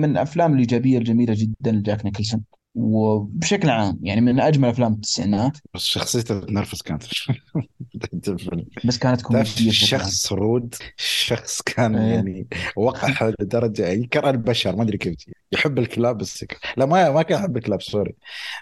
من 0.00 0.04
الأفلام 0.10 0.52
الإيجابية 0.54 0.98
الجميلة 0.98 1.34
جدا 1.38 1.72
لجاك 1.72 2.04
نيكلسون. 2.04 2.44
وبشكل 2.74 3.70
عام 3.70 3.98
يعني 4.02 4.20
من 4.20 4.40
أجمل 4.40 4.68
أفلام 4.68 4.92
التسعينات. 4.92 5.58
بس 5.74 5.84
شخصيته 5.84 6.40
تنرفز 6.40 6.82
كانت. 6.82 7.04
بس 8.84 8.98
كانت 8.98 9.22
كوميدية 9.22 9.70
شخص 9.70 10.32
rude 10.32 10.74
شخص 10.96 11.62
كان 11.62 11.96
إيه. 11.96 12.14
يعني 12.14 12.46
وقح 12.76 13.22
يعني 13.22 14.02
يكره 14.02 14.30
البشر 14.30 14.76
ما 14.76 14.82
أدري 14.82 14.98
كيف. 14.98 15.16
يحب 15.52 15.78
الكلاب 15.78 16.18
بس 16.18 16.44
لا 16.76 16.86
ما 16.86 17.10
ما 17.10 17.22
كان 17.22 17.38
يحب 17.38 17.56
الكلاب 17.56 17.82
سوري. 17.82 18.14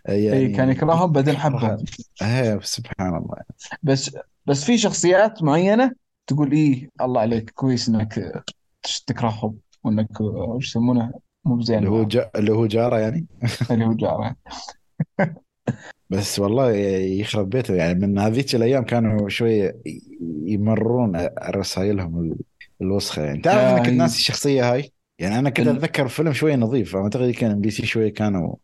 اي 0.08 0.48
كان 0.48 0.54
يعني 0.54 0.72
يكرههم 0.72 1.12
بعدين 1.12 1.36
حبهم. 1.36 1.84
إيه 2.22 2.60
سبحان 2.62 3.16
الله. 3.16 3.36
بس 3.82 4.16
بس 4.46 4.64
في 4.64 4.78
شخصيات 4.78 5.42
معينة 5.42 5.92
تقول 6.26 6.52
إيه 6.52 6.90
الله 7.00 7.20
عليك 7.20 7.50
كويس 7.50 7.88
إنك 7.88 8.42
تكرههم 9.06 9.58
وإنك 9.84 10.20
وش 10.20 10.66
يسمونه 10.68 11.12
مو 11.44 11.56
بزين 11.56 11.78
اللي 11.78 11.88
هو 11.90 11.94
معهم 11.94 12.08
جا 12.08 12.30
اللي 12.36 12.52
هو 12.52 12.66
جاره 12.66 12.98
يعني؟ 12.98 13.26
اللي 13.70 13.84
هو 13.84 13.92
جاره. 13.94 14.36
بس 16.10 16.38
والله 16.38 16.70
يخرب 16.96 17.50
بيته 17.50 17.74
يعني. 17.74 18.06
من 18.06 18.18
هذيك 18.18 18.54
الأيام 18.54 18.84
كانوا 18.84 19.28
شوية 19.28 19.76
يمررون 20.44 21.28
رسائلهم 21.48 22.20
ال- 22.20 22.36
الوسخة 22.82 23.22
يعني. 23.22 23.40
تعرف 23.40 23.60
يا 23.62 23.78
إنك 23.78 23.88
هي 23.88 23.94
ناسي 23.96 24.16
الشخصية 24.18 24.72
هاي؟ 24.72 24.92
يعني 25.18 25.38
أنا 25.38 25.50
كنت 25.50 25.66
أتذكر 25.66 26.08
فيلم 26.08 26.32
شوية 26.32 26.56
نظيف. 26.56 26.96
أعتقد 26.96 27.30
كان 27.30 27.50
ام 27.50 27.60
بي 27.60 27.70
سي 27.70 27.86
شوية 27.86 28.14
كانوا 28.14 28.54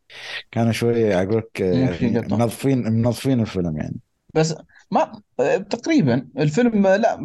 كانوا 0.51 0.73
شوية 0.73 1.23
أقول 1.23 1.39
لك 1.39 1.61
يعني 1.61 2.19
قطع. 2.19 2.37
منظفين 2.37 2.93
منظفين 2.93 3.41
الفيلم 3.41 3.77
يعني. 3.77 3.97
بس 4.35 4.55
ما 4.91 5.21
تقريبا 5.71 6.29
الفيلم 6.39 6.87
لا 6.87 7.19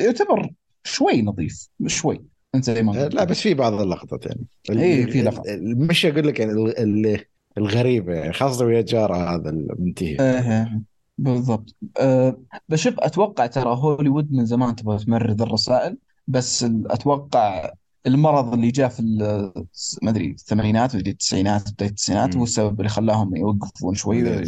يعتبر 0.00 0.50
شوي 0.84 1.22
نظيف. 1.22 1.68
شوي. 1.86 2.24
انت 2.54 2.64
زي 2.64 2.82
ما 2.82 2.92
لا 2.92 3.24
بس 3.24 3.40
في 3.40 3.54
بعض 3.54 3.72
اللقطات 3.72 4.26
يعني. 4.26 4.46
اي 4.70 5.06
في 5.06 5.20
ال- 5.54 5.78
مش 5.88 6.06
أقول 6.06 6.28
لك 6.28 6.40
يعني 6.40 6.52
ال- 6.52 6.78
ال- 6.78 7.24
الغريبه 7.58 8.14
يعني 8.14 8.32
خاصة 8.32 8.64
ويا 8.64 8.80
جارة 8.80 9.16
هذا 9.34 9.50
المنتهي 9.50 10.16
إيه 10.20 10.82
بالضبط. 11.18 11.76
أه 12.00 12.42
بشوف 12.68 12.94
أتوقع 13.00 13.46
ترى 13.46 13.76
هوليوود 13.76 14.32
من 14.32 14.46
زمان 14.46 14.76
تبغى 14.76 14.98
تمرر 14.98 15.30
الرسائل 15.42 15.98
بس 16.26 16.66
أتوقع 16.86 17.72
المرض 18.06 18.52
اللي 18.54 18.70
جاء 18.70 18.88
في 18.88 19.02
ما 20.02 20.10
أدري 20.10 20.30
الثمانينات 20.30 20.94
ولا 20.94 21.06
التسعينات 21.06 21.72
بداية 21.72 21.88
التسعينات 21.88 22.36
هو 22.36 22.42
السبب 22.42 22.80
اللي 22.80 22.88
خلاهم 22.88 23.36
يوقفون 23.36 23.94
شوي 23.94 24.44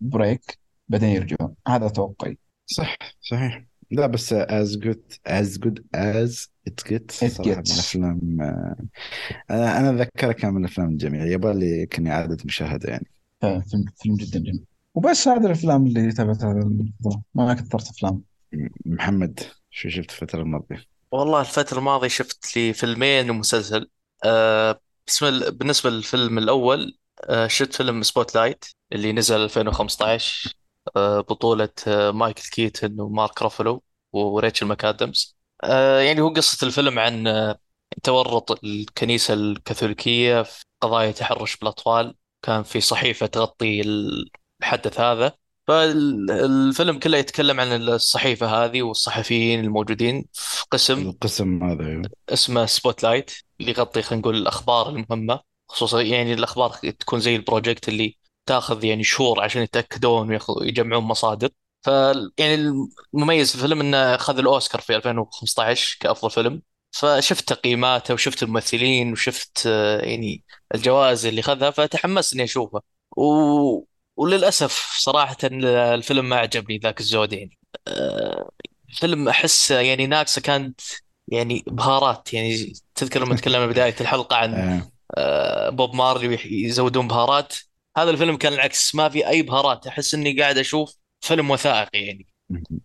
بريك 0.00 0.58
بعدين 0.88 1.08
يرجعون. 1.08 1.54
هذا 1.68 1.88
توقعي. 1.88 2.38
صح 2.66 2.98
صحيح. 3.20 3.64
لا 3.90 4.06
بس 4.06 4.34
as 4.34 4.76
good 4.78 5.18
as 5.28 5.58
good 5.58 5.78
as 5.96 6.46
it 6.68 6.88
gets 6.88 7.22
it 7.22 7.26
صراحة 7.26 7.50
من 7.50 7.62
gets. 7.64 7.72
الأفلام 7.72 8.38
آه، 8.40 8.76
أنا 9.50 9.78
أنا 9.80 9.90
أتذكرها 10.02 10.32
كان 10.32 10.54
من 10.54 10.64
الأفلام 10.64 10.88
الجميلة 10.88 11.24
يبغى 11.26 11.86
كان 11.86 12.06
إعادة 12.06 12.36
مشاهدة 12.44 12.88
يعني. 12.90 13.06
فعلا 13.42 13.60
فيلم 13.60 13.84
فيلم 14.02 14.16
جدا 14.16 14.38
جميل. 14.38 14.64
وبس 14.94 15.28
هذه 15.28 15.46
الأفلام 15.46 15.86
اللي 15.86 16.12
تابعتها. 16.12 16.70
ما 17.34 17.54
كثرت 17.54 17.88
أفلام. 17.88 18.22
محمد 18.86 19.40
شو 19.70 19.88
شفت 19.88 20.10
الفترة 20.10 20.40
الماضية؟ 20.42 20.84
والله 21.12 21.40
الفترة 21.40 21.78
الماضية 21.78 22.08
شفت 22.08 22.56
لي 22.56 22.72
فيلمين 22.72 23.30
ومسلسل. 23.30 23.90
أه 24.24 24.80
بسم 25.06 25.26
ال- 25.26 25.50
بالنسبة 25.52 25.90
للفيلم 25.90 26.38
الأول 26.38 26.98
أه 27.24 27.46
شفت 27.46 27.74
فيلم 27.74 28.02
Spotlight 28.02 28.64
اللي 28.92 29.12
نزل 29.12 29.36
2015 29.36 30.54
أه 30.96 31.20
بطولة 31.20 31.68
أه 31.88 32.10
مايكل 32.10 32.42
كيتن 32.42 33.00
ومارك 33.00 33.42
رافلو 33.42 33.82
وريتشل 34.12 34.66
ماكادامز. 34.66 35.36
آه 35.64 36.00
يعني 36.00 36.20
هو 36.20 36.28
قصة 36.28 36.66
الفيلم 36.66 36.98
عن 36.98 37.26
آه، 37.26 37.58
تورط 38.02 38.64
الكنيسة 38.64 39.34
الكاثوليكية 39.34 40.42
في 40.42 40.64
قضايا 40.80 41.12
تحرش 41.12 41.56
بالأطفال. 41.56 42.14
كان 42.42 42.62
في 42.62 42.80
صحيفة 42.80 43.26
تغطي 43.26 43.82
الحدث 44.62 45.00
هذا. 45.00 45.32
فالفيلم 45.66 46.98
كله 46.98 47.18
يتكلم 47.18 47.60
عن 47.60 47.72
الصحيفة 47.88 48.46
هذه 48.46 48.82
والصحفيين 48.82 49.60
الموجودين 49.60 50.24
في 50.32 50.64
قسم 50.70 51.08
القسم 51.08 51.64
هذا 51.64 51.86
أيوه. 51.86 52.02
اسمه 52.28 52.66
Spotlight 52.66 53.30
اللي 53.60 53.70
يغطي 53.70 54.02
خلينا 54.02 54.20
نقول 54.20 54.36
الأخبار 54.36 54.88
المهمة. 54.88 55.40
خصوصا 55.68 56.02
يعني 56.02 56.34
الأخبار 56.34 56.70
تكون 56.70 57.20
زي 57.20 57.36
ال 57.36 57.42
project 57.42 57.88
اللي 57.88 58.16
تاخذ 58.46 58.84
يعني 58.84 59.04
شهور 59.04 59.40
عشان 59.40 59.62
يتأكدون 59.62 60.38
ويجمعون 60.48 61.04
مصادر. 61.04 61.48
ف 61.82 61.86
يعني 62.38 62.54
المميز 63.14 63.50
في 63.50 63.54
الفيلم 63.54 63.80
إنه 63.80 64.14
أخذ 64.14 64.38
الأوسكار 64.38 64.80
في 64.80 64.96
2015 64.96 65.96
كأفضل 66.00 66.30
فيلم. 66.30 66.62
فشفت 66.92 67.48
تقييماته 67.48 68.14
وشفت 68.14 68.42
الممثلين 68.42 69.12
وشفت 69.12 69.62
آه، 69.66 70.00
يعني 70.00 70.44
الجوائز 70.74 71.26
اللي 71.26 71.42
خذها 71.42 71.70
فتحمست 71.70 72.34
إني 72.34 72.44
اشوفه 72.44 72.80
و... 73.16 73.24
وللأسف 74.16 74.96
صراحة 74.98 75.36
الفيلم 75.94 76.28
ما 76.28 76.36
عجبني 76.36 76.78
ذاك 76.78 77.00
الزود 77.00 77.32
يعني. 77.32 77.58
آه، 77.88 78.50
فيلم 78.88 79.28
أحس 79.28 79.70
يعني 79.70 80.06
ناقصه 80.06 80.40
كانت 80.40 80.80
يعني 81.28 81.64
بهارات. 81.66 82.34
يعني 82.34 82.72
تذكر 82.94 83.20
لما 83.24 83.36
تكلمنا 83.36 83.66
بداية 83.66 83.94
الحلقة 84.00 84.36
عن. 84.36 84.82
آه، 85.16 85.70
بوب 85.70 85.94
مارلي 85.94 86.38
يزودون 86.64 87.08
بهارات. 87.08 87.54
هذا 87.96 88.10
الفيلم 88.10 88.36
كان 88.36 88.52
العكس 88.52 88.94
ما 88.94 89.08
في 89.08 89.28
أي 89.28 89.42
بهارات 89.42 89.86
أحس 89.86 90.14
إني 90.14 90.40
قاعد 90.40 90.58
أشوف 90.58 90.96
فيلم 91.20 91.50
وثائقي 91.50 91.98
يعني. 91.98 92.26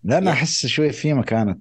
لا 0.03 0.17
أنا 0.17 0.31
أحس 0.31 0.65
شوي 0.65 0.91
في 0.91 1.13
مكانة 1.13 1.59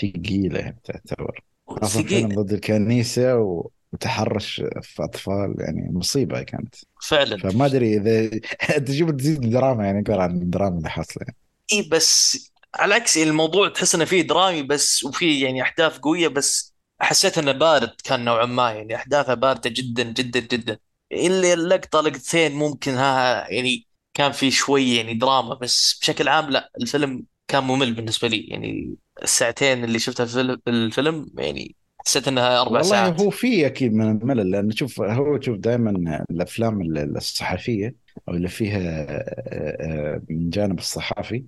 ثقيلة 0.00 0.74
تعتبر. 0.84 1.44
ثقيل. 1.84 2.28
فيلم 2.28 2.42
ضد 2.42 2.52
الكنيسة 2.52 3.36
و- 3.38 3.70
وتحرش 3.92 4.62
في 4.82 5.02
أطفال 5.04 5.54
يعني 5.58 5.88
مصيبة 5.92 6.42
كانت. 6.42 6.74
فعلا. 7.02 7.42
فما 7.42 7.66
أدري 7.66 7.96
إذا 7.96 8.30
أنت 8.76 8.92
شو 8.92 9.06
بتزيد 9.06 9.44
الدراما 9.44 9.84
يعني 9.86 10.00
اقرا 10.02 10.22
عن 10.22 10.42
الدراما 10.42 10.78
اللي 10.78 10.90
حاصلة. 10.90 11.22
يعني. 11.26 11.36
إي 11.72 11.88
بس 11.88 12.38
على 12.74 12.94
العكس 12.96 13.16
يعني 13.16 13.30
الموضوع 13.30 13.68
تحس 13.68 13.94
إنه 13.94 14.04
فيه 14.04 14.22
درامي 14.22 14.62
بس 14.62 15.04
وفيه 15.04 15.44
يعني 15.44 15.62
أحداث 15.62 15.98
قوية 15.98 16.28
بس 16.28 16.74
حسيت 17.00 17.38
إنه 17.38 17.52
بارد 17.52 17.90
كان 18.04 18.24
نوعا 18.24 18.44
ما 18.46 18.72
يعني 18.72 18.94
أحداثه 18.96 19.34
باردة 19.34 19.70
جدا 19.70 20.02
جدا 20.12 20.40
جدا. 20.40 20.78
اللي 21.12 21.52
اللقطة 21.54 22.00
لقطتين 22.00 22.52
ممكن 22.52 22.92
ها 22.94 23.48
يعني 23.50 23.86
كان 24.14 24.32
في 24.32 24.50
شوي 24.50 24.96
يعني 24.96 25.14
دراما 25.14 25.54
بس 25.54 25.98
بشكل 26.00 26.28
عام 26.28 26.50
لا 26.50 26.70
الفيلم 26.80 27.24
كان 27.48 27.64
ممل 27.64 27.94
بالنسبة 27.94 28.28
لي. 28.28 28.40
يعني 28.48 28.96
الساعتين 29.22 29.84
اللي 29.84 29.98
شفتها 29.98 30.26
في 30.26 30.70
الفيلم 30.70 31.30
يعني 31.38 31.76
حسيت 32.06 32.28
إنها 32.28 32.60
أربع 32.62 32.80
والله 32.80 32.82
ساعات. 32.82 33.20
هو 33.20 33.30
في 33.30 33.66
أكيد 33.66 33.92
من 33.94 34.10
الملل 34.10 34.50
لأن 34.50 34.70
شوف 34.70 35.00
هو 35.00 35.40
شوف 35.40 35.58
دائما 35.58 35.90
الأفلام 36.30 36.80
الصحفية 37.16 37.94
أو 38.28 38.34
اللي 38.34 38.48
فيها 38.48 38.78
آه، 38.78 40.14
آه، 40.16 40.22
من 40.30 40.50
جانب 40.50 40.78
الصحافي 40.78 41.44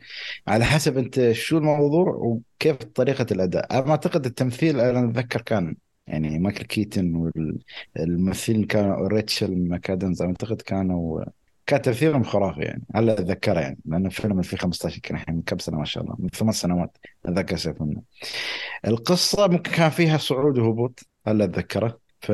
على 0.48 0.64
حسب 0.64 0.98
أنت 0.98 1.32
شو 1.32 1.58
الموضوع 1.58 2.08
وكيف 2.14 2.76
طريقة 2.76 3.26
الأداء. 3.32 3.78
أنا 3.78 3.90
أعتقد 3.90 4.26
التمثيل 4.26 4.80
أنا 4.80 5.10
أتذكر 5.10 5.40
كان 5.42 5.76
يعني 6.06 6.38
مايكل 6.38 6.64
كيتن 6.64 7.30
والممثلين 7.96 8.64
كانوا 8.64 9.08
ريتشل 9.08 9.68
ماكادمز 9.68 10.22
أعتقد 10.22 10.62
كانوا 10.62 11.24
كان 11.66 11.82
تمثيلهم 11.82 12.22
خرافي 12.22 12.60
يعني 12.60 12.82
هلا 12.94 13.12
أتذكره 13.12 13.60
يعني 13.60 13.78
لأنه 13.84 14.08
فيلم 14.08 14.38
2015 14.38 15.00
كان 15.00 15.16
الحين 15.16 15.34
من 15.34 15.42
كم 15.42 15.58
سنة؟ 15.58 15.78
ما 15.78 15.84
شاء 15.84 16.04
الله 16.04 16.16
من 16.18 16.28
ثمان 16.28 16.52
سنوات 16.52 16.96
أتذكر 17.26 17.56
شيء 17.56 17.74
منه. 17.80 18.02
القصة 18.86 19.46
ممكن 19.46 19.72
كان 19.72 19.90
فيها 19.90 20.18
صعود 20.18 20.58
وهبوط 20.58 21.00
هلا 21.26 21.44
أتذكره. 21.44 21.98
ف 22.20 22.32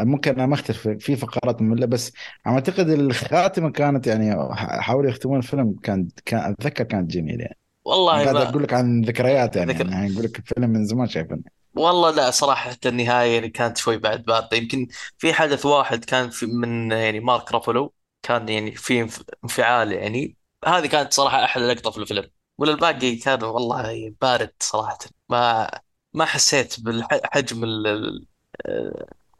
ممكن 0.00 0.32
أنا 0.32 0.46
ما 0.46 0.54
أختلف 0.54 0.88
في 0.88 1.16
فقرات 1.16 1.62
مملة 1.62 1.86
بس 1.86 2.12
عم 2.46 2.54
أعتقد 2.54 2.88
الخاتمة 2.88 3.70
كانت 3.70 4.06
يعني 4.06 4.54
حاولوا 4.54 5.10
يختمون 5.10 5.38
الفيلم 5.38 5.76
كان 5.82 6.08
كان 6.24 6.40
أتذكر 6.52 6.84
كانت 6.84 7.10
جميلة 7.10 7.42
يعني. 7.42 7.58
والله 7.84 8.12
قاعد 8.12 8.36
أقول 8.36 8.62
لك 8.62 8.72
عن 8.72 9.00
ذكريات 9.00 9.56
يعني, 9.56 9.72
ذكر 9.72 9.90
يعني 9.90 10.12
أقول 10.12 10.24
لك 10.24 10.40
فيلم 10.44 10.70
من 10.70 10.84
زمان 10.84 11.06
شايفه 11.06 11.38
والله 11.76 12.10
لا 12.10 12.30
صراحة 12.30 12.70
حتى 12.70 12.88
النهاية 12.88 13.34
يعني 13.34 13.48
كانت 13.48 13.76
شوي 13.78 13.98
بعد 13.98 14.22
باردة. 14.24 14.56
يمكن 14.56 14.88
في 15.18 15.32
حدث 15.34 15.66
واحد 15.66 16.04
كان 16.04 16.30
في 16.30 16.46
من 16.46 16.92
يعني 16.92 17.20
مارك 17.20 17.52
رافولو 17.52 17.94
كان 18.22 18.48
يعني 18.48 18.74
في 18.74 19.00
انف- 19.06 19.22
انفعال 19.44 19.92
يعني. 19.92 20.36
هذه 20.66 20.86
كانت 20.86 21.12
صراحة 21.12 21.44
أحلى 21.44 21.72
لقطة 21.74 21.90
في 21.90 21.98
الفيلم. 21.98 22.30
ولا 22.58 22.72
الباقي 22.72 23.16
كان 23.16 23.42
والله 23.44 24.14
بارد 24.20 24.52
صراحة. 24.60 24.98
ما 25.28 25.70
ما 26.12 26.24
حسيت 26.24 26.80
بالحجم 26.80 27.64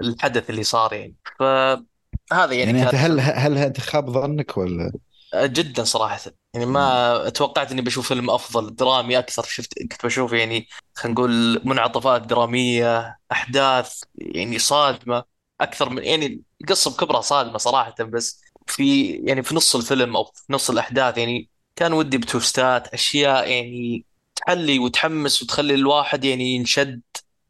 الحدث 0.01 0.51
اللي 0.51 0.63
صار 0.63 0.93
يعني. 0.93 1.17
فهذا 1.39 2.55
يعني 2.55 2.73
يعني 2.73 2.81
كان 2.81 2.93
انت 2.93 2.95
هل 2.95 3.21
هل 3.21 3.59
هل 3.59 3.77
خاب 3.81 4.11
ظنك 4.11 4.57
ولا؟ 4.59 4.93
جدا 5.35 5.85
صراحة. 5.85 6.21
يعني. 6.55 6.67
ما 6.67 7.29
توقعت 7.29 7.73
إني 7.73 7.83
بشوف 7.83 8.09
فيلم 8.09 8.31
أفضل 8.31 8.75
درامي 8.77 9.19
أكثر 9.19 9.43
شفت 9.43 9.79
كنت 9.83 10.07
بشوف 10.07 10.33
يعني 10.33 10.69
خلينا 10.95 11.15
نقول 11.15 11.61
منعطفات 11.69 12.23
درامية 12.23 13.19
أحداث 13.33 14.01
يعني 14.15 14.59
صادمة 14.59 15.25
أكثر 15.61 15.91
من 15.91 16.05
يعني 16.05 16.43
القصة 16.61 16.91
بكبرها 16.91 17.21
صادمة 17.21 17.59
صراحة 17.59 17.95
بس 18.05 18.41
في 18.67 19.11
يعني 19.13 19.43
في 19.43 19.55
نص 19.55 19.77
الفيلم 19.77 20.17
أو 20.17 20.25
في 20.25 20.53
نص 20.53 20.71
الأحداث 20.71 21.19
يعني 21.19 21.51
كان 21.77 21.93
ودي 21.93 22.19
بتوستات 22.19 22.89
أشياء 22.89 23.49
يعني 23.51 24.07
تحلي 24.37 24.79
وتحمس 24.79 25.43
وتخلي 25.43 25.75
الواحد 25.75 26.25
يعني 26.25 26.45
ينشد 26.55 27.03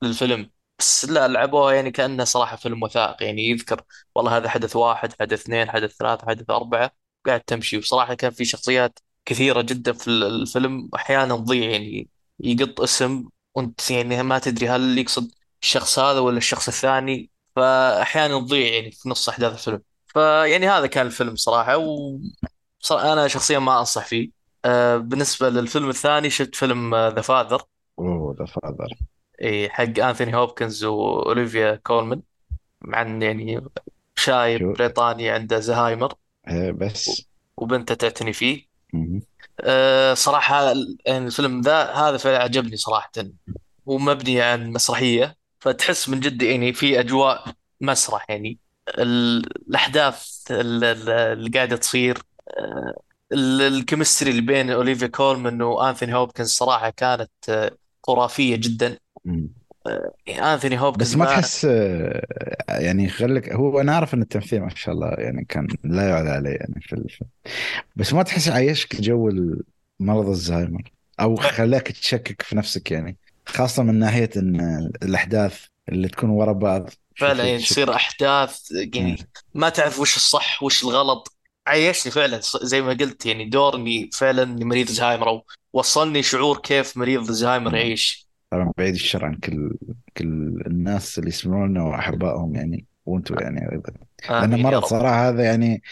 للفيلم 0.03 0.51
بس 0.79 1.05
لا 1.05 1.29
لعبوها 1.29 1.73
يعني 1.75 1.91
كأنه 1.91 2.25
صراحة 2.25 2.57
فيلم 2.57 2.83
وثائقي 2.83 3.27
يعني 3.27 3.49
يذكر 3.49 3.83
والله 4.15 4.37
هذا 4.37 4.49
حدث 4.49 4.77
واحد 4.77 5.13
حدث 5.21 5.41
اثنين 5.41 5.71
حدث 5.71 5.97
ثلاثة 5.97 6.27
حدث 6.29 6.51
أربعة 6.51 7.04
قاعد 7.27 7.41
تمشي. 7.41 7.79
وصراحة 7.79 8.15
كان 8.15 8.31
في 8.31 8.45
شخصيات 8.45 8.99
كثيرة 9.25 9.63
جدا 9.63 9.93
في 9.93 10.09
الفيلم. 10.09 10.89
أحيانا 10.95 11.37
تضيع 11.37 11.71
يعني 11.71 12.09
يقط 12.41 12.81
اسم 12.81 13.25
وأنت 13.55 13.91
يعني 13.91 14.23
ما 14.23 14.39
تدري 14.39 14.69
هل 14.69 14.99
يقصد 14.99 15.31
الشخص 15.63 15.99
هذا 15.99 16.19
ولا 16.19 16.39
الشخص 16.39 16.69
الثاني. 16.69 17.31
فأحيانا 17.57 18.39
تضيع 18.41 18.75
يعني 18.75 18.91
في 18.91 19.09
نص 19.09 19.29
أحداث 19.29 19.53
الفيلم. 19.53 19.83
فيعني 20.07 20.69
هذا 20.69 20.87
كان 20.87 21.07
الفيلم 21.07 21.37
صراحة. 21.37 21.77
وصراحة 21.77 23.13
أنا 23.13 23.29
شخصيا 23.29 23.59
ما 23.59 23.79
أنصح 23.79 24.07
فيه. 24.07 24.31
أه 24.65 24.97
بالنسبة 24.97 25.49
للفيلم 25.49 25.89
الثاني 25.89 26.31
شفت 26.31 26.55
فيلم 26.55 26.95
The 26.95 27.21
Father 27.21 27.63
أوه 27.99 28.37
The 28.39 28.45
Father 28.45 28.89
حق 29.69 29.99
أنثوني 29.99 30.37
هوبكنز 30.37 30.85
وأوليفيا 30.85 31.75
كولمان. 31.75 32.23
عن 32.93 33.23
يعني 33.23 33.65
شايب 34.17 34.73
بريطاني 34.73 35.31
عنده 35.31 35.61
زهايمر. 35.61 36.15
آه، 36.49 36.71
بس. 36.71 37.27
وبنته 37.57 37.95
تعتني 37.95 38.33
فيه. 38.33 38.67
مم. 38.93 39.23
أه 39.61 40.15
صراحة 40.15 40.73
يعني 41.07 41.27
الفيلم 41.27 41.61
ذا 41.61 41.85
هذا 41.93 42.17
فعلا 42.17 42.39
عجبني 42.43 42.77
صراحة. 42.77 43.11
هو 43.89 43.99
مبني 43.99 44.43
عن 44.43 44.71
مسرحية. 44.71 45.37
فتحس 45.61 46.09
من 46.09 46.21
جد 46.21 46.43
يعني 46.43 46.73
في 46.73 47.01
أجواء 47.01 47.45
مسرح 47.81 48.31
يعني. 48.31 48.59
ال- 48.89 49.69
الأحداث 49.69 50.43
ال- 50.51 50.85
ال- 50.85 51.09
اللي 51.11 51.51
قاعدة 51.51 51.77
تصير. 51.77 52.19
ال- 53.33 53.61
ال 53.63 53.69
chemistry 53.69 54.31
اللي 54.31 54.41
بين 54.43 54.71
أوليفيا 54.71 55.07
كولمان 55.07 55.63
وأنثوني 55.63 56.15
هوبكنز 56.15 56.51
صراحة 56.51 56.91
كانت 56.91 57.31
آه، 57.49 57.77
خرافية 58.07 58.57
جدا. 58.57 58.99
مم. 59.25 59.49
أنثوني 60.29 60.77
بس 60.77 60.83
هوبكنز 60.83 61.17
ما 61.17 61.25
ما 61.25 61.31
تحس 61.31 61.65
آه، 61.65 62.27
يعني 62.69 63.09
خليك 63.09 63.53
هو 63.53 63.81
أنا 63.81 63.93
أعرف 63.93 64.15
إن 64.15 64.23
التمثيل 64.23 64.61
ما 64.61 64.69
شاء 64.75 64.95
الله 64.95 65.09
يعني 65.09 65.45
كان 65.45 65.67
لا 65.85 66.09
يعلى 66.09 66.31
عليه 66.31 66.51
يعني 66.51 66.81
في 66.81 66.93
الفيلم 66.93 67.31
بس 67.97 68.13
ما 68.13 68.23
تحس 68.23 68.49
عايشك 68.49 69.01
جو 69.01 69.31
مرض 70.01 70.29
الزهايمر 70.29 70.93
أو 71.21 71.37
خلاك 71.37 71.93
تشكك 71.93 72.43
في 72.43 72.57
نفسك 72.57 72.91
يعني 72.91 73.17
خاصة 73.47 73.83
من 73.83 73.99
ناحية 73.99 74.31
إن 74.37 74.91
الأحداث 75.03 75.67
اللي 75.89 76.09
تكون 76.09 76.31
ورا 76.31 76.53
بعض 76.53 76.91
فعلا 77.17 77.45
يعني 77.45 77.59
تصير 77.59 77.95
آه. 77.95 78.49
يعني 78.73 79.17
ما 79.55 79.69
تعرف 79.69 80.01
وش 80.01 80.17
الصح 80.17 80.63
وش 80.63 80.85
الغلط 80.85 81.37
عيشني 81.67 82.13
فعلا 82.13 82.41
زي 82.63 82.83
ما 82.83 82.93
قلت 82.93 83.27
يعني 83.27 83.45
دور 83.45 83.77
اني 83.77 84.11
فعلا 84.13 84.45
مريض 84.45 84.89
زهايمر 84.89 85.29
أو 85.29 85.45
وصلني 85.73 86.23
شعور 86.23 86.59
كيف 86.59 86.97
مريض 86.97 87.31
زهايمر. 87.31 87.75
يعيش 87.75 88.24
طبعا 88.55 88.73
بعيد 88.79 88.95
الشر 88.95 89.25
عن 89.25 89.35
كل 89.35 89.77
كل 90.17 90.63
الناس 90.67 91.19
اللي 91.19 91.29
يسمعونا 91.29 91.83
وأحبائهم 91.83 92.55
يعني 92.55 92.87
وأنتم 93.07 93.39
يعني 93.39 93.73
أيضا. 93.73 93.93
لأن 94.31 94.43
امين 94.43 94.59
يا 94.59 94.65
مرض 94.65 94.75
رب. 94.75 94.85
صراحة 94.85 95.29
هذا 95.29 95.45
يعني 95.45 95.83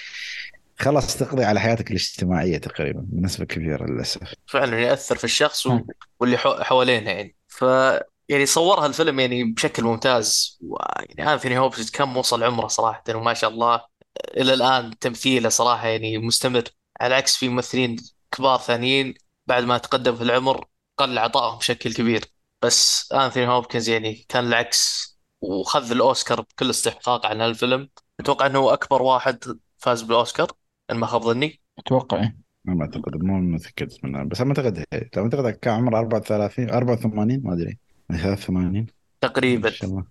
خلاص 0.78 1.16
تقضي 1.16 1.44
على 1.44 1.60
حياتك 1.60 1.90
الاجتماعية 1.90 2.58
تقريبا 2.58 3.04
بنسبة 3.06 3.44
كبيرة 3.44 3.86
للأسف. 3.86 4.34
فعلا 4.46 4.80
يأثر 4.80 5.16
في 5.16 5.24
الشخص 5.24 5.66
و... 5.66 5.80
واللي 6.20 6.36
حو... 6.38 6.54
حوالينه 6.54 7.10
يعني. 7.10 7.36
ف 7.48 7.64
يعني 8.28 8.46
صورها 8.46 8.86
الفيلم 8.86 9.20
يعني 9.20 9.44
بشكل 9.44 9.82
ممتاز 9.84 10.58
و... 10.62 10.76
يعني 11.08 11.32
انثوني 11.32 11.58
هوبز 11.58 11.90
كم 11.90 12.16
وصل 12.16 12.42
عمره 12.42 12.66
صراحة 12.66 13.04
وما 13.14 13.34
شاء 13.34 13.50
الله. 13.50 13.84
إلى 14.36 14.54
الآن 14.54 14.98
تمثيله 14.98 15.48
صراحة 15.48 15.88
يعني 15.88 16.18
مستمر 16.18 16.64
على 17.00 17.14
عكس 17.14 17.36
في 17.36 17.48
ممثلين 17.48 17.96
كبار 18.32 18.58
ثانيين 18.58 19.14
بعد 19.46 19.64
ما 19.64 19.78
تقدم 19.78 20.16
في 20.16 20.22
العمر 20.22 20.64
قل 20.96 21.18
عطائهم 21.18 21.58
بشكل 21.58 21.94
كبير. 21.94 22.24
بس 22.62 23.12
أنثوني 23.12 23.48
هوبكنز 23.48 23.88
يعني 23.88 24.26
كان 24.28 24.44
العكس 24.46 25.12
وخذ 25.40 25.90
الأوسكار 25.90 26.40
بكل 26.40 26.70
استحقاق 26.70 27.26
عن 27.26 27.40
هالفيلم. 27.40 27.88
أتوقع 28.20 28.46
أنه 28.46 28.58
هو 28.58 28.70
أكبر 28.70 29.02
واحد 29.02 29.44
فاز 29.78 30.02
بالأوسكار 30.02 30.48
إن 30.90 30.96
ما 30.96 31.06
خاب 31.06 31.22
ظني. 31.22 31.60
أتوقع 31.78 32.20
إيه. 32.20 32.36
أنا 32.68 32.74
ما 32.74 32.82
أعتقد 32.82 33.16
مو 33.16 33.40
متاكد 33.40 33.92
منها 34.04 34.24
بس 34.24 34.40
أنا 34.40 34.50
أعتقد 34.50 34.84
لو 35.16 35.24
أعتقد 35.24 35.50
كان 35.50 35.74
عمره 35.74 35.98
34 35.98 36.70
84 36.70 37.40
ما 37.44 37.52
أدري. 37.52 37.78
83 38.10 38.86
تقريبا. 39.20 39.68
ما 39.68 39.74
شاء 39.74 39.90
الله. 39.90 40.04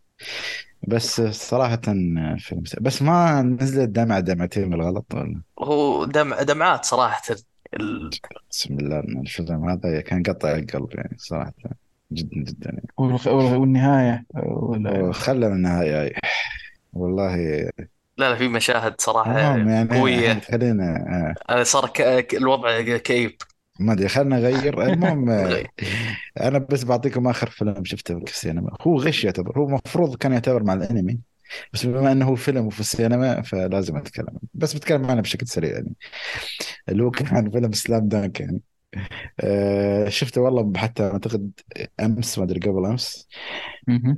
بس 0.87 1.21
صراحة 1.21 1.81
فيلم 2.37 2.63
بس 2.81 3.01
ما 3.01 3.41
نزلت 3.41 3.89
دمعة 3.89 4.19
دمعتين 4.19 4.69
بالغلط 4.69 5.13
ولا؟ 5.13 5.41
هو 5.59 6.05
دمع 6.05 6.41
دمعات 6.41 6.85
صراحة. 6.85 7.35
ال... 7.79 8.09
بسم 8.51 8.73
الله 8.73 8.99
الفيلم 8.99 9.69
هذا 9.69 10.01
كان 10.01 10.23
قطع 10.23 10.55
القلب 10.55 10.89
يعني 10.93 11.17
صراحة. 11.17 11.53
جدا 12.11 12.43
جدا 12.43 12.69
يعني. 12.69 12.87
والخ- 13.01 13.27
والنهاية. 13.27 14.25
ولا 14.43 15.01
وخلى 15.01 15.49
من 15.49 15.55
النهاية. 15.55 16.13
والله 16.93 17.35
لا 18.17 18.29
لا 18.29 18.35
في 18.35 18.47
مشاهد 18.47 19.01
صراحة 19.01 19.55
المهم 19.55 19.69
يعني 19.69 19.99
قوية. 19.99 20.39
خلينا 20.39 21.35
آه، 21.49 21.63
صار 21.63 21.89
ك... 21.89 22.01
الوضع 22.35 22.81
كئيب. 22.81 23.35
ما 23.79 23.93
أدري 23.93 24.07
خلينا 24.07 24.39
نغير. 24.39 24.83
المهم 24.83 25.29
آه،. 25.29 25.65
أنا 26.41 26.57
بس 26.57 26.83
بعطيكم 26.83 27.27
آخر 27.27 27.49
فيلم 27.49 27.83
شفته 27.83 28.19
في 28.19 28.31
السينما. 28.31 28.77
هو 28.81 28.97
غش 28.97 29.23
يعتبر. 29.23 29.57
هو 29.57 29.67
المفروض 29.67 30.15
كان 30.15 30.31
يعتبر 30.31 30.63
مع 30.63 30.73
الأنمي. 30.73 31.19
بس 31.73 31.85
بما 31.85 32.11
إنه 32.11 32.25
هو 32.25 32.35
فيلم 32.35 32.65
وفي 32.65 32.79
السينما 32.79 33.41
فلازم 33.41 33.97
أتكلم. 33.97 34.37
بس 34.53 34.73
بتكلم 34.73 35.05
عنه 35.05 35.21
بشكل 35.21 35.47
سريع 35.47 35.71
يعني. 35.71 35.93
اللي 36.89 37.03
هو 37.03 37.11
كان 37.11 37.51
فيلم 37.51 37.71
سلام 37.71 38.07
دانك 38.07 38.39
يعني. 38.39 38.61
آه 39.39 40.09
شفته 40.09 40.41
والله 40.41 40.73
حتى 40.79 41.03
أعتقد 41.03 41.51
أمس 41.99 42.37
ما 42.39 42.43
أدري 42.45 42.59
قبل 42.59 42.85
أمس. 42.85 43.27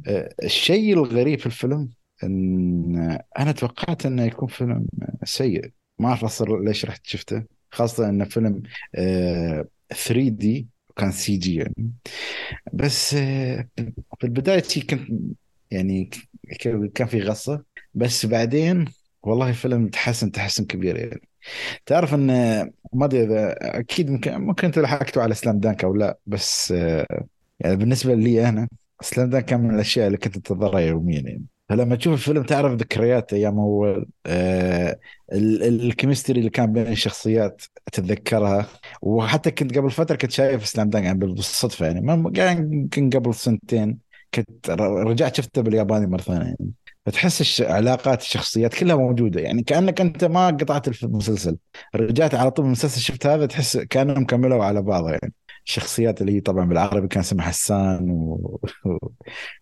آه 0.08 0.36
الشيء 0.44 0.94
الغريب 0.94 1.40
في 1.40 1.46
الفيلم 1.46 1.90
إن 2.24 3.20
أنا 3.40 3.52
توقعت 3.52 4.06
إنه 4.06 4.24
يكون 4.26 4.48
فيلم 4.48 4.88
سيء. 5.24 5.72
ما 6.00 6.08
أعرف 6.10 6.24
أصلا 6.26 6.66
ليش 6.66 6.86
رحت 6.86 7.06
شفته 7.08 7.44
خاصة 7.72 8.10
انه 8.10 8.26
فيلم 8.26 8.64
آه 8.96 9.68
3D 9.94 10.68
كان 10.96 11.12
CG 11.12 11.56
يعني. 11.56 11.94
بس 12.74 13.14
آه 13.14 13.70
في 14.20 14.24
البداية 14.24 14.64
شي 14.64 14.82
كنت 14.82 15.10
يعني 15.72 16.10
كان 16.96 17.08
في 17.08 17.22
غصة. 17.22 17.64
بس 17.94 18.26
بعدين 18.26 18.86
والله 19.24 19.50
الفيلم 19.50 19.88
تحسن 19.88 20.32
تحسن 20.32 20.66
كبير 20.66 20.98
يعني. 20.98 21.22
تعرف 21.86 22.14
إن 22.14 22.28
ما 22.94 23.06
أدري 23.06 23.24
إذا 23.24 23.56
أكيد 23.80 24.10
ممكن 24.12 24.34
ممكن 24.42 24.68
أنتوا 24.68 24.84
لحقتوا 24.84 25.24
على 25.24 25.34
سلام 25.36 25.60
دانك 25.60 25.84
أو 25.84 25.94
لا 25.96 26.18
بس 26.26 26.72
آه، 26.72 27.26
يعني 27.60 27.76
بالنسبة 27.76 28.14
لي 28.16 28.50
أنا 28.50 28.68
سلام 29.02 29.30
دانك 29.30 29.46
كان 29.46 29.60
من 29.62 29.76
الأشياء 29.76 30.08
اللي 30.08 30.18
كنت 30.18 30.36
أنتظرها 30.36 30.80
يوميا 30.80 31.20
يعني. 31.22 31.46
فلما 31.70 31.96
تشوف 31.96 32.14
الفيلم 32.14 32.44
تعرف 32.44 32.74
ذكريات 32.74 33.34
أيام 33.34 33.60
أول 33.60 34.08
آه 34.26 35.00
ال- 35.34 35.64
ال- 35.64 35.82
الكيمستري 35.86 36.40
اللي 36.40 36.50
كان 36.50 36.74
بين 36.74 36.88
الشخصيات 36.88 37.62
تتذكرها. 37.92 38.68
وحتى 39.02 39.52
كنت 39.52 39.78
قبل 39.78 39.92
فترة 39.92 40.16
كنت 40.16 40.32
شايف 40.32 40.68
سلام 40.68 40.90
دانك 40.90 41.06
يعني 41.06 41.20
بالصدفة 41.20 41.86
يعني. 41.86 42.32
يعني 42.38 42.76
يمكن 42.78 43.10
قبل 43.10 43.34
سنتين 43.36 44.00
كنت 44.34 44.70
رجعت 44.70 45.36
شفته 45.36 45.62
بالياباني 45.62 46.08
مرة 46.08 46.22
ثانية 46.22 46.46
يعني. 46.46 46.72
فتحس 47.06 47.62
علاقات 47.62 48.22
الشخصيات 48.22 48.74
كلها 48.76 48.96
موجودة. 48.96 49.42
يعني 49.42 49.64
كأنك 49.64 50.02
أنت 50.02 50.24
ما 50.26 50.48
قطعت 50.48 51.04
المسلسل 51.04 51.58
رجعت 51.96 52.36
على 52.36 52.52
طول 52.52 52.66
المسلسل 52.66 53.02
شفت 53.02 53.26
هذا 53.28 53.46
تحس 53.46 53.78
كأنهم 53.78 54.26
كملوا 54.26 54.66
على 54.66 54.82
بعض. 54.82 55.10
يعني 55.10 55.34
الشخصيات 55.66 56.22
اللي 56.22 56.36
هي 56.36 56.40
طبعا 56.42 56.66
بالعربي 56.66 57.08
كان 57.08 57.20
اسمها 57.20 57.46
حسان 57.46 58.10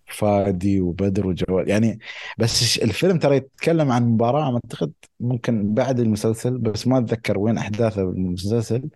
وفادي 0.10 0.82
وبدر 0.82 1.28
وجواد. 1.28 1.68
يعني 1.68 2.00
بس 2.38 2.78
الفيلم 2.78 3.20
ترى 3.20 3.36
يتكلم 3.36 3.92
عن 3.92 4.04
مباراة 4.04 4.54
أعتقد 4.54 4.92
ممكن 5.20 5.74
بعد 5.74 6.00
المسلسل 6.00 6.58
بس 6.58 6.88
ما 6.88 6.98
أتذكر 6.98 7.40
وين 7.40 7.58
احداثه 7.58 8.04
بالمسلسل 8.04 8.90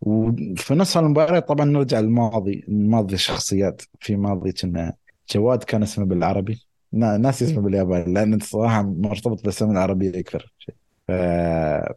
وفي 0.00 0.74
نص 0.74 0.96
المباراة 0.96 1.40
طبعا 1.40 1.66
نرجع 1.66 2.00
للماضي 2.00 2.64
ماضي 2.68 3.14
الشخصيات. 3.14 3.82
في 4.00 4.16
ماضي 4.16 4.52
كنا 4.52 4.94
جواد 5.34 5.64
كان 5.64 5.82
اسمه 5.82 6.04
بالعربي. 6.06 6.63
ناس 6.94 7.42
اسمه 7.42 7.62
بالياباني 7.62 8.14
لأن 8.14 8.34
الصراحة 8.34 8.82
مرتبط 8.82 9.40
بالاسم 9.40 9.70
العربية 9.70 10.20
أكثر. 10.20 10.52
شيء 10.58 10.74
ف 11.08 11.10
آه 11.10 11.94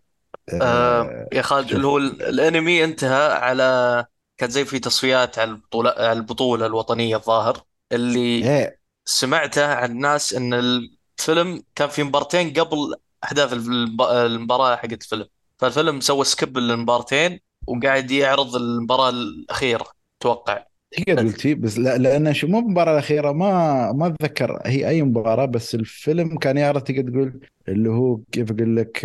آه، 0.62 1.28
يا 1.34 1.42
خالد 1.42 1.72
اللي 1.72 1.88
هو 1.88 1.98
ال- 1.98 2.22
الأنمي 2.22 2.84
انتهى 2.84 3.34
على 3.34 4.06
كان 4.38 4.50
زي 4.50 4.66
في 4.66 4.80
تصفيات 4.80 5.40
على 5.40 5.52
البطولة 5.52 5.90
على 5.92 6.12
البطولة 6.14 6.66
الوطنية 6.66 7.16
الظاهر 7.16 7.64
اللي 7.92 8.20
إيه. 8.44 8.80
سمعته 9.06 9.66
عن 9.76 9.92
الناس 9.92 10.34
إن 10.34 10.54
الفيلم 10.54 11.64
كان 11.76 11.90
في 11.90 12.04
مبارتين 12.04 12.54
قبل 12.54 12.96
أحداث 13.24 13.54
المباراة 13.54 14.76
حقت 14.76 14.94
الفيلم. 15.04 15.26
فالفيلم 15.58 16.00
سوى 16.02 16.26
سكيب 16.26 16.58
للمبارتين 16.58 17.40
وقاعد 17.68 18.12
يعرض 18.12 18.56
المباراة 18.56 19.10
الأخيرة 19.10 19.86
أتوقع. 20.22 20.66
تقدر 20.98 21.24
قلت 21.24 21.42
فيه 21.42 21.56
بس 21.56 21.78
لا 21.80 21.98
لأن 21.98 22.34
شو 22.34 22.48
مو 22.48 22.60
المباراه 22.60 22.92
الأخيرة 22.94 23.32
ما 23.32 23.92
ما 23.92 24.08
أتذكر 24.08 24.62
هي 24.66 24.90
أي 24.90 25.04
مباراة 25.04 25.46
بس 25.46 25.76
الفيلم 25.76 26.38
كان 26.38 26.58
يعرض 26.58 26.82
تقدر 26.84 27.12
تقول 27.12 27.40
اللي 27.68 27.90
هو 27.90 28.18
كيف 28.32 28.52
أقول 28.52 28.76
لك 28.78 29.04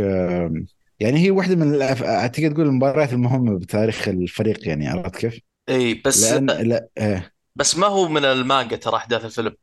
يعني 1.00 1.18
هي 1.20 1.30
واحدة 1.30 1.56
من 1.56 1.78
الأف- 1.78 2.30
تقدر 2.30 2.52
تقول 2.52 2.66
المباريات 2.66 3.12
المهمة 3.12 3.58
بتاريخ 3.58 4.08
الفريق 4.08 4.68
يعني 4.68 4.88
عرفت 4.88 5.16
كيف؟ 5.16 5.40
إي 5.68 5.94
بس 5.94 6.20
لأن 6.20 6.46
لا 6.46 6.88
إيه. 6.98 7.32
بس 7.56 7.76
ما 7.76 7.86
هو 7.86 8.08
من 8.08 8.24
المانجا 8.24 8.76
ترى 8.76 8.96
أحداث 8.96 9.24
الفيلم 9.24 9.56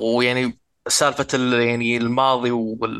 ويعني 0.00 0.58
سالفة 0.88 1.26
ال- 1.34 1.52
يعني 1.68 1.96
الماضي 1.96 2.50
وال 2.50 2.66
back 2.66 2.98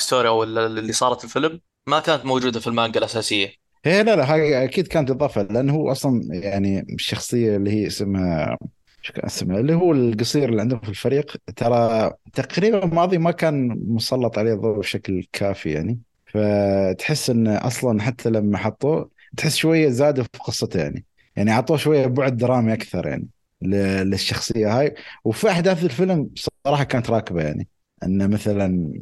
story 0.00 0.28
أو 0.28 0.42
ال- 0.42 0.58
اللي 0.58 0.92
صارت 0.92 1.18
في 1.18 1.24
الفيلم 1.24 1.60
ما 1.86 2.00
كانت 2.00 2.24
موجودة 2.24 2.60
في 2.60 2.66
المانجا 2.66 2.98
الأساسية 2.98 3.54
هي 3.86 4.02
لا 4.02 4.16
لا 4.16 4.34
هاي 4.34 4.64
أكيد 4.64 4.86
كانت 4.86 5.10
إضافة 5.10 5.42
لأنه 5.42 5.72
هو 5.74 5.90
أصلا 5.92 6.20
يعني 6.30 6.80
الشخصية 6.94 7.56
اللي 7.56 7.70
هي 7.70 7.86
اسمها 7.86 8.58
شو 9.02 9.12
كان 9.12 9.24
اسمها؟ 9.24 9.60
اللي 9.60 9.74
هو 9.74 9.92
القصير 9.92 10.48
اللي 10.48 10.60
عندهم 10.60 10.80
في 10.80 10.88
الفريق 10.88 11.36
ترى 11.56 12.10
تقريبا 12.32 12.86
ماضي 12.86 13.18
ما 13.18 13.30
كان 13.30 13.68
مسلط 13.88 14.38
عليه 14.38 14.52
الضوء 14.54 14.78
بشكل 14.78 15.26
كافي 15.32 15.70
يعني. 15.70 15.98
فتحس 16.26 17.30
إن 17.30 17.48
أصلا 17.48 18.02
حتى 18.02 18.30
لما 18.30 18.58
حطوه 18.58 19.10
تحس 19.36 19.56
شوية 19.56 19.88
زادوا 19.88 20.24
في 20.24 20.38
قصته 20.44 20.80
يعني. 20.80 21.04
يعني 21.36 21.50
أعطوه 21.52 21.76
شوية 21.76 22.06
بعد 22.06 22.36
درامي 22.36 22.72
أكثر 22.72 23.06
يعني 23.06 23.28
للشخصية 23.62 24.80
هاي. 24.80 24.94
وفي 25.24 25.50
أحداث 25.50 25.84
الفيلم 25.84 26.30
صراحة 26.64 26.84
كانت 26.84 27.10
راكبة 27.10 27.42
يعني. 27.42 27.68
أن 28.02 28.30
مثلا 28.30 28.92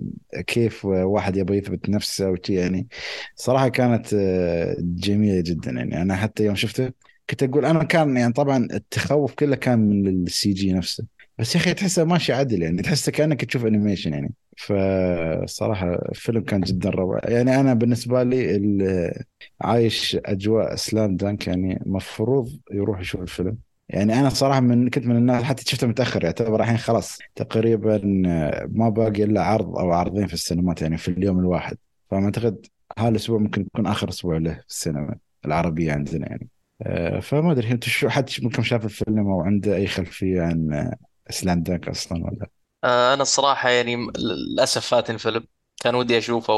كيف 0.46 0.84
واحد 0.84 1.36
يبغى 1.36 1.58
يثبت 1.58 1.88
نفسه 1.88 2.30
وشي 2.30 2.54
يعني 2.54 2.88
صراحة 3.36 3.68
كانت 3.68 4.14
آه، 4.14 4.76
جميلة 4.80 5.40
جدا. 5.40 5.70
يعني 5.70 6.02
أنا 6.02 6.16
حتى 6.16 6.44
يوم 6.44 6.54
شفته 6.54 6.92
كنت 7.30 7.42
أقول 7.42 7.64
أنا 7.64 7.84
كان 7.84 8.16
يعني 8.16 8.32
طبعا 8.32 8.68
التخوف 8.72 9.34
كله 9.34 9.56
كان 9.56 9.78
من 9.78 10.08
ال 10.26 10.52
CG 10.52 10.72
نفسه. 10.72 11.06
بس 11.38 11.54
يا 11.54 11.60
أخي 11.60 11.74
تحسه 11.74 12.04
ماشي 12.04 12.32
عدل 12.32 12.62
يعني 12.62 12.82
تحسه 12.82 13.12
كأنك 13.12 13.44
تشوف 13.44 13.66
animation 13.66 14.12
يعني. 14.12 14.34
فصراحة 14.58 15.94
الفيلم 15.94 16.42
كان 16.44 16.60
جدا 16.60 16.90
روعة. 16.90 17.20
يعني 17.24 17.60
أنا 17.60 17.74
بالنسبة 17.74 18.22
لي 18.22 18.56
ال- 18.56 19.22
عايش 19.60 20.16
أجواء 20.24 20.74
Slam 20.76 21.16
Dunk 21.16 21.46
يعني 21.46 21.82
مفروض 21.86 22.60
يروح 22.72 23.00
يشوف 23.00 23.20
الفيلم. 23.22 23.58
يعني 23.88 24.20
أنا 24.20 24.28
صراحة 24.30 24.60
من 24.60 24.90
كنت 24.90 25.06
من 25.06 25.16
الناس 25.16 25.42
حتى 25.42 25.64
شفته 25.66 25.86
متأخر 25.86 26.24
يعتبر 26.24 26.60
الحين 26.60 26.76
خلاص 26.76 27.18
تقريبا 27.34 28.22
آه، 28.26 28.68
ما 28.72 28.88
باقي 28.88 29.24
إلا 29.24 29.44
عرض 29.44 29.78
أو 29.78 29.92
عرضين 29.92 30.26
في 30.26 30.34
السينمات 30.34 30.82
يعني 30.82 30.96
في 30.96 31.08
اليوم 31.08 31.38
الواحد. 31.38 31.76
فما 32.10 32.24
أعتقد 32.24 32.66
هالاسبوع 32.98 33.38
ممكن 33.38 33.62
يكون 33.62 33.86
آخر 33.86 34.08
أسبوع 34.08 34.36
له 34.36 34.54
في 34.54 34.66
السينما 34.68 35.16
العربية 35.44 35.92
عندنا 35.92 36.28
يعني. 36.28 36.48
آه، 36.82 37.20
فما 37.20 37.52
أدري 37.52 37.70
أنت 37.70 37.84
شو 37.84 38.08
حد 38.08 38.30
ممكن 38.42 38.62
شاف 38.62 38.84
الفيلم 38.84 39.18
أو 39.18 39.40
عنده 39.40 39.76
أي 39.76 39.86
خلفية 39.86 40.42
عن 40.42 40.72
آه، 40.72 40.96
سلام 41.30 41.62
دانك 41.62 41.88
أصلا 41.88 42.24
ولا؟ 42.24 42.46
آه، 42.84 43.14
أنا 43.14 43.22
الصراحة 43.22 43.68
يعني 43.68 43.96
للأسف 44.18 44.86
فاتني 44.86 45.14
الفيلم. 45.14 45.46
كان 45.82 45.94
ودي 45.94 46.18
أشوفه 46.18 46.54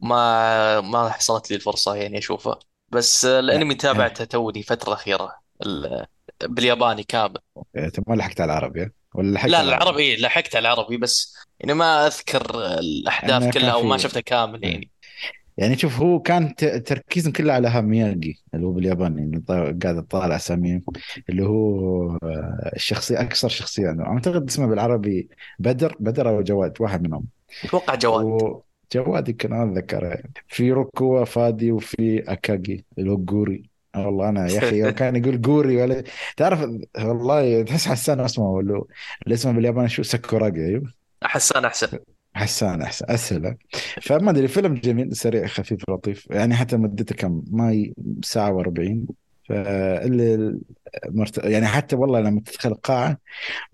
وما 0.00 0.80
ما 0.80 1.08
حصلت 1.08 1.50
لي 1.50 1.56
الفرصة 1.56 1.94
يعني 1.94 2.18
أشوفه. 2.18 2.58
بس 2.92 3.24
آه، 3.24 3.40
لا 3.40 3.52
الانمي 3.52 3.72
إيه، 3.72 3.78
تابعته 3.78 4.24
توني 4.24 4.62
فترة 4.62 4.92
أخيرة. 4.92 5.44
بالياباني 6.42 7.02
كامل 7.02 7.38
انت 7.76 8.08
ما 8.08 8.14
لحقت 8.14 8.40
على 8.40 8.52
العربي؟ 8.52 8.90
ولا 9.14 9.32
لحقت 9.34 9.50
لا 9.50 9.58
على 9.58 9.68
العربي؟ 9.68 9.84
العربي 9.84 10.16
لحقت 10.16 10.56
على 10.56 10.72
العربي 10.72 10.96
بس 10.96 11.36
يعني 11.60 11.74
ما 11.74 12.06
أذكر 12.06 12.50
الأحداث 12.78 13.52
كلها 13.54 13.70
أو 13.70 13.82
ما 13.82 13.96
شفتها 13.96 14.20
كامل 14.20 14.62
إيه. 14.62 14.72
يعني 14.72 14.90
يعني 15.56 15.78
شوف 15.78 16.00
هو 16.00 16.20
كان 16.20 16.54
ت- 16.54 16.64
تركيزهم 16.64 17.32
كله 17.32 17.52
على 17.52 17.68
هامياجي 17.68 18.42
اللي 18.54 18.66
هو 18.66 18.72
باليابان 18.72 19.18
يعني 19.18 19.40
ط- 19.40 19.50
قاعد 19.84 19.96
اطالع 19.96 20.36
اساميهم 20.36 20.82
اللي 21.28 21.42
هو 21.44 22.10
آه، 22.22 22.72
الشخصيه 22.76 23.20
أكثر 23.20 23.48
شخصية 23.48 23.88
عنده. 23.88 24.04
أعتقد 24.06 24.48
اسمه 24.48 24.66
بالعربي 24.66 25.28
بدر 25.58 25.96
بدر 26.00 26.28
أو 26.28 26.42
جواد 26.42 26.74
واحد 26.80 27.02
منهم. 27.02 27.24
أتوقع 27.64 27.94
جواد. 27.94 28.24
وجواد 28.94 29.28
يمكن 29.28 29.52
أنا 29.52 29.72
أتذكره. 29.72 30.22
في 30.48 30.72
روكوا 30.72 31.24
فادي 31.24 31.72
وفي 31.72 32.18
أكاجي 32.32 32.84
اللي 32.98 33.10
هو 33.10 33.16
جوري. 33.16 33.70
والله 33.96 34.28
أنا 34.28 34.48
يا 34.48 34.58
أخي 34.58 34.92
كان 34.92 35.16
يقول 35.16 35.40
جوري 35.40 35.82
ولا 35.82 36.04
تعرف 36.36 36.60
والله 36.98 37.62
تحس 37.62 37.88
حسان 37.88 38.20
أسمه 38.20 38.50
ولا 38.50 38.84
اللي 39.22 39.34
اسمه 39.34 39.52
بالياباني 39.52 39.88
شو 39.88 40.02
ساكوراجي 40.02 40.66
أيوه. 40.66 40.92
حسان 41.22 41.64
أحسن. 41.64 41.98
حسان 42.34 42.82
أحسن 42.82 43.06
أسهل. 43.08 43.56
فما 44.02 44.30
أدري 44.30 44.48
فيلم 44.48 44.74
جميل 44.74 45.16
سريع 45.16 45.46
خفيف 45.46 45.90
لطيف 45.90 46.26
يعني 46.30 46.54
حتى 46.54 46.76
مدته 46.76 47.14
كم؟ 47.14 47.42
ما 47.50 47.92
ساعة 48.24 48.62
و40 48.62 48.96
فاللي 49.48 50.58
مرت... 51.08 51.38
يعني 51.44 51.66
حتى 51.66 51.96
والله 51.96 52.20
لما 52.20 52.40
تدخل 52.40 52.70
القاعة 52.70 53.18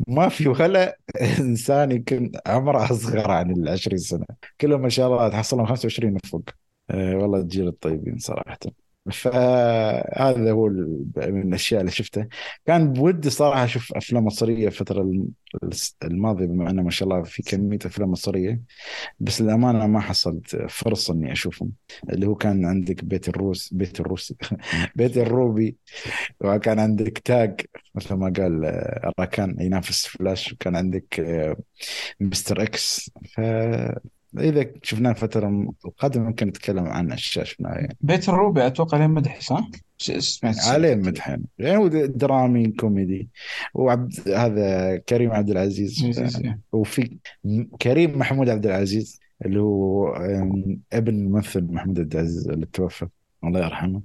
ما 0.09 0.29
في 0.29 0.49
ولا 0.49 0.99
إنسان 1.41 1.93
يمكن 1.93 2.33
عمره 2.47 2.85
أصغر 2.93 3.31
عن 3.31 3.51
ال 3.51 3.69
20 3.69 3.99
سنة. 3.99 4.27
كلهم 4.61 4.83
ما 4.83 4.89
شاء 4.89 5.07
الله 5.09 5.29
تحصلهم 5.29 5.67
25 5.67 6.17
وفوق. 6.25 6.45
أه 6.91 7.17
والله 7.17 7.39
الجيل 7.39 7.69
الطيبين 7.69 8.19
صراحة. 8.19 8.59
فهذا 9.11 10.51
هو 10.53 10.69
من 11.17 11.43
الأشياء 11.49 11.81
اللي 11.81 11.93
شفتها 11.93 12.29
كان 12.67 12.93
بودي 12.93 13.31
صراحة 13.31 13.65
أشوف 13.65 13.93
أفلام 13.95 14.25
مصرية 14.25 14.67
الفترة 14.67 15.03
الم- 15.03 15.31
الماضية 16.05 16.47
بما 16.47 16.71
انه 16.71 16.83
ما 16.83 16.91
شاء 16.91 17.09
الله 17.09 17.23
في 17.23 17.43
كمية 17.43 17.79
أفلام 17.87 18.11
مصرية. 18.11 18.63
بس 19.21 19.43
للأمانة 19.43 19.87
ما 19.87 20.01
حصلت 20.01 20.57
فرصه 20.71 21.15
إني 21.15 21.33
أشوفهم. 21.33 21.73
اللي 22.11 22.27
هو 22.27 22.35
كان 22.35 22.65
عندك 22.67 23.05
بيت 23.05 23.29
الروس 23.29 23.75
بيت 23.75 24.01
الروس 24.01 24.35
بيت 24.97 25.17
الروبي 25.19 25.77
وكان 26.41 26.79
عندك 26.79 27.19
تاج 27.19 27.61
مثل 27.95 28.15
ما 28.15 28.33
قال 28.39 28.65
آه، 28.65 29.13
راكان 29.21 29.57
ينافس 29.61 30.07
فلاش. 30.07 30.53
وكان 30.53 30.77
عندك 30.77 31.21
آه، 31.21 31.57
مستر 32.21 32.63
إكس. 32.63 33.11
ف 33.37 33.41
إذا 34.39 34.67
شفناه 34.83 35.11
الفترة 35.11 35.73
القادمة 35.85 36.25
ممكن 36.25 36.47
نتكلم 36.47 36.87
عن 36.87 37.13
اشياء 37.13 37.45
شفناها 37.45 37.75
يعني. 37.75 37.97
بيت 38.01 38.29
الروبي 38.29 38.67
أتوقع 38.67 38.99
عليه 38.99 39.07
مدح 39.07 39.41
صح؟ 39.41 39.71
سمعت 39.99 40.57
عليه. 40.67 40.95
مدحين 40.95 41.45
يعني 41.59 41.77
هو 41.77 41.89
درامي 41.89 42.69
كوميدي 42.69 43.29
وعبد 43.75 44.29
هذا 44.29 44.97
كريم 44.97 45.33
عبد 45.33 45.51
العزيز 45.51 46.05
عزيز،. 46.05 46.43
وفي 46.73 47.17
كريم 47.83 48.19
محمود 48.19 48.49
عبد 48.49 48.67
العزيز 48.67 49.21
اللي 49.45 49.61
هو 49.61 50.07
ابن 50.93 51.15
الممثل 51.15 51.65
محمود 51.65 52.01
عبد 52.01 52.15
العزيز 52.15 52.49
اللي 52.49 52.67
توفى 52.67 53.07
الله 53.45 53.61
يرحمه 53.61 54.03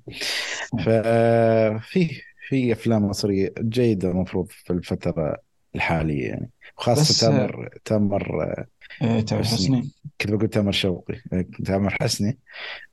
ففي 0.86 2.22
في 2.48 2.74
أفلام 2.74 3.06
مصرية 3.06 3.54
جيدة 3.60 4.12
المفروض 4.12 4.48
في 4.50 4.74
الفترة 4.74 5.38
الحالية 5.76 6.28
يعني 6.28 6.50
وخاصه 6.78 7.28
تامر 7.28 7.70
تامر 7.86 8.66
إيه، 9.02 9.22
تامر 9.22 9.44
حسني. 9.44 9.92
كنت 10.22 10.32
بقول 10.32 10.48
تامر 10.50 10.72
شوقي. 10.72 11.22
آه، 11.34 11.46
تامر 11.66 11.96
حسني. 12.02 12.38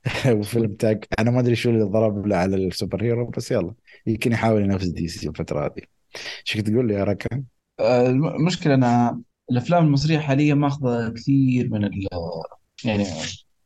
وفيلم 0.27 0.73
تاج 0.73 1.03
أنا 1.19 1.31
ما 1.31 1.39
أدري 1.39 1.55
شو 1.55 1.69
اللي 1.69 1.83
ضرب 1.83 2.27
له 2.27 2.35
على 2.35 2.55
ال 2.55 3.03
superhero 3.03 3.25
بس 3.29 3.51
يلا. 3.51 3.73
يمكن 4.07 4.31
يحاول 4.31 4.61
ينافس 4.63 4.87
DC 4.87 5.29
الفترة 5.29 5.65
هذه. 5.65 5.81
شو 6.43 6.57
كنت 6.59 6.69
تقول 6.69 6.87
لي 6.87 6.93
يا 6.93 7.03
راكان؟ 7.03 7.43
آه، 7.79 8.07
الم- 8.09 8.27
المشكلة 8.27 8.73
أنا 8.73 9.21
الأفلام 9.51 9.85
المصرية 9.85 10.19
حاليا 10.19 10.53
ماخذة 10.55 11.09
كثير 11.09 11.69
من 11.69 11.83
ال 11.85 12.07
يعني 12.85 13.05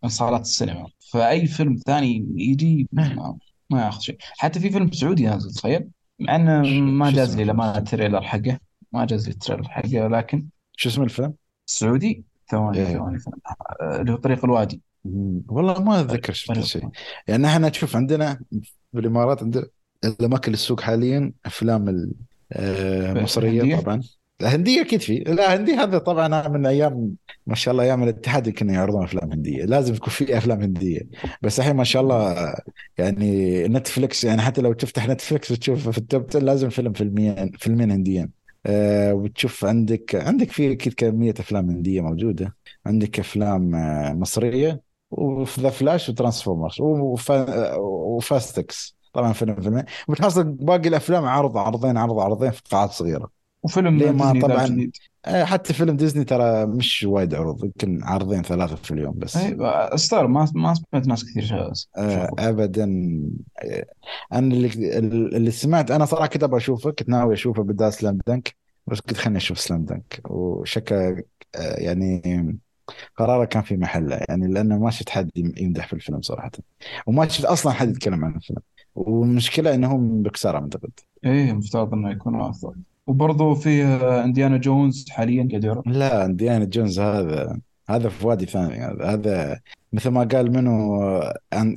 من 0.03 0.09
صالات 0.09 0.41
السينما. 0.41 0.87
فأي 1.11 1.47
فيلم 1.47 1.75
ثاني 1.75 2.27
يجي 2.35 2.87
ما, 2.91 3.37
ما 3.69 3.85
ياخذ 3.85 4.01
شيء. 4.01 4.17
حتى 4.19 4.59
في 4.59 4.69
فيلم 4.69 4.91
سعودي 4.91 5.25
نازل 5.25 5.51
تخيل. 5.53 5.87
مع 6.19 6.35
إنه 6.35 6.61
ما 6.81 7.11
جاز 7.11 7.37
لي 7.37 7.43
لما؟ 7.43 7.77
ال 7.77 7.83
trailer 7.83 8.21
حقه. 8.21 8.59
ما 8.91 9.05
جاز 9.05 9.27
لي 9.27 9.33
ال 9.33 9.38
trailer 9.38 9.69
حقه 9.69 10.07
لكن 10.07 10.45
شو 10.75 10.89
اسم 10.89 11.03
الفيلم؟ 11.03 11.33
السعودي 11.67 12.23
ثواني 12.51 12.77
إيه. 12.77 12.93
ثواني 12.97 13.19
ثواني. 13.19 13.41
آه، 13.81 14.01
اللي 14.01 14.11
هو 14.11 14.15
طريق 14.15 14.45
الوادي. 14.45 14.81
والله 15.47 15.83
ما 15.83 15.99
أتذكر 16.01 16.33
شفت 16.33 16.59
شيء. 16.59 16.89
يعني 17.27 17.47
إحنا 17.47 17.69
تشوف 17.69 17.95
عندنا 17.95 18.39
في 18.93 18.99
الإمارات 18.99 19.43
عندنا 19.43 19.65
الأماكن 20.05 20.53
السوق 20.53 20.81
حاليا 20.81 21.31
أفلام 21.45 21.89
ال- 21.89 22.11
آه،؟ 22.53 23.13
طبعا. 23.81 24.01
الهنديه 24.41 24.81
أكيد 24.81 25.01
في. 25.01 25.19
لا 25.19 25.55
هندي 25.55 25.73
هذا 25.73 25.97
طبعا 25.97 26.47
من 26.47 26.65
أيام 26.65 27.15
ما 27.47 27.55
شاء 27.55 27.71
الله 27.71 27.83
أيام 27.83 28.03
الاتحاد 28.03 28.49
كانوا 28.49 28.73
يعرضون 28.73 29.03
أفلام 29.03 29.31
هندية. 29.31 29.65
لازم 29.65 29.93
يكون 29.95 30.09
في 30.09 30.37
أفلام 30.37 30.61
هندية. 30.61 31.01
بس 31.41 31.59
الحين 31.59 31.75
ما 31.75 31.83
شاء 31.83 32.01
الله 32.01 32.53
يعني 32.97 33.63
نتفلكس 33.67 34.23
يعني 34.23 34.41
حتى 34.41 34.61
لو 34.61 34.73
تفتح 34.73 35.07
نتفلكس 35.07 35.51
وتشوف 35.51 35.89
في 35.89 35.97
ال 35.97 36.04
top 36.04 36.25
10 36.29 36.39
لازم 36.39 36.69
فيلم 36.69 36.93
فيلمين 36.93 37.51
فيلمين 37.51 37.91
هنديين. 37.91 38.36
آه 38.67 39.13
وتشوف 39.13 39.65
عندك 39.65 40.15
عندك 40.15 40.51
في 40.51 40.71
أكيد 40.71 40.93
كمية 40.93 41.33
أفلام 41.39 41.69
هندية 41.69 42.01
موجودة. 42.01 42.55
عندك 42.85 43.19
أفلام 43.19 43.75
آه، 43.75 44.13
مصرية 44.13 44.81
وفي 45.11 45.61
The 45.61 45.69
Flash 45.69 46.09
و 46.09 46.15
Transformers 46.15 46.81
وفا 46.81 47.75
و 47.77 47.95
Fast 47.95 48.63
X. 48.63 48.97
طبعا 49.13 49.33
فيلم 49.33 49.61
فيلمين 49.61 49.83
وبتحصل 50.09 50.43
باقي 50.43 50.89
الأفلام 50.89 51.25
عرض 51.25 51.57
عرضين 51.57 51.97
عرض 51.97 52.19
عرضين 52.19 52.51
في 52.51 52.61
قاعات 52.71 52.91
صغيرة. 52.91 53.36
وفيلم 53.63 53.93
ما 53.93 53.99
ديزني 54.33 54.39
ذا 54.39 54.47
طبعاً؟ 54.47 54.65
الجديد 54.65 54.91
آه، 55.25 55.43
حتى 55.43 55.73
فيلم 55.73 55.95
ديزني 55.97 56.23
ترى 56.23 56.65
مش 56.65 57.03
وايد 57.03 57.35
عروض 57.35 57.65
يمكن 57.65 58.03
عرضين 58.03 58.41
ثلاثة 58.41 58.75
في 58.75 58.91
اليوم 58.91 59.13
بس. 59.17 59.37
أي، 59.37 59.57
استغرب 59.61 60.29
ما 60.29 60.47
ما 60.55 60.73
سمعت 60.73 61.07
ناس 61.07 61.25
كثير 61.25 61.43
شا- 61.45 61.71
آه،. 61.97 62.29
ابدا. 62.39 62.83
آه، 63.63 63.85
أنا 64.33 64.53
اللي 64.53 64.97
اللي 65.37 65.51
سمعت 65.51 65.91
أنا 65.91 66.05
صراحة 66.05 66.27
كنت 66.27 66.43
أبغى 66.43 66.57
أشوفه 66.57 66.91
كنت 66.91 67.09
ناوي 67.09 67.33
أشوفه 67.33 67.63
بدال 67.63 67.93
سلام 67.93 68.19
دنك 68.27 68.55
بس 68.87 68.99
قلت 68.99 69.17
خليني 69.17 69.37
أشوف 69.37 69.59
سلام 69.59 69.85
دنك 69.85 70.21
وشكا 70.29 71.23
يعني 71.55 72.21
قراره 73.17 73.45
كان 73.45 73.63
في 73.63 73.77
محله 73.77 74.19
يعني 74.29 74.47
لأنه 74.47 74.77
ما 74.77 74.89
شفت 74.91 75.09
حد 75.09 75.29
يم- 75.35 75.53
يمدح 75.57 75.87
في 75.87 75.93
الفيلم 75.93 76.21
صراحة. 76.21 76.51
وما 77.07 77.27
شفت 77.27 77.45
أصلا 77.45 77.73
حد 77.73 77.89
يتكلم 77.89 78.25
عن 78.25 78.35
الفيلم. 78.35 78.59
والمشكلة 78.95 79.75
انهم 79.75 80.21
بكساره 80.21 80.57
أعتقد. 80.59 80.91
إيه 81.25 81.53
مفترض 81.53 81.93
إنه 81.93 82.11
يكون 82.11 82.41
افضل 82.41 82.75
وبرضه 83.07 83.53
في 83.53 83.83
آه، 83.83 84.23
إنديانا 84.23 84.57
جونز 84.57 85.05
حاليا 85.09 85.47
قاعد 85.51 85.63
يعرض 85.63 85.83
لا 85.87 86.25
إنديانا 86.25 86.65
جونز 86.65 86.99
هذا 86.99 87.59
هذا 87.89 88.09
في 88.09 88.27
وادي 88.27 88.45
ثاني. 88.45 88.75
هذا 88.79 89.05
هذا 89.13 89.59
مثل 89.93 90.09
ما 90.09 90.23
قال 90.23 90.51
منو 90.51 90.99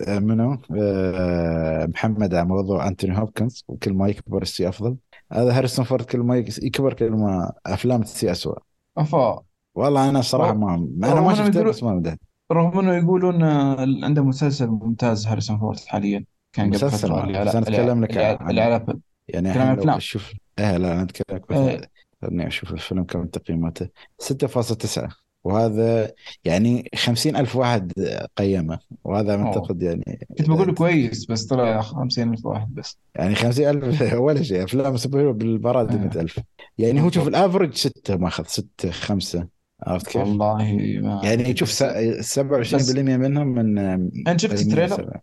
منو؟ 0.09 0.59
آه، 0.76 1.87
محمد 1.87 2.35
على 2.35 2.49
موضوع 2.49 2.89
أنتوني 2.89 3.18
هوبكنز 3.18 3.64
وكل 3.68 3.93
ما 3.93 4.09
يكبر 4.09 4.43
السن 4.42 4.68
أفضل. 4.68 4.97
هذا 5.33 5.59
هاريسون 5.59 5.85
فورد 5.85 6.05
كل 6.05 6.18
ما 6.18 6.37
يك- 6.37 6.62
يكبر 6.62 6.93
كل 6.95 7.11
ما 7.11 7.53
أفلامه 7.66 8.03
تصير 8.03 8.30
اسوء 8.31 8.59
أفا. 8.99 9.41
والله 9.74 10.09
أنا 10.09 10.20
صراحة 10.20 10.55
ما 10.55 10.74
أنا 11.05 11.20
ما 11.20 11.35
شفته 11.35 11.62
بس 11.62 11.83
ما 11.83 11.95
مدحت 11.95 12.18
رغم 12.53 12.78
إنه 12.78 12.95
يقولون 12.95 13.43
آه، 13.43 13.76
عنده 14.03 14.24
مسلسل 14.24 14.66
ممتاز 14.66 15.26
هاريسون 15.26 15.59
فورد 15.59 15.78
حاليا. 15.87 16.24
كان 16.53 16.66
قبل 16.66 16.74
مسلسل 16.74 17.09
فترة. 17.09 17.24
أنا 17.24 17.59
أتكلم 17.59 18.05
لك 18.05 18.16
عن-. 18.16 19.01
يعني 19.28 19.53
لو 19.55 19.81
أفلام. 19.81 19.97
أشوف 19.97 20.33
إيه 20.61 20.76
لا 20.76 20.92
أنا 20.92 21.02
أتكلم 21.02 21.68
إيه. 21.68 21.90
خليني 22.22 22.46
أشوف 22.46 22.72
الفيلم 22.72 23.04
كم 23.04 23.26
تقييماته 23.26 23.88
6.9 24.22 25.08
وهذا 25.44 26.12
يعني 26.44 26.88
50 26.94 27.36
ألف 27.36 27.56
واحد 27.56 27.92
قيمه 28.36 28.78
وهذا. 29.04 29.42
أعتقد 29.42 29.82
يعني 29.82 30.26
كنت 30.38 30.48
بقول 30.48 30.74
كويس 30.74 31.26
بس 31.26 31.46
طلع 31.46 31.80
50 31.80 32.32
ألف 32.32 32.46
واحد 32.46 32.74
بس 32.74 32.98
يعني 33.14 33.34
50 33.34 33.68
ألف 33.68 34.12
ولا 34.24 34.42
شيء 34.42 34.64
أفلام 34.64 34.96
super 34.96 35.20
hero 35.20 35.32
بالبراد 35.32 35.92
آه. 35.92 35.96
100 35.96 36.20
ألف 36.20 36.40
يعني 36.78 37.00
هو 37.02 37.11
شوف 37.11 37.28
ال 37.28 37.34
average 37.34 37.74
ستة 37.74 38.16
ماخذ 38.16 38.44
ستة 38.46 38.90
خمسة 38.90 39.46
عرفت 39.86 40.06
كيف؟ 40.06 40.16
والله 40.16 40.78
ما 41.02 41.20
يعني 41.24 41.56
شوف 41.56 41.68
بس- 41.68 42.38
27% 42.38 42.98
منهم 42.98 43.46
من 43.48 43.78
أنت 44.28 44.40
شفت 44.40 44.61
ال 44.61 44.67
trailer؟ 44.67 45.20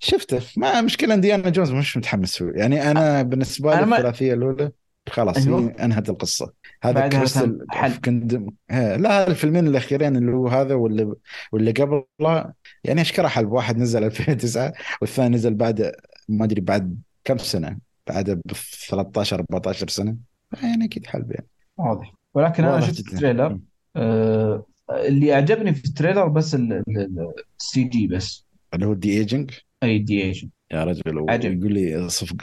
شفته. 0.00 0.40
ما 0.56 0.80
مشكلة 0.80 1.14
انديانا 1.14 1.50
جونز 1.50 1.70
مش 1.70 1.96
متحمس 1.96 2.42
له 2.42 2.52
يعني 2.54 2.90
أنا 2.90 3.22
بالنسبة 3.22 3.74
لي 3.74 3.82
الثلاثية 3.84 4.34
الأولى 4.34 4.70
خلاص 5.08 5.46
أيوه. 5.46 5.60
هي 5.60 5.84
أنهت 5.84 6.08
القصة. 6.08 6.52
هذا 6.82 7.08
كريستال. 7.08 7.66
كندم 8.04 8.50
لا 8.70 9.26
الفيلمين 9.28 9.66
الأخيرين 9.66 10.16
اللي 10.16 10.32
هو 10.32 10.48
هذا 10.48 10.74
واللي 10.74 11.14
واللي 11.52 11.70
قبله 11.70 12.52
يعني 12.84 13.00
اشكره 13.00 13.28
حلب؟ 13.28 13.52
واحد 13.52 13.78
نزل 13.78 14.04
2009 14.04 14.72
والثاني 15.00 15.36
نزل 15.36 15.54
بعد 15.54 15.92
ما 16.28 16.44
أدري 16.44 16.60
بعد 16.60 16.98
كم 17.24 17.38
سنة؟ 17.38 17.78
بعد 18.06 18.30
ب 18.30 18.52
13 18.88 19.40
14 19.40 19.88
سنة. 19.88 20.16
يعني 20.62 20.84
أكيد 20.84 21.06
حلب 21.06 21.30
يعني. 21.30 21.46
واضح. 21.76 22.12
ولكن 22.34 22.64
أنا 22.64 22.74
واضح 22.74 22.86
شفت. 22.86 22.98
التريلر 22.98 23.58
آه 23.96 24.66
اللي 24.90 25.34
أعجبني 25.34 25.74
في 25.74 25.84
التريلر 25.84 26.28
بس 26.28 26.54
السي 26.54 27.84
جي 27.84 28.06
بس. 28.06 28.45
اللي 28.74 28.86
هو 28.86 28.94
دي 28.94 29.18
ايجنج 29.18 29.50
أي 29.82 29.98
دي 29.98 30.22
ايجن 30.22 30.48
يا 30.72 30.84
رجل 30.84 31.26
عجب. 31.28 31.58
يقول 31.58 31.72
لي 31.72 32.08
صفق 32.08 32.36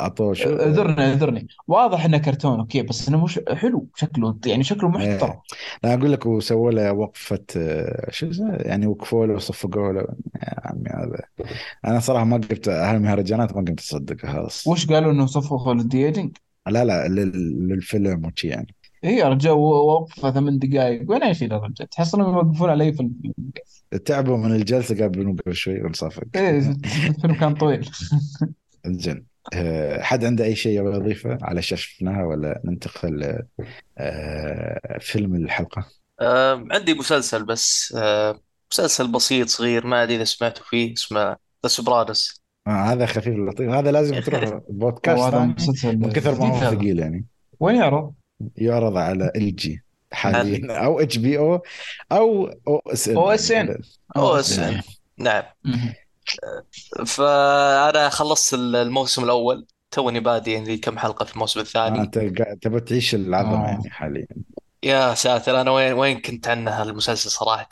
أعطوه 0.00 0.34
شو؟ 0.34 0.48
اعذرني 0.48 1.00
اعذرني. 1.00 1.46
واضح 1.68 2.04
إنه 2.04 2.18
كرتون 2.18 2.58
أوكي 2.58 2.82
بس 2.82 3.08
إنه 3.08 3.24
مش 3.24 3.40
حلو. 3.52 3.88
شكله 3.96 4.38
يعني 4.46 4.64
شكله 4.64 4.88
محترم. 4.88 5.40
لا 5.84 5.94
أقول 5.94 6.12
لك 6.12 6.26
وسووا 6.26 6.70
له 6.70 6.92
وقفة 6.92 7.44
آه، 7.56 8.10
شو 8.10 8.30
اسمه 8.30 8.54
يعني 8.54 8.86
وقفوا 8.86 9.26
له 9.26 9.34
وصفقوا 9.34 9.92
له. 9.92 10.00
يا 10.42 10.54
عمي 10.64 10.90
هذا. 10.90 11.20
أنا 11.84 12.00
صراحة 12.00 12.24
ما 12.24 12.36
قمت 12.36 12.68
هالمهرجانات 12.68 13.56
ما 13.56 13.64
قمت 13.64 13.80
اصدقها 13.80 14.32
خلاص. 14.32 14.66
وش 14.66 14.86
قالوا 14.86 15.12
إنه 15.12 15.26
صفقوا 15.26 15.74
لل 15.74 16.06
de-aging؟ 16.06 16.36
لا 16.68 16.84
لا 16.84 17.08
لل- 17.08 17.68
للفيلم 17.68 18.26
وشي 18.26 18.48
يعني. 18.48 18.74
اي 19.04 19.16
يا 19.16 19.28
رجال 19.28 19.52
وقفة 19.52 20.30
ثمان 20.30 20.58
دقائق 20.58 21.10
وين 21.10 21.22
إيش 21.22 21.42
يا 21.42 21.48
رجال؟ 21.48 21.88
تحس 21.88 22.14
إنهم 22.14 22.34
يوقفون 22.34 22.70
علي 22.70 22.92
في 22.92 23.00
الفيلم 23.02 23.34
تعبوا 24.04 24.36
من 24.36 24.54
الجلسة 24.54 24.96
قال 24.98 25.36
قبل 25.42 25.54
شوي 25.54 25.82
ونصفق 25.82 26.24
إيه 26.36 26.58
الفيلم 26.58 27.34
كان 27.34 27.54
طويل. 27.54 27.90
زين. 28.86 29.26
آه، 29.54 30.02
حد 30.02 30.24
عنده 30.24 30.44
أي 30.44 30.56
شيء 30.56 30.80
يبغى 30.80 30.96
يضيفه 30.96 31.38
على 31.42 31.58
اشياء 31.58 31.80
شفناها 31.80 32.24
ولا 32.24 32.60
ننتقل 32.64 33.42
آه، 33.98 34.98
فيلم 35.00 35.34
الحلقة؟ 35.34 35.88
عندي 36.70 36.94
مسلسل 36.94 37.44
بس 37.44 37.96
مسلسل 38.72 39.12
بسيط 39.12 39.48
صغير 39.48 39.86
ما 39.86 40.02
أدري 40.02 40.16
إذا 40.16 40.24
سمعتوا 40.24 40.64
فيه 40.64 40.92
اسمه 40.92 41.36
ذا 41.64 41.68
سوبرانوس 41.68 42.44
آه 42.66 42.70
هذا 42.70 43.06
خفيف 43.06 43.36
لطيف. 43.36 43.70
هذا 43.70 43.92
لازم 43.92 44.20
تروح 44.20 44.44
بودكاست. 44.68 45.34
من 45.84 46.10
كثر 46.12 46.40
ما 46.40 46.46
هو. 46.46 46.70
ثقيل 46.70 46.98
يعني. 46.98 47.26
وين 47.60 47.76
يعرض؟ 47.76 48.14
يعرض 48.56 48.96
على 48.96 49.32
OSN. 49.36 49.83
حاليا 50.14 50.84
أو 50.84 51.00
إتش 51.00 51.16
بي 51.16 51.38
أو 51.38 51.62
أو 52.12 52.46
OSN. 52.68 53.16
OSN. 53.16 53.82
أو 54.16 54.36
إس 54.36 54.58
نعم. 54.58 54.80
نعم. 55.18 55.42
مهم. 55.64 55.94
فأنا 57.06 58.08
خلصت 58.08 58.54
الموسم 58.54 59.24
الأول. 59.24 59.66
توني 59.90 60.20
بادي 60.20 60.52
يعني 60.52 60.76
كم 60.76 60.98
حلقة 60.98 61.24
في 61.24 61.34
الموسم 61.34 61.60
الثاني. 61.60 62.00
أنت 62.00 62.18
قاعد 62.18 62.58
تبغى 62.62 62.80
تعيش 62.80 63.14
العظمة 63.14 63.64
آه. 63.64 63.68
يعني 63.68 63.90
حاليا. 63.90 64.26
يا 64.82 65.14
ساتر 65.14 65.60
أنا 65.60 65.70
وين 65.70 65.92
وين 65.92 66.20
كنت 66.20 66.48
عن 66.48 66.68
هالمسلسل 66.68 67.30
صراحة؟ 67.30 67.68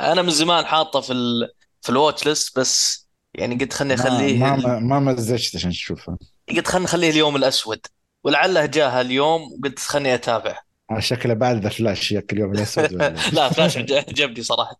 أنا 0.00 0.22
من 0.22 0.30
زمان 0.30 0.66
حاطه 0.66 1.00
في 1.00 1.12
ال... 1.12 1.48
في 1.82 1.90
ال 1.90 1.96
watch 1.96 2.26
list 2.26 2.58
بس 2.58 3.06
يعني 3.34 3.54
قلت 3.54 3.72
خلني 3.72 3.94
أخليه 3.94 4.38
ما 4.38 4.56
ما, 4.56 4.78
ما 4.78 5.00
مزجت 5.00 5.56
عشان 5.56 5.70
تشوفها 5.70 6.18
قلت 6.48 6.68
خلني 6.68 6.84
أخليه 6.84 7.10
اليوم 7.10 7.36
الأسود. 7.36 7.86
ولعله 8.24 8.66
جاء 8.66 9.00
اليوم 9.00 9.42
وقلت 9.42 9.78
خلني 9.78 10.14
اتابع 10.14 10.58
آه، 10.90 10.98
شكله 11.00 11.34
بعد 11.34 11.62
ذا 11.62 11.68
فلاش 11.68 12.12
جاك 12.12 12.32
اليوم 12.32 12.52
الأسود 12.52 12.92
لا 13.34 13.48
فلاش 13.48 13.78
عج- 13.78 13.92
عجبني 13.92 14.42
صراحة. 14.42 14.78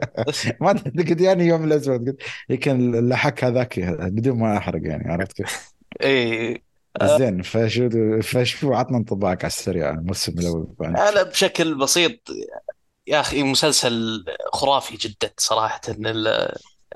ما 0.60 0.72
قلت 0.96 1.20
يعني 1.20 1.46
يوم 1.46 1.64
الأسود 1.64 2.08
قلت 2.08 2.22
يمكن 2.48 2.94
اللحك 2.94 3.44
هذاك 3.44 3.80
بدون 4.00 4.38
ما 4.38 4.56
أحرق 4.58 4.80
يعني 4.84 5.12
عرفت 5.12 5.32
كيف؟ 5.32 5.74
اي 6.02 6.62
زين 7.02 7.42
فشو 7.42 7.88
فشو 8.22 8.74
عطنا 8.74 8.98
انطباعك 8.98 9.44
على 9.44 9.50
السريع 9.50 9.90
الموسم 9.90 10.38
الأول. 10.38 10.74
أنا 10.80 11.22
بشكل 11.22 11.74
بسيط 11.74 12.20
يا 13.06 13.20
أخي 13.20 13.42
مسلسل 13.42 14.24
خرافي 14.52 14.96
جدا 14.96 15.30
صراحة. 15.38 15.80
ال... 15.88 16.26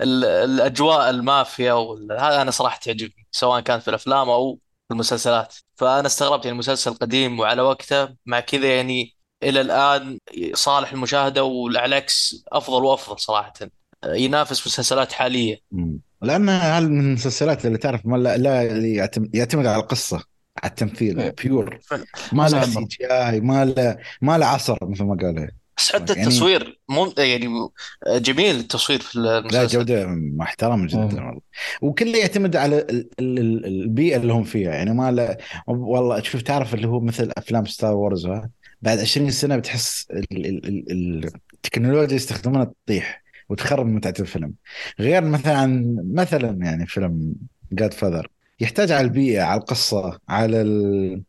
ال... 0.01 0.25
الأجواء 0.25 1.11
المافيا 1.11 1.73
وال... 1.73 2.13
هذا 2.13 2.43
أنا 2.43 2.51
صراحة 2.51 2.79
تعجبني 2.79 3.27
سواء 3.31 3.61
كانت 3.61 3.83
في 3.83 3.89
الأفلام 3.89 4.31
أو 4.31 4.59
المسلسلات. 4.93 5.55
فأنا 5.75 6.07
استغربت 6.07 6.45
يعني 6.45 6.59
مسلسل 6.59 6.95
قديم 6.95 7.41
وعلى 7.41 7.63
وقته 7.63 8.09
مع 8.27 8.41
كذا 8.41 8.77
يعني 8.77 9.17
إلى 9.43 9.61
الآن 9.61 10.19
صالح 10.55 10.93
المشاهدة 10.93 11.45
وعلى 11.45 11.85
العكس 11.85 12.45
أفضل 12.53 12.85
وأفضل 12.85 13.19
صراحة. 13.21 13.53
ينافس 14.07 14.67
مسلسلات 14.67 15.13
حالية. 15.13 15.59
مم. 15.73 15.99
لأن 16.23 16.49
هل 16.49 16.89
من 16.91 17.01
المسلسلات 17.01 17.67
اللي 17.67 17.79
تعرف 17.79 18.07
ما 18.07 18.17
لا, 18.17 18.37
لا 18.37 18.63
يعتم- 18.87 19.31
يعتمد 19.35 19.67
على 19.67 19.83
القصة 19.83 20.17
على 20.63 20.71
التمثيل. 20.71 21.31
pure 21.33 21.79
ما 22.33 22.49
له 22.49 22.65
CGI 22.65 23.41
ما 23.41 23.65
له 23.65 23.97
ما 24.21 24.39
له 24.39 24.47
عصر 24.47 24.79
مثل 24.83 25.05
ما 25.05 25.17
قال. 25.23 25.51
بس 25.83 25.93
حتى 25.93 26.13
يعني- 26.13 26.25
التصوير 26.27 26.81
مم... 26.89 27.13
يعني 27.19 27.49
جميل 28.09 28.57
التصوير 28.57 29.01
في 29.01 29.19
لا 29.19 29.39
المسلسل. 29.39 29.79
جودة 29.79 30.07
محترمه 30.07 30.87
جدا 30.87 30.99
مم. 30.99 31.05
والله. 31.27 31.41
وكله 31.83 32.19
يعتمد 32.19 32.57
على 32.57 32.79
ال- 32.79 33.09
ال- 33.21 33.39
ال- 33.39 33.67
البيئة 33.67 34.17
اللي 34.17 34.33
هم 34.33 34.45
فيها. 34.45 34.71
يعني 34.75 34.95
ما 34.95 35.11
له 35.11 35.37
والله 35.67 36.23
شوف 36.23 36.43
تعرف 36.43 36.75
اللي 36.75 36.89
هو 36.89 37.01
مثل 37.01 37.31
أفلام 37.37 37.65
ستار 37.65 37.95
وورز 37.95 38.27
ها؟ 38.27 38.51
بعد 38.83 38.99
20 38.99 39.31
سنة 39.31 39.57
بتحس 39.57 40.07
ال- 40.11 40.47
ال- 40.47 40.67
ال- 40.69 40.91
ال- 40.93 41.31
التكنولوجيا 41.55 42.05
اللي 42.05 42.17
يستخدمونها 42.17 42.73
تطيح 42.87 43.23
وتخرب 43.49 43.87
متعة 43.87 44.15
الفيلم. 44.21 44.53
غير 45.01 45.25
مثلا 45.25 45.97
مثلا 46.13 46.59
يعني 46.65 46.87
فيلم 46.87 47.35
God 47.73 47.93
Father 47.95 48.29
يحتاج 48.63 48.93
على 48.93 49.05
البيئة 49.07 49.43
على 49.43 49.61
القصة 49.61 50.19
على 50.29 50.63
ال... 50.63 51.23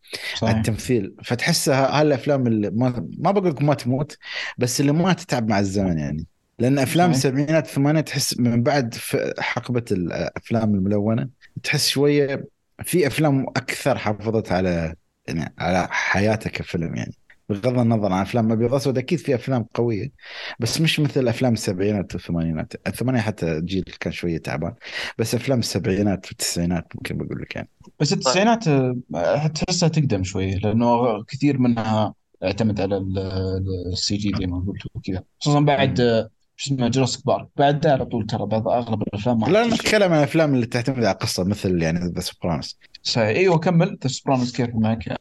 على 0.44 0.58
التمثيل. 0.58 1.16
فتحسها 1.24 2.02
هالأفلام 2.02 2.48
اللي 2.48 2.70
ما 2.70 3.08
ما 3.18 3.32
بقول 3.32 3.50
لك 3.50 3.62
ما 3.62 3.74
تموت 3.74 4.18
بس 4.58 4.82
اللي 4.82 4.92
ما 4.92 5.14
تتعب 5.14 5.50
مع 5.50 5.60
الزمن 5.60 5.98
يعني. 5.98 6.26
لأن 6.60 6.80
أفلام. 6.80 7.12
السبعينات 7.12 7.66
الثمانينات 7.66 8.08
تحس 8.08 8.40
من 8.40 8.64
بعد 8.64 8.96
حقبة 9.40 9.86
الأفلام 9.92 10.76
الملونة 10.76 11.30
تحس 11.64 11.88
شوية 11.90 12.46
في 12.84 13.08
أفلام 13.08 13.48
أكثر 13.48 13.98
حافظت 13.98 14.52
على 14.52 14.96
يعني 15.28 15.54
على 15.58 15.88
حياتها 15.92 16.50
كفيلم 16.50 16.96
يعني. 16.96 17.14
بغض 17.50 17.80
النظر 17.80 18.14
عن 18.14 18.22
أفلام 18.22 18.52
ابيض 18.52 18.74
اسود 18.74 18.98
أكيد 18.98 19.20
في 19.20 19.36
أفلام 19.36 19.66
قوية 19.74 20.12
بس 20.60 20.82
مش 20.82 21.00
مثل 21.00 21.28
أفلام 21.28 21.54
السبعينات 21.54 22.16
والثمانينات. 22.16 22.74
الثمانينات 22.88 23.26
حتى 23.26 23.62
جيل 23.62 23.84
كان 24.00 24.14
شوية 24.14 24.38
تعبان 24.38 24.74
بس 25.18 25.36
أفلام 25.36 25.60
السبعينات 25.60 26.28
والتسعينات 26.28 26.88
ممكن 26.96 27.18
بقول 27.18 27.42
لك 27.42 27.56
يعني. 27.56 27.70
بس 28.00 28.14
التسعينات 28.14 28.68
آه، 28.68 29.48
تحسها 29.48 29.90
تقدم 29.90 30.24
شوية 30.24 30.56
لأنه 30.56 31.24
كثير 31.24 31.58
منها 31.58 32.14
اعتمد 32.44 32.82
على 32.82 32.98
السي 33.94 34.18
جي 34.18 34.32
زي 34.40 34.46
ما 34.46 34.58
قلت 34.68 34.82
وكذا. 34.96 35.24
خصوصا 35.42 35.60
بعد. 35.60 36.00
آه، 36.02 36.30
شو 36.56 36.74
اسمه 36.76 36.88
جوراسيك 36.88 37.26
بارك 37.26 37.48
بعد 37.58 37.80
ده 37.80 37.92
على 37.92 38.06
طول 38.06 38.26
ترى 38.26 38.46
بعض 38.46 38.68
أغلب 38.68 39.02
الأفلام 39.02 39.40
ما 39.40 39.46
لا. 39.46 39.68
نتكلم 39.68 40.12
عن 40.12 40.18
الأفلام 40.18 40.54
اللي 40.56 40.66
تعتمد 40.66 41.04
على 41.04 41.18
قصة 41.18 41.44
مثل 41.44 41.82
يعني 41.82 42.00
ذا 42.16 42.20
سوبرانوس 42.22 42.80
صحيح. 43.04 43.28
إيوه 43.28 43.58
كمل. 43.58 43.98
ذا 44.04 44.08
سوبرانوس 44.08 44.52
كيف 44.58 44.70
معك 44.76 45.08
يا 45.08 45.18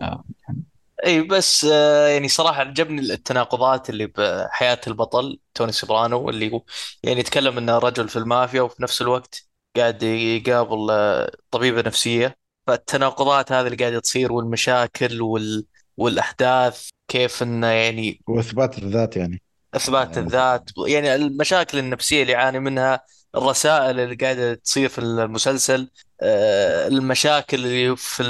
إي 1.06 1.22
بس 1.22 1.64
آه، 1.64 2.06
يعني 2.08 2.28
صراحة 2.28 2.60
عجبني 2.60 3.00
التناقضات 3.00 3.90
اللي 3.90 4.06
بحياة 4.06 4.80
البطل 4.86 5.40
توني 5.54 5.72
سوبرانو 5.72 6.30
اللي 6.30 6.60
يعني 7.02 7.20
يتكلم 7.20 7.58
إنه 7.58 7.78
رجل 7.78 8.08
في 8.08 8.16
المافيا 8.16 8.62
وفي 8.62 8.82
نفس 8.82 9.02
الوقت 9.02 9.46
قاعد 9.76 10.02
يقابل 10.02 10.90
آه، 10.90 11.30
طبيبة 11.50 11.82
نفسية. 11.82 12.36
فالتناقضات 12.66 13.52
هذه 13.52 13.66
اللي 13.66 13.76
قاعدة 13.76 14.00
تصير 14.00 14.32
والمشاكل 14.32 15.22
وال... 15.22 15.66
والأحداث 15.96 16.88
كيف 17.08 17.42
إنه 17.42 17.66
يعني 17.66 18.20
وإثبات 18.26 18.78
الذات 18.78 19.16
يعني. 19.16 19.42
إثبات 19.74 20.16
يعني 20.16 20.26
الذات 20.26 20.70
يعني 20.86 21.14
المشاكل 21.14 21.78
النفسية 21.78 22.22
اللي 22.22 22.32
يعاني 22.32 22.58
منها 22.60 23.04
الرسائل 23.34 24.00
اللي 24.00 24.14
قاعدة 24.14 24.54
تصير 24.54 24.88
في 24.88 24.98
المسلسل 24.98 25.90
آه، 26.20 26.88
المشاكل 26.88 27.56
اللي 27.56 27.96
في 27.96 28.22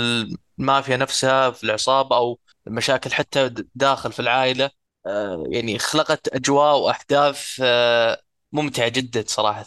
المافيا 0.59 0.97
نفسها 0.97 1.51
في 1.51 1.64
العصابة 1.64 2.16
أو 2.16 2.39
المشاكل 2.66 3.12
حتى 3.12 3.54
داخل 3.74 4.12
في 4.12 4.20
العائلة 4.20 4.70
آه، 5.06 5.44
يعني 5.50 5.78
خلقت 5.78 6.28
أجواء 6.28 6.78
وأحداث 6.78 7.60
آه، 7.62 8.22
ممتعة 8.52 8.88
جدا 8.88 9.24
صراحة. 9.26 9.64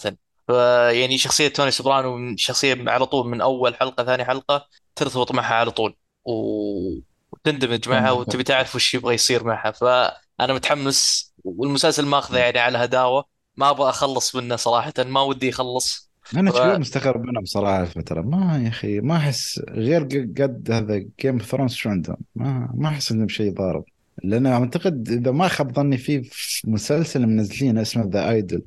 يعني 0.91 1.17
شخصية 1.17 1.47
توني 1.47 1.71
سوبرانو 1.71 2.35
شخصية 2.37 2.89
على 2.89 3.05
طول 3.05 3.27
من 3.27 3.41
أول 3.41 3.75
حلقة 3.75 4.03
ثاني 4.05 4.25
حلقة 4.25 4.67
ترتبط 4.95 5.31
معها 5.31 5.55
على 5.55 5.71
طول. 5.71 5.97
وتندمج 6.25 7.89
معها. 7.89 8.11
وتبي 8.11 8.43
تعرف 8.43 8.75
وش 8.75 8.93
يبغى 8.93 9.13
يصير 9.13 9.43
معها. 9.43 9.71
فانا 9.71 10.53
متحمس 10.53 11.33
والمسلسل 11.43 12.05
ماخذه 12.05 12.37
يعني 12.39 12.59
على 12.59 12.77
هداوة. 12.77 13.25
ما 13.55 13.69
أبغى 13.69 13.89
أخلص 13.89 14.35
منه 14.35 14.55
صراحة. 14.55 14.93
ما 14.99 15.21
ودي 15.21 15.47
يخلص. 15.47 16.04
أنا 16.37 16.51
ف- 16.51 16.55
شوي 16.55 16.77
مستغرب 16.77 17.21
منهم 17.21 17.43
بصراحة 17.43 17.81
الفترة 17.81 18.21
ما 18.21 18.61
يا 18.63 18.67
أخي 18.67 18.99
ما 18.99 19.17
أحس 19.17 19.61
غير 19.69 20.01
بعد 20.37 20.67
هذا 20.71 21.05
Game 21.19 21.33
of 21.39 21.45
Thrones 21.45 21.73
شو 21.73 21.89
عندهم؟ 21.89 22.17
ما 22.35 22.69
ما 22.73 22.87
أحس 22.89 23.11
انهم 23.11 23.27
شيء 23.27 23.53
ضارب. 23.53 23.83
لأن 24.23 24.45
أعتقد 24.45 25.09
إذا 25.09 25.31
ما 25.31 25.47
خاب 25.47 25.75
ظني 25.75 25.97
في 25.97 26.29
مسلسل 26.65 27.25
منزلين 27.27 27.77
اسمه 27.77 28.09
The 28.13 28.29
Idol 28.29 28.61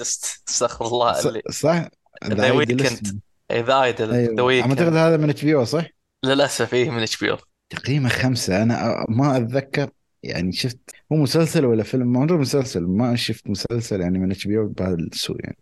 است- 0.00 0.42
استغفر 0.48 0.86
الله 0.86 1.28
اللي 1.28 1.42
صح؟ 1.50 1.88
The 2.24 2.44
Idol 2.44 2.86
Weeknd. 2.86 3.14
The 3.52 3.82
Idol 3.82 4.36
ذا 4.36 4.60
أعتقد 4.60 4.94
هذا 4.94 5.16
من 5.16 5.30
HBO 5.30 5.64
صح؟ 5.64 5.86
للأسف 6.24 6.74
إيه 6.74 6.90
من 6.90 7.02
اتش 7.02 7.16
بي 7.20 7.30
أو 7.30 7.36
تقييمه 7.70 8.08
خمسة. 8.08 8.62
أنا 8.62 9.06
ما 9.08 9.36
أتذكر 9.36 9.90
يعني 10.22 10.52
شفت 10.52 10.78
هو 11.12 11.16
مسلسل 11.16 11.64
ولا 11.64 11.82
فيلم؟ 11.82 12.12
ما 12.12 12.24
أدري 12.24 12.36
مسلسل. 12.38 12.86
ما 12.86 13.16
شفت 13.16 13.50
مسلسل 13.50 14.00
يعني 14.00 14.18
من 14.18 14.30
HBO 14.30 14.66
بهذا 14.66 14.94
السوء 14.94 15.36
يعني. 15.44 15.58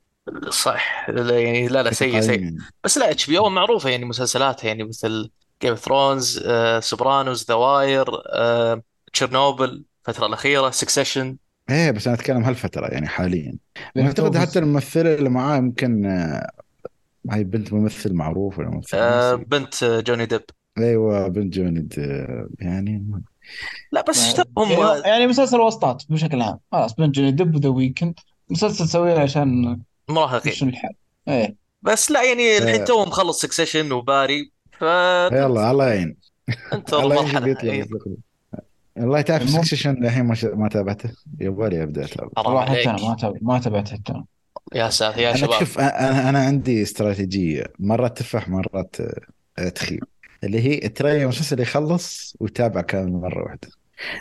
صح. 0.50 1.10
لا 1.10 1.40
يعني 1.40 1.68
لا 1.68 1.82
لا 1.82 1.92
سيء 1.92 2.08
تقييم 2.08 2.22
سيء. 2.22 2.40
يعني. 2.42 2.56
بس 2.84 2.98
لا 2.98 3.10
HBO 3.10 3.48
معروفة 3.48 3.90
يعني 3.90 4.04
مسلسلاتها 4.04 4.68
يعني 4.68 4.84
مثل 4.84 5.30
Game 5.62 5.70
of 5.70 5.80
Thrones 5.84 6.40
سوبرانوز 6.80 7.44
The 7.48 7.54
Wire 7.54 8.06
تشيرنوبل 9.12 9.84
الفترة 10.08 10.26
الأخيرة 10.26 10.70
Succession 10.70 11.36
إيه 11.70 11.90
بس 11.90 12.06
أنا 12.06 12.16
أتكلم 12.16 12.44
هالفترة 12.44 12.86
يعني 12.86 13.06
حاليا. 13.08 13.56
واعتقد 13.96 14.30
بس- 14.30 14.36
حتى 14.38 14.58
الممثلة 14.58 15.14
اللي 15.14 15.28
معاه 15.30 15.56
يمكن 15.56 16.06
آه، 16.06 16.50
هاي 17.30 17.44
بنت 17.44 17.72
ممثل 17.72 18.12
معروف 18.14 18.58
ولا 18.58 18.70
ممثل 18.70 18.96
ناسي. 18.96 19.36
بنت 19.44 19.82
آه، 19.82 20.00
جوني 20.00 20.26
ديب 20.26 20.42
أيوه 20.78 21.28
بنت 21.28 21.54
جوني 21.54 21.80
د- 21.80 22.48
يعني 22.60 23.22
لا 23.92 24.04
بس 24.08 24.34
يعني 24.38 24.50
هم 24.58 24.68
يعني 25.04 25.26
مسلسل 25.26 25.60
وسطات 25.60 26.02
بشكل 26.08 26.42
عام. 26.42 26.58
خلاص 26.72 26.94
بنجلي 26.94 27.30
دب 27.30 27.56
ذا 27.56 27.68
ويكند 27.68 28.14
مسلسل 28.50 28.88
سويه 28.88 29.18
عشان 29.18 29.80
مراهقين. 30.08 30.52
يمشون 30.52 30.68
الحال. 30.68 30.92
إيه. 31.28 31.54
بس 31.82 32.10
لا 32.10 32.22
يعني 32.22 32.58
الحين 32.58 32.80
آه. 32.80 32.84
تو 32.84 33.04
مخلص 33.04 33.40
سكسيشن 33.42 33.92
وباري 33.92 34.50
ف 34.78 34.82
يلا 34.82 35.70
الله 35.70 35.88
يعين. 35.88 36.16
انتظر 36.72 37.02
الله 37.02 37.14
يعين 37.14 37.26
مرحله 37.26 37.44
بيطلع 37.46 37.72
إيه. 37.72 37.88
والله 38.96 39.20
تعرف 39.20 39.50
سكسيشن 39.50 40.04
الحين 40.04 40.24
ما 40.24 40.34
ش- 40.34 40.44
ما 40.44 40.68
تابعته؟ 40.68 41.10
يبغالي 41.40 41.82
أبدأ 41.82 42.04
أتابع. 42.04 42.28
والله 42.36 42.64
حتى 42.64 42.90
أنا 42.90 43.08
ما 43.08 43.16
تابع 43.16 43.38
ما 43.42 43.58
تابعت 43.58 43.88
حتى 43.88 44.22
يا 44.74 44.90
ساتر 44.90 45.20
يا 45.20 45.36
شباب. 45.36 45.58
شوف 45.58 45.78
أنا 45.78 46.28
أنا 46.28 46.38
عندي 46.38 46.82
استراتيجية. 46.82 47.64
مرات 47.78 48.18
تفح 48.18 48.48
مرات 48.48 48.96
تخيب. 49.74 50.04
اللي 50.44 50.60
هي 50.60 50.88
ترى 50.88 51.22
المسلسل 51.22 51.60
يخلص 51.60 52.36
وتابع 52.40 52.80
كامل 52.80 53.12
مرة 53.12 53.44
واحدة. 53.44 53.68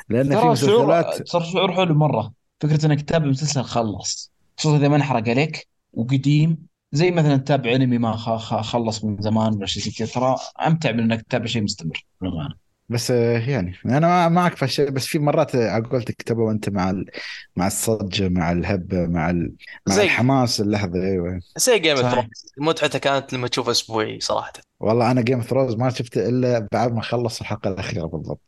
لأن 0.09 0.39
في 0.41 0.45
مسلسلات 0.47 1.21
ترى 1.21 1.43
شعور 1.45 1.73
حلو 1.73 1.95
مرة. 1.95 2.31
فكرة 2.59 2.85
انك 2.85 3.01
تتابع 3.01 3.25
مسلسل 3.25 3.61
خلص. 3.63 4.31
خصوصا 4.57 4.77
إذا 4.77 4.87
ما 4.87 4.95
انحرق 4.95 5.29
عليك. 5.29 5.67
وقديم 5.97 6.57
زي 6.91 7.11
مثلا 7.11 7.37
تتابع 7.37 7.75
أنمي 7.75 7.97
ما 7.97 8.11
خ- 8.17 8.37
خ- 8.37 8.61
خلص 8.61 9.03
من 9.03 9.17
زمان 9.21 9.53
ولا 9.53 9.65
شيء 9.65 9.83
زي 9.83 9.91
كذا 9.91 10.07
ترى 10.07 10.35
أمتع 10.67 10.91
من 10.91 10.99
إنك 10.99 11.21
تتابع 11.21 11.45
شيء 11.45 11.61
مستمر. 11.63 12.05
بالأمانة. 12.21 12.55
بس 12.89 13.11
آه، 13.11 13.37
يعني 13.39 13.73
أنا 13.85 14.29
معك 14.29 14.55
في 14.55 14.65
الشيء 14.65 14.89
بس 14.89 15.05
في 15.05 15.19
مرات 15.19 15.55
آه، 15.55 15.69
على 15.69 15.83
قولتك 15.83 16.21
تبغى 16.21 16.51
أنت 16.51 16.69
مع 16.69 16.89
ال... 16.89 17.05
مع 17.55 17.67
الصجه 17.67 18.29
مع 18.29 18.51
الهبه 18.51 19.07
مع 19.07 19.29
ال... 19.29 19.53
مع 19.87 19.95
زي 19.95 20.03
الحماس 20.03 20.61
اللحظة 20.61 21.01
أيوه. 21.03 21.39
زي 21.57 21.79
Game 21.79 21.97
of 21.97 22.05
Thrones 22.11 22.45
متعته 22.57 22.99
كانت 22.99 23.33
لما 23.33 23.47
تشوفه 23.47 23.71
أسبوعي 23.71 24.19
صراحة. 24.19 24.53
والله 24.79 25.11
أنا 25.11 25.21
Game 25.21 25.37
of 25.39 25.49
Thrones 25.49 25.75
ما 25.75 25.89
شفته 25.89 26.29
إلا 26.29 26.67
بعد 26.71 26.93
ما 26.93 27.01
خلص 27.01 27.39
الحلقة 27.39 27.67
الأخيرة 27.69 28.05
بالضبط. 28.05 28.41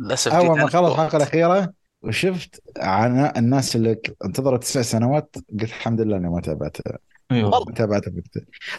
للأسف 0.00 0.32
أول 0.32 0.58
ما 0.60 0.66
خلص 0.66 0.90
الحلقة 0.92 1.16
الأخيرة 1.16 1.72
وشفت 2.04 2.62
عن 2.78 3.32
الناس 3.36 3.76
اللي 3.76 3.96
انتظرت 4.24 4.62
تسع 4.62 4.82
سنوات 4.82 5.36
قلت 5.52 5.62
الحمد 5.62 6.00
لله 6.00 6.16
إني 6.16 6.28
ما 6.28 6.40
تابعته 6.40 6.82
أيوه. 7.32 7.50
والله 7.50 7.64
ما 7.68 7.74
تابعته. 7.98 8.12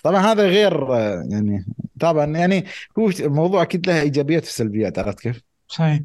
طبعا 0.04 0.22
هذا 0.22 0.48
غير 0.48 0.90
يعني 1.32 1.66
طبعا 2.00 2.26
يعني 2.26 2.66
هو 3.00 3.10
الموضوع 3.10 3.62
أكيد 3.62 3.88
له 3.88 4.02
إيجابيات 4.02 4.44
وسلبيات 4.44 5.00
عرفت 5.00 5.20
كيف؟ 5.20 5.42
صحيح. 5.68 6.00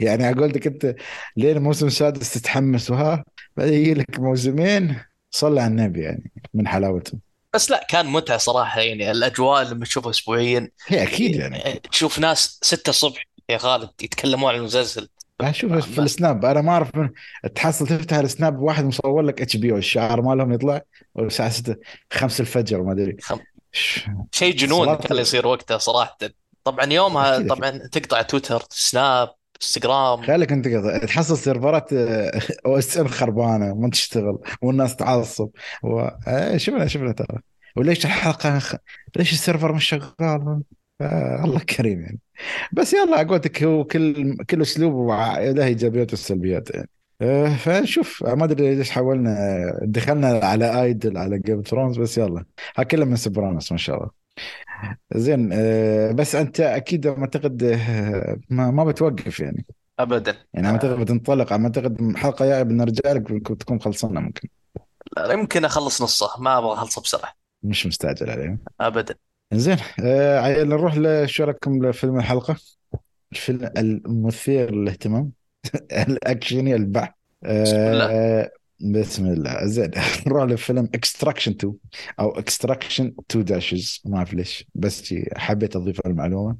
يعني 0.00 0.24
على 0.24 0.40
قولتك 0.40 0.66
أنت 0.66 0.94
لين 1.36 1.56
الموسم 1.56 1.86
السادس 1.86 2.34
تتحمس 2.34 2.90
وها 2.90 3.24
بعدين 3.56 3.74
يجي 3.74 3.94
لك 3.94 4.20
موسمين 4.20 5.00
صلى 5.30 5.60
على 5.60 5.70
النبي 5.70 6.00
يعني 6.00 6.32
من 6.54 6.68
حلاوته. 6.68 7.18
بس 7.54 7.70
لا 7.70 7.86
كان 7.88 8.06
متعة 8.06 8.38
صراحة 8.38 8.80
يعني 8.80 9.10
الأجواء 9.10 9.64
لما 9.64 9.84
تشوفها 9.84 10.10
اسبوعيا 10.10 10.70
هي 10.86 11.02
أكيد 11.02 11.36
يعني. 11.36 11.80
تشوف 11.92 12.18
ناس 12.18 12.60
6 12.62 12.90
الصبح 12.90 13.24
يا 13.50 13.58
خالد 13.58 13.90
يتكلمون 14.02 14.52
عن 14.52 14.58
المسلسل. 14.58 15.08
أشوف 15.40 15.72
في 15.72 16.00
ما- 16.00 16.04
السناب. 16.04 16.44
أنا 16.44 16.60
ما 16.60 16.72
أعرف 16.72 16.96
من 16.96 17.10
تحصل 17.54 17.86
تفتح 17.86 18.16
السناب 18.16 18.58
واحد 18.58 18.84
مصور 18.84 19.22
لك 19.22 19.42
HBO 19.42 19.76
الشعار 19.76 20.22
مالهم 20.22 20.52
يطلع 20.52 20.80
الساعة 21.18 21.48
6 21.50 21.76
5 22.12 22.40
الفجر 22.40 22.82
ما 22.82 22.92
أدري. 22.92 23.16
خم- 23.22 23.38
شيء 24.32 24.54
جنون 24.56 24.94
كان 24.94 25.18
يصير 25.18 25.46
وقتها 25.46 25.78
صراحة. 25.78 26.18
طبعا 26.64 26.84
يومها 26.92 27.38
طبعا 27.48 27.70
تقطع 27.70 28.22
تويتر 28.22 28.62
سناب 28.70 29.28
إنستغرام. 29.62 30.22
خليك 30.22 30.52
أنت. 30.52 30.68
تحصل 31.04 31.38
سيرفرات 31.38 31.92
OSN 32.66 33.08
خربانة 33.08 33.74
ما 33.74 33.90
تشتغل 33.90 34.38
والناس 34.62 34.96
تعصب. 34.96 35.48
و... 35.82 36.00
آه، 36.28 36.56
شفنا 36.56 36.86
شفنا 36.86 37.12
ترى. 37.12 37.38
وليش 37.76 38.06
الحلقة. 38.06 38.60
ليش 39.16 39.32
ال 39.32 39.38
server 39.38 39.72
مش 39.72 39.84
شغال؟ 39.84 40.12
آه 40.20 40.62
الله 41.44 41.58
كريم 41.58 42.00
يعني. 42.00 42.18
بس 42.72 42.94
يلا 42.94 43.22
قولتك 43.22 43.62
هو 43.62 43.84
كل 43.84 44.36
كل 44.36 44.62
أسلوب 44.62 45.08
له 45.10 45.64
ايجابيات 45.64 46.12
وسلبيات 46.12 46.70
يعني. 46.70 46.88
آه، 47.22 47.56
فنشوف. 47.56 48.24
ما 48.24 48.44
أدري 48.44 48.74
ليش 48.74 48.90
حولنا 48.90 49.36
دخلنا 49.82 50.28
على 50.42 50.82
Idol 50.82 51.18
على 51.18 51.38
Game 51.38 51.62
Thrones 51.62 51.98
بس 51.98 52.18
يلا. 52.18 52.44
ها 52.76 52.82
كله 52.82 53.04
من 53.04 53.16
Sopranos 53.16 53.72
ما 53.72 53.78
شاء 53.78 53.96
الله. 53.96 54.10
زين 55.14 55.50
آه، 55.52 56.12
بس 56.12 56.34
أنت 56.34 56.60
أكيد 56.60 57.06
أعتقد 57.06 57.62
آه، 57.62 58.38
ما 58.50 58.70
ما 58.70 58.84
بتوقف 58.84 59.40
يعني. 59.40 59.66
ابدا. 59.98 60.36
يعني 60.54 60.68
أعتقد 60.68 61.00
بتنطلق 61.00 61.52
أعتقد 61.52 62.00
الحلقة 62.00 62.44
الجايه 62.44 62.62
بنرجع 62.62 63.12
لك 63.12 63.22
بنكون- 63.32 63.58
تكون 63.58 63.80
خلصنا 63.80 64.20
ممكن. 64.20 64.48
لا، 65.16 65.32
يمكن 65.32 65.64
أخلص 65.64 66.02
نصه 66.02 66.42
ما 66.42 66.58
أبغى 66.58 66.72
اخلصه 66.72 67.02
بسرعة. 67.02 67.32
مش 67.62 67.86
مستعجل 67.86 68.30
عليه 68.30 68.58
ابدا. 68.80 69.14
زين 69.52 69.76
آه 70.04 70.62
نروح 70.64 70.94
لشو 70.96 71.44
رايكم 71.44 71.86
لفيلم 71.86 72.18
الحلقة. 72.18 72.56
الفيلم 73.32 73.70
المثير 73.78 74.74
للاهتمام 74.74 75.32
الاكشني 75.92 76.74
البحت. 76.74 77.12
بسم 77.42 77.76
الله. 77.76 78.10
آه 78.10 78.50
بسم 78.80 79.26
الله. 79.26 79.66
زين 79.66 79.90
نروح 80.26 80.44
لفيلم 80.44 80.88
Extraction 80.94 81.52
2 81.52 81.74
أو 82.20 82.30
Extraction 82.38 83.14
2 83.20 83.44
dashes 83.44 84.02
ما 84.06 84.16
أعرف 84.18 84.34
ليش 84.34 84.66
بس 84.74 85.14
حبيت 85.36 85.76
أضيف 85.76 86.00
المعلومة. 86.06 86.56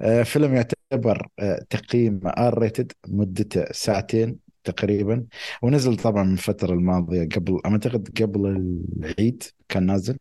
آه 0.00 0.22
فيلم 0.22 0.54
يعتبر 0.54 1.28
آه 1.38 1.66
تقييم 1.70 2.20
R 2.26 2.58
rated 2.58 2.92
مدته 3.08 3.64
ساعتين. 3.72 4.43
تقريبا. 4.64 5.24
ونزل 5.62 5.96
طبعا 5.96 6.24
من 6.24 6.32
الفترة 6.32 6.72
الماضية 6.74 7.28
قبل 7.36 7.60
أعتقد 7.66 8.08
قبل 8.22 8.46
العيد 8.98 9.42
كان 9.68 9.86
نازل 9.86 10.16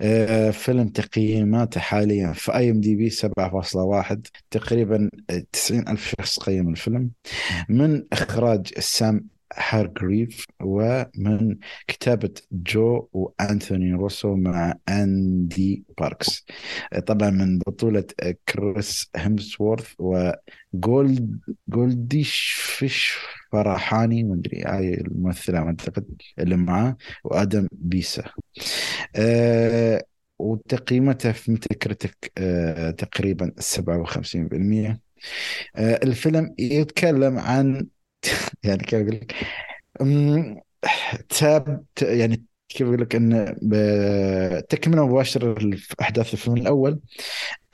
آه، 0.00 0.50
فيلم 0.50 0.88
تقييماته 0.88 1.80
حاليا 1.80 2.32
في 2.32 2.54
IMDb 2.56 3.10
7.1 3.10 4.20
تقريبا 4.50 5.10
90 5.52 5.88
ألف 5.88 6.14
شخص 6.20 6.38
قيم 6.38 6.68
الفيلم. 6.68 7.10
من 7.68 8.04
إخراج 8.12 8.78
سام 8.78 9.33
هارجريف 9.56 10.44
ومن 10.62 11.56
كتابة 11.88 12.30
جو 12.52 13.08
وأنثوني 13.12 13.92
روسو 13.92 14.36
مع 14.36 14.74
أندي 14.88 15.84
باركس. 16.00 16.46
طبعا 17.06 17.30
من 17.30 17.58
بطولة 17.58 18.04
كريس 18.48 19.10
هيمسورث 19.16 19.92
وجولد 19.98 21.40
جولشيفته 21.68 23.16
فرحاني 23.52 24.24
مدري 24.24 24.62
هاي 24.62 24.94
الممثلة 24.94 25.58
أعتقد 25.58 26.06
اللي 26.38 26.56
معاه 26.56 26.96
وآدم 27.24 27.68
بيسا. 27.72 28.24
آه 29.16 30.02
وتقييمته 30.38 31.32
في 31.32 31.50
Metacritic 31.50 32.32
آه 32.38 32.90
تقريبا 32.90 33.52
57% 33.60 35.00
آه 35.76 36.00
الفيلم 36.04 36.54
يتكلم 36.58 37.38
عن 37.38 37.86
يعني 38.64 38.78
كيف 38.82 39.00
أقول 39.00 39.14
لك؟ 39.14 39.34
تاب 41.28 41.84
يعني 42.02 42.44
كيف 42.68 42.86
أقول 42.86 43.00
لك؟ 43.00 43.16
إن 43.16 43.56
تكملة 44.68 45.06
مباشرة 45.06 45.58
لأحداث 45.58 46.34
الفيلم 46.34 46.56
الأول 46.56 47.00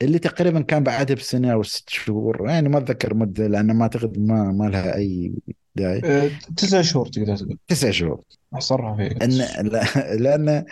اللي 0.01 0.19
تقريبا 0.19 0.61
كان 0.61 0.83
بعدها 0.83 1.15
بسنة 1.15 1.53
أو 1.53 1.63
ست 1.63 1.89
شهور 1.89 2.49
يعني 2.49 2.69
ما 2.69 2.77
أتذكر 2.77 3.13
مدة 3.13 3.47
لأن 3.47 3.75
ما 3.75 3.83
أعتقد 3.83 4.19
ما 4.19 4.51
ما 4.51 4.69
لها 4.69 4.95
أي 4.95 5.33
داعي. 5.75 6.01
أه، 6.05 6.29
تسع 6.57 6.81
شهور 6.81 7.07
تقدر 7.07 7.37
تقول. 7.37 7.57
تسع 7.67 7.91
شهور. 7.91 8.21
أحصرها 8.53 8.95
في 8.95 9.07
أن 9.25 9.29
لا- 9.29 10.15
لأن 10.15 10.65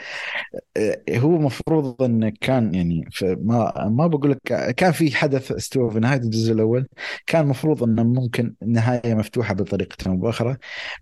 هو 1.15 1.29
مفروض 1.37 2.01
انه 2.01 2.31
كان 2.41 2.73
يعني 2.75 3.05
ما 3.23 3.89
ما 3.89 4.07
بقول 4.07 4.31
لك 4.31 4.41
كان 4.75 4.91
في 4.91 5.15
حدث 5.15 5.51
استوى 5.51 5.91
في 5.91 5.99
نهاية 5.99 6.17
الجزء 6.19 6.53
الأول. 6.53 6.87
كان 7.27 7.47
مفروض 7.47 7.83
إنه 7.83 8.03
ممكن 8.03 8.55
نهاية 8.65 9.13
مفتوحة 9.13 9.53
بطريقة 9.53 10.09
أو 10.11 10.17
باخرى 10.17 10.57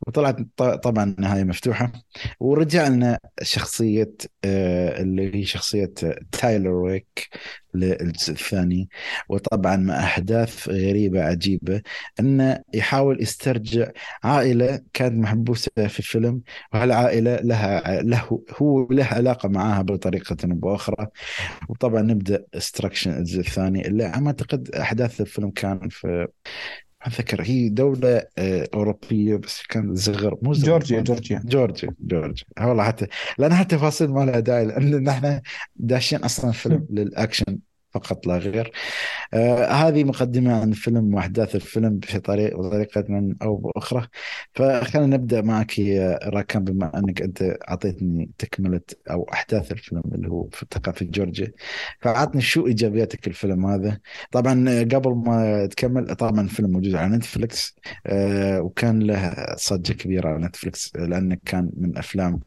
وطلعت 0.08 0.38
طبعا 0.84 1.16
نهاية 1.20 1.44
مفتوحة. 1.44 1.92
ورجع 2.40 2.88
لنا 2.88 3.20
شخصية 3.42 4.14
آه، 4.46 5.02
اللي 5.02 5.36
هي 5.36 5.44
شخصية 5.46 5.94
تايلر 6.32 6.70
ويك 6.72 7.30
للجزء 7.74 8.34
الثاني. 8.34 8.90
وطبعا 9.30 9.76
مع 9.76 10.00
أحداث 10.04 10.70
غريبة 10.70 11.24
عجيبة 11.24 11.82
إنه 12.20 12.60
يحاول 12.74 13.22
يسترجع 13.22 13.88
عائلة 14.24 14.82
كانت 14.94 15.14
محبوسة 15.24 15.72
في 15.88 16.00
الفيلم 16.00 16.42
وهالعائله 16.74 17.36
لها 17.36 18.02
له 18.02 18.44
هو 18.62 18.88
له 18.92 19.06
علاقة 19.06 19.50
معاها 19.50 19.82
بطريقة 19.82 20.38
أو 20.44 20.56
بأخرى. 20.56 21.08
وطبعا 21.70 22.02
نبدأ 22.02 22.46
استراكشن 22.54 23.12
الجزء 23.12 23.40
الثاني 23.40 23.88
اللي 23.88 24.04
على 24.06 24.22
ما 24.22 24.28
أعتقد 24.28 24.70
أحداث 24.70 25.22
الفيلم 25.22 25.50
كان 25.50 25.90
في 25.90 26.28
ما 27.02 27.14
أتذكر 27.14 27.42
هي 27.42 27.70
دولة 27.70 28.22
آه، 28.38 28.68
أوروبية 28.74 29.36
بس 29.36 29.64
كان 29.70 29.96
زغر 29.96 30.38
مو 30.42 30.54
زغر 30.54 30.66
جورجيا 30.68 31.02
جورجيا. 31.02 31.42
جورجيا 31.46 31.94
جورجيا. 32.00 32.46
والله 32.62 32.84
حتى 32.84 33.08
لأن 33.38 33.52
هالتفاصيل 33.52 34.10
ما 34.10 34.26
لها 34.26 34.40
داعي 34.40 34.66
لأن 34.66 35.04
نحن 35.04 35.42
داشين 35.76 36.20
أصلا 36.24 36.52
فيلم 36.52 36.88
للأكشن. 36.90 37.58
فقط 38.00 38.28
لا 38.28 38.38
غير. 38.38 38.72
آه 39.34 39.66
هذه 39.66 40.04
مقدمة 40.04 40.62
عن 40.62 40.70
الفيلم 40.70 41.14
وأحداث 41.16 41.56
الفيلم 41.56 42.00
بطريقة 42.00 43.06
من 43.10 43.36
أو 43.42 43.56
بأخرى. 43.56 44.08
فخلينا 44.54 45.18
نبدأ 45.18 45.42
معك 45.42 45.80
يا 45.80 46.20
راكان 46.24 46.64
بما 46.64 46.98
أنك 47.00 47.22
أنت 47.22 47.42
أعطيتني 47.70 48.30
تكملة 48.38 48.82
أو 49.12 49.30
أحداث 49.34 49.72
الفيلم 49.72 50.02
اللي 50.16 50.28
هو 50.30 50.48
في 50.50 50.66
في 50.94 51.06
جورجيا 51.06 51.52
فعطني 52.02 52.42
شو 52.42 52.68
إيجابياتك 52.68 53.28
الفيلم 53.28 53.66
هذا. 53.66 54.00
طبعا 54.32 54.66
قبل 54.94 55.16
ما 55.26 55.66
تكمل 55.66 56.16
طبعا 56.16 56.42
الفيلم 56.42 56.72
موجود 56.72 56.96
على 56.96 57.16
نتفلكس 57.18 57.76
آه 58.06 58.62
وكان 58.62 59.00
له 59.00 59.36
صجة 59.58 59.94
كبيرة 59.94 60.30
على 60.30 60.46
نتفلكس 60.46 60.96
لأنه 60.96 61.38
كان 61.46 61.70
من 61.78 61.98
أفلام 61.98 62.40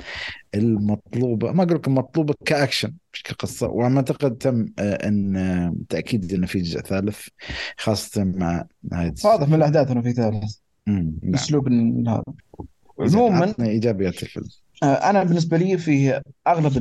المطلوبة 0.55 1.53
ما 1.53 1.62
أقول 1.62 1.76
لك 1.76 1.88
المطلوبة 1.88 2.34
كأكشن 2.44 2.92
مش 3.12 3.22
كقصه 3.22 3.68
وما 3.68 3.96
أعتقد 3.96 4.36
تم 4.36 4.66
آه، 4.78 5.09
إن 5.09 5.36
آه، 5.36 5.74
تاكيد 5.88 6.32
إنه 6.32 6.46
في 6.46 6.61
جزء 6.61 6.80
ثالث 6.80 7.28
خاصة 7.76 8.24
مع 8.24 8.64
نهاية 8.92 9.14
واضح 9.24 9.48
من 9.48 9.55
الأحداث 9.55 9.90
إنه 9.90 10.03
في 10.03 10.12
ثالث. 10.12 10.57
نعم. 10.86 11.34
أسلوب 11.34 11.68
هذا. 12.09 12.22
عموما 12.98 13.55
إيجابيات 13.61 14.22
الفيلم. 14.22 14.46
آه، 14.82 14.86
أنا 14.86 15.24
بالنسبة 15.24 15.57
لي 15.57 15.78
في 15.78 16.20
أغلب 16.46 16.72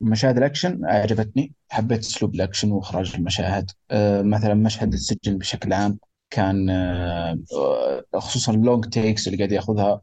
مشاهد 0.00 0.36
الأكشن 0.36 0.84
عجبتني 0.84 1.52
حبيت 1.70 2.00
أسلوب 2.00 2.34
الأكشن 2.34 2.70
وإخراج 2.70 3.12
المشاهد. 3.14 3.70
مثلا 4.24 4.54
مشهد 4.54 4.92
السجن 4.92 5.38
بشكل 5.38 5.72
عام 5.72 5.98
كان 6.30 6.66
خصوصا 8.14 8.52
ال 8.52 8.58
long 8.58 8.84
takes 8.84 9.26
اللي 9.26 9.38
قاعد 9.38 9.52
يأخذها. 9.52 10.00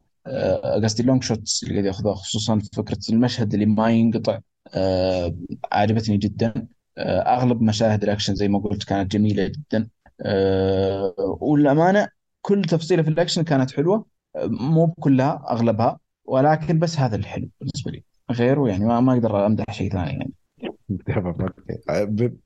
قصدي 0.84 1.02
ال 1.02 1.06
long 1.06 1.22
shots 1.22 1.62
اللي 1.62 1.74
قاعد 1.74 1.86
ياخذها 1.86 2.14
خصوصا 2.14 2.58
فكرة 2.76 2.98
المشهد 3.10 3.54
اللي 3.54 3.66
ما 3.66 3.90
ينقطع 3.90 4.38
آه، 4.74 5.34
عجبتني 5.72 6.16
جدا. 6.16 6.68
آه، 6.98 7.20
أغلب 7.20 7.62
مشاهد 7.62 8.02
الأكشن 8.04 8.34
زي 8.34 8.48
ما 8.48 8.58
قلت 8.58 8.84
كانت 8.84 9.12
جميلة 9.12 9.46
جدا. 9.48 9.88
آه، 10.20 11.14
والأمانة 11.40 12.08
كل 12.42 12.62
تفصيلة 12.62 13.02
في 13.02 13.08
الأكشن 13.10 13.42
كانت 13.42 13.70
حلوة. 13.70 14.06
مو 14.44 14.86
بكلها 14.86 15.44
أغلبها 15.50 15.98
ولكن 16.24 16.78
بس 16.78 16.98
هذا 16.98 17.16
الحلو 17.16 17.48
بالنسبة 17.60 17.90
لي. 17.90 18.04
غيره 18.30 18.68
يعني 18.68 18.84
ما 18.84 19.12
أقدر 19.12 19.46
أمدح 19.46 19.64
شيء 19.72 19.92
ثاني 19.92 20.10
يعني. 20.10 20.32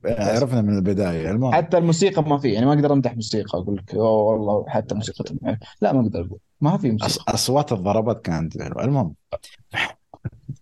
عرفنا 0.04 0.62
من 0.62 0.76
البداية. 0.76 1.30
المهم. 1.30 1.54
حتى 1.54 1.78
الموسيقى 1.78 2.22
ما 2.22 2.38
في 2.38 2.52
يعني 2.52 2.66
ما 2.66 2.72
أقدر 2.72 2.92
أمدح 2.92 3.14
موسيقى 3.14 3.58
أقول 3.58 3.76
لك 3.76 3.94
أوه 3.94 4.10
والله 4.10 4.64
حتى 4.68 4.94
موسيقى 4.94 5.24
لا 5.80 5.92
ما 5.92 6.00
أقدر 6.00 6.20
أقول 6.20 6.38
ما 6.60 6.76
في 6.78 6.90
موسيقى. 6.90 7.34
أصوات 7.34 7.72
الضربات 7.72 8.24
كانت 8.26 8.62
حلوة. 8.62 8.84
المهم. 8.84 9.14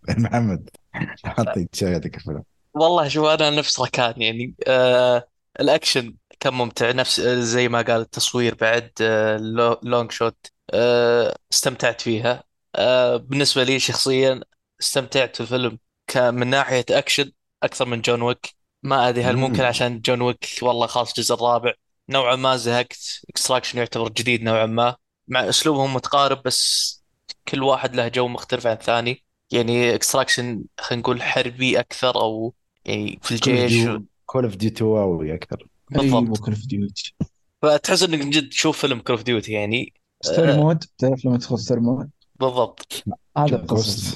محمد 0.09 0.69
اعطي 1.39 1.69
شهادتك 1.73 2.17
الفيلم. 2.17 2.43
والله 2.75 3.09
شوف 3.09 3.27
أنا 3.27 3.51
نفس 3.51 3.81
ركان 3.81 4.23
يعني 4.23 4.55
آه 4.69 5.29
الأكشن 5.61 6.15
كان 6.41 6.55
ممتع 6.55 6.91
نفس 6.91 7.21
زي 7.21 7.69
ما 7.69 7.83
قال 7.83 8.01
التصوير 8.01 8.55
بعد 8.55 8.91
آه 9.03 9.37
لو- 9.37 9.81
long 9.83 10.11
shot 10.13 10.47
آه 10.75 11.37
استمتعت 11.53 12.01
فيها. 12.01 12.45
آه 12.75 13.17
بالنسبة 13.17 13.65
لي 13.65 13.79
شخصيا 13.79 14.41
استمتعت 14.81 15.37
في 15.37 15.41
الفيلم 15.41 15.79
كان 16.07 16.35
من 16.35 16.47
ناحية 16.47 16.85
أكشن. 16.91 17.33
أكثر 17.63 17.85
من 17.85 18.01
John 18.01 18.23
Wick 18.23 18.55
ما 18.83 19.09
أدري 19.09 19.25
هل 19.25 19.37
ممكن 19.37 19.59
مم. 19.59 19.69
عشان 19.69 20.01
John 20.01 20.21
Wick 20.23 20.47
والله 20.63 20.87
خلاص 20.87 21.09
الجزء 21.09 21.35
الرابع. 21.35 21.73
نوعا 22.09 22.37
ما 22.37 22.57
زهقت. 22.57 23.21
Extraction 23.29 23.79
يعتبر 23.79 24.09
جديد 24.09 24.43
نوعا 24.43 24.67
ما. 24.67 24.97
مع 25.29 25.49
أسلوبهم 25.49 25.95
متقارب 25.95 26.43
بس 26.43 27.03
كل 27.49 27.63
واحد 27.63 27.97
له 27.97 28.09
جو 28.09 28.29
مختلف 28.29 28.67
عن 28.67 28.73
الثاني. 28.73 29.25
يعني 29.51 29.95
Extraction 29.95 30.65
خلينا 30.81 31.01
نقول 31.03 31.23
حربي 31.23 31.81
أكثر 31.81 32.21
أو 32.21 32.55
يعني 32.85 33.19
في 33.23 33.33
الجيش 33.33 33.89
Call 34.27 34.45
of 34.45 34.57
Duty 34.57 34.85
واوي 34.85 35.35
أكثر. 35.35 35.67
بالضبط. 35.91 36.39
Call 36.39 36.55
of 36.55 36.67
Duty 36.67 37.15
فتحس 37.63 38.03
إنك 38.03 38.23
من 38.23 38.31
جد 38.31 38.49
تشوف 38.49 38.79
فيلم 38.79 39.01
Call 39.01 39.17
of 39.17 39.25
Duty 39.25 39.53
يعني. 39.53 39.93
story 40.23 40.53
آه. 40.53 40.57
mode 40.57 40.85
تعرف 40.99 41.25
لما 41.25 41.39
تدخل 41.39 41.59
story 41.59 41.81
mode 41.81 42.11
بالضبط. 42.43 43.05
هذا 43.39 43.67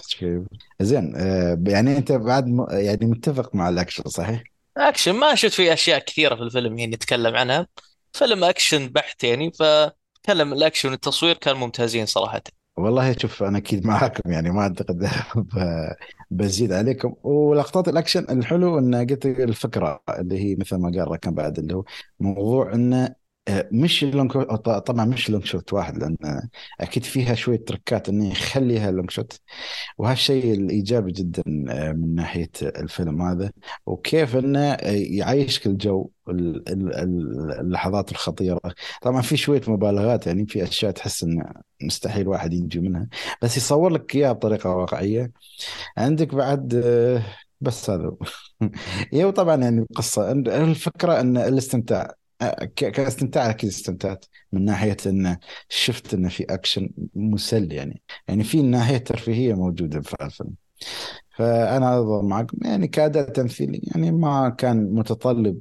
شيء. 0.07 0.45
زين 0.83 1.17
آه، 1.17 1.59
يعني 1.67 1.97
انت 1.99 2.13
بعد 2.13 2.47
م... 2.47 2.67
يعني 2.71 3.07
متفق 3.07 3.55
مع 3.55 3.69
الأكشن 3.69 4.03
صحيح؟ 4.05 4.43
أكشن 4.77 5.13
ما 5.13 5.35
شفت 5.35 5.55
فيه 5.55 5.73
أشياء 5.73 5.99
كثيرة 5.99 6.35
في 6.35 6.43
الفيلم 6.43 6.79
يعني 6.79 6.93
نتكلم 6.97 7.37
عنها. 7.37 7.67
فيلم 8.13 8.45
أكشن 8.45 8.89
بحت 8.89 9.25
يعني 9.25 9.53
فتكلم 9.53 10.53
الأكشن 10.53 10.91
والتصوير 10.91 11.35
كان 11.37 11.57
ممتازين 11.57 12.07
صراحة. 12.07 12.43
والله 12.77 13.13
شوف 13.19 13.43
أنا 13.43 13.59
أكيد 13.59 13.87
معاكم 13.87 14.31
يعني 14.33 14.51
ما 14.51 14.61
أعتقد 14.63 14.99
ب- 15.37 15.93
بزيد 16.31 16.73
عليكم. 16.73 17.15
ولقطات 17.23 17.89
الأكشن 17.89 18.27
الحلو 18.31 18.79
إن 18.79 18.95
قلت 18.95 19.27
الفكرة 19.27 20.03
اللي 20.09 20.39
هي 20.39 20.57
مثل 20.57 20.77
ما 20.77 20.91
قال 20.91 21.09
ركان 21.11 21.35
بعد 21.35 21.59
اللي 21.59 21.75
هو 21.75 21.85
موضوع 22.21 22.73
إنه 22.75 23.15
مش 23.73 24.05
long 24.05 24.33
طبعا 24.87 25.05
مش 25.05 25.31
long 25.31 25.45
shot 25.45 25.73
واحد 25.73 25.99
لأن 25.99 26.17
أكيد 26.81 27.05
فيها 27.05 27.35
شوية 27.35 27.65
تركات 27.65 28.09
انه 28.09 28.31
يخليها 28.31 28.91
long 28.91 29.11
shot 29.11 29.41
وهالشيء 29.99 30.55
الإيجابي 30.55 31.13
جدا 31.13 31.43
آه، 31.71 31.93
من 31.93 32.15
ناحية 32.15 32.51
الفيلم 32.63 33.23
هذا. 33.23 33.53
وكيف 33.87 34.37
إنه 34.37 34.61
آه، 34.73 34.91
يعيشك 34.93 35.67
الجو 35.67 36.11
ال- 36.29 36.69
ال- 36.69 36.95
ال- 36.95 37.53
اللحظات 37.61 38.13
الخطيرة. 38.13 38.61
طبعا 39.03 39.23
في 39.23 39.37
شوية 39.37 39.63
مبالغات 39.69 40.27
يعني 40.27 40.47
في 40.47 40.63
أشياء 40.65 40.91
تحس 40.93 41.23
إنه 41.25 41.45
مستحيل 41.83 42.29
واحد 42.29 42.53
ينجو 42.55 42.81
منها. 42.83 43.09
بس 43.43 43.57
يصور 43.57 43.91
لك 43.93 44.17
إياها 44.17 44.33
بطريقة 44.33 44.71
واقعية. 44.77 45.33
عندك 45.99 46.35
بعد 46.35 46.75
آه، 46.85 47.23
بس 47.61 47.91
هذا 47.91 48.05
هو. 48.07 48.19
هي 49.13 49.25
وطبعا 49.25 49.57
يعني 49.57 49.81
القصة 49.91 50.33
الفكرة 50.33 51.21
إن 51.21 51.37
الاستمتاع. 51.37 52.03
آه، 52.03 52.15
كاستمتاع 52.77 53.51
أكيد 53.51 53.71
استمتعت 53.71 54.25
من 54.53 54.65
ناحية 54.65 54.97
انه 55.07 55.39
شفت 55.69 56.15
انه 56.15 56.29
في 56.29 56.45
أكشن 56.45 56.91
مسلي 57.15 57.75
يعني. 57.75 58.03
يعني 58.29 58.45
في 58.45 58.63
ناحية 58.63 58.99
ترفيهية 58.99 59.55
موجودة 59.55 60.01
في 60.01 60.17
الفيلم. 60.23 60.66
فأنا 61.37 61.99
اضل 61.99 62.25
معكم 62.25 62.59
يعني 62.65 62.89
كأداء 62.89 63.29
تمثيلي 63.29 63.81
يعني 63.83 64.11
ما 64.11 64.49
كان 64.49 64.95
متطلب 64.95 65.61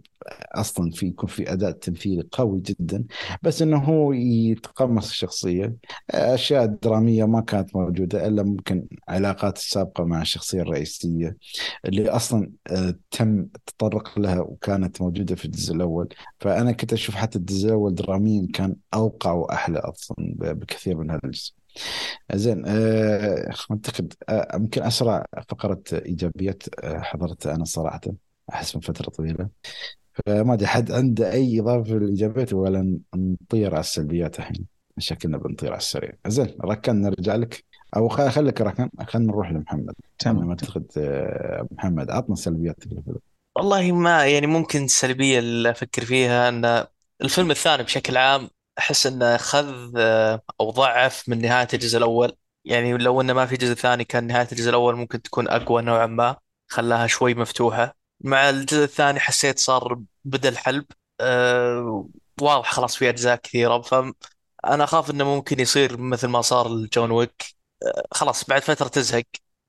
أصلا 0.51 0.91
في 0.91 1.05
يكون 1.07 1.29
في 1.29 1.53
أداء 1.53 1.71
تمثيلي 1.71 2.27
قوي 2.31 2.59
جدا 2.59 3.05
بس 3.43 3.61
إنه 3.61 3.77
هو 3.77 4.13
يتقمص 4.13 5.09
الشخصيه 5.09 5.75
أشياء 6.11 6.65
درامية 6.65 7.25
ما 7.25 7.41
كانت 7.41 7.75
موجودة 7.75 8.27
إلا 8.27 8.43
ممكن 8.43 8.87
علاقات 9.07 9.57
السابقة 9.57 10.03
مع 10.03 10.21
الشخصية 10.21 10.61
الرئيسية 10.61 11.37
اللي 11.85 12.09
أصلا 12.09 12.51
آه، 12.67 12.95
تم 13.11 13.47
التطرق 13.55 14.19
لها 14.19 14.39
وكانت 14.39 15.01
موجودة 15.01 15.35
في 15.35 15.45
الجزء 15.45 15.75
الأول. 15.75 16.09
فأنا 16.39 16.71
كنت 16.71 16.93
أشوف 16.93 17.15
حتى 17.15 17.37
الجزء 17.39 17.67
الأول 17.67 17.95
دراميا 17.95 18.47
كان 18.53 18.75
أوقع 18.93 19.31
وأحلى 19.31 19.79
أصلا 19.79 20.15
بكثير 20.39 20.97
من 20.97 21.11
هذا 21.11 21.21
الجزء. 21.23 21.64
زين 22.33 22.63
آه، 22.67 23.51
أعتقد 23.71 24.13
آه، 24.29 24.55
يمكن 24.55 24.83
أسرع 24.83 25.25
فقرة 25.49 25.83
إيجابيات 25.93 26.63
آه، 26.83 26.99
حضرتها 26.99 27.55
أنا 27.55 27.65
صراحة 27.65 28.01
أحس 28.53 28.75
من 28.75 28.81
فترة 28.81 29.09
طويلة. 29.09 29.49
فما 30.13 30.53
أدري 30.53 30.67
حد 30.67 30.91
عنده 30.91 31.31
أي 31.31 31.59
إضافة 31.59 31.93
للإيجابيات 31.93 32.53
ولا 32.53 32.99
نطير 33.15 33.71
على 33.71 33.79
السلبيات 33.79 34.39
الحين؟ 34.39 34.65
شكلنا 34.97 35.37
بنطير 35.37 35.69
على 35.69 35.77
السريع. 35.77 36.11
زين 36.27 36.57
ركان 36.65 37.01
نرجع 37.01 37.35
لك. 37.35 37.63
أو 37.95 38.09
خليك 38.09 38.61
ركان 38.61 38.89
خلينا 39.07 39.31
نروح 39.31 39.51
لمحمد. 39.51 39.93
تمام. 40.19 40.49
أعتقد 40.49 40.85
آه، 40.97 41.67
محمد 41.71 42.11
عطنا 42.11 42.35
سلبياتك 42.35 42.87
للفيلم 42.87 43.19
والله 43.55 43.91
ما 43.91 44.25
يعني 44.27 44.47
ممكن 44.47 44.83
السلبيه 44.83 45.39
اللي 45.39 45.71
أفكر 45.71 46.05
فيها 46.05 46.49
إن 46.49 46.85
الفيلم 47.21 47.51
الثاني 47.51 47.83
بشكل 47.83 48.17
عام 48.17 48.49
أحس 48.79 49.07
إنه 49.07 49.37
خذ 49.37 49.93
آه، 49.97 50.41
أو 50.61 50.69
ضعف 50.71 51.29
من 51.29 51.41
نهاية 51.41 51.67
الجزء 51.73 51.97
الأول. 51.97 52.37
يعني 52.65 52.97
لو 52.97 53.21
إنه 53.21 53.33
ما 53.33 53.45
في 53.45 53.57
جزء 53.57 53.73
ثاني 53.73 54.03
كان 54.05 54.27
نهاية 54.27 54.47
الجزء 54.51 54.69
الأول 54.69 54.95
ممكن 54.95 55.21
تكون 55.21 55.47
أقوى 55.49 55.81
نوعا 55.81 56.05
ما 56.05 56.37
خلاها 56.67 57.07
شوي 57.07 57.33
مفتوحة. 57.33 57.95
مع 58.21 58.49
الجزء 58.49 58.83
الثاني 58.83 59.19
حسيت 59.19 59.59
صار 59.59 60.01
بدأ 60.25 60.49
الحلب 60.49 60.85
أه 61.21 62.09
واضح 62.41 62.71
خلاص 62.71 62.95
في 62.95 63.09
أجزاء 63.09 63.35
كثيرة. 63.35 63.81
فانا 63.81 64.83
أخاف 64.83 65.09
إنه 65.11 65.23
ممكن 65.35 65.59
يصير 65.59 65.97
مثل 65.97 66.27
ما 66.27 66.41
صار 66.41 66.69
لجون 66.69 67.11
ويك. 67.11 67.45
أه 67.83 68.03
خلاص 68.11 68.43
بعد 68.45 68.61
فترة 68.61 68.87
تزهق 68.87 69.23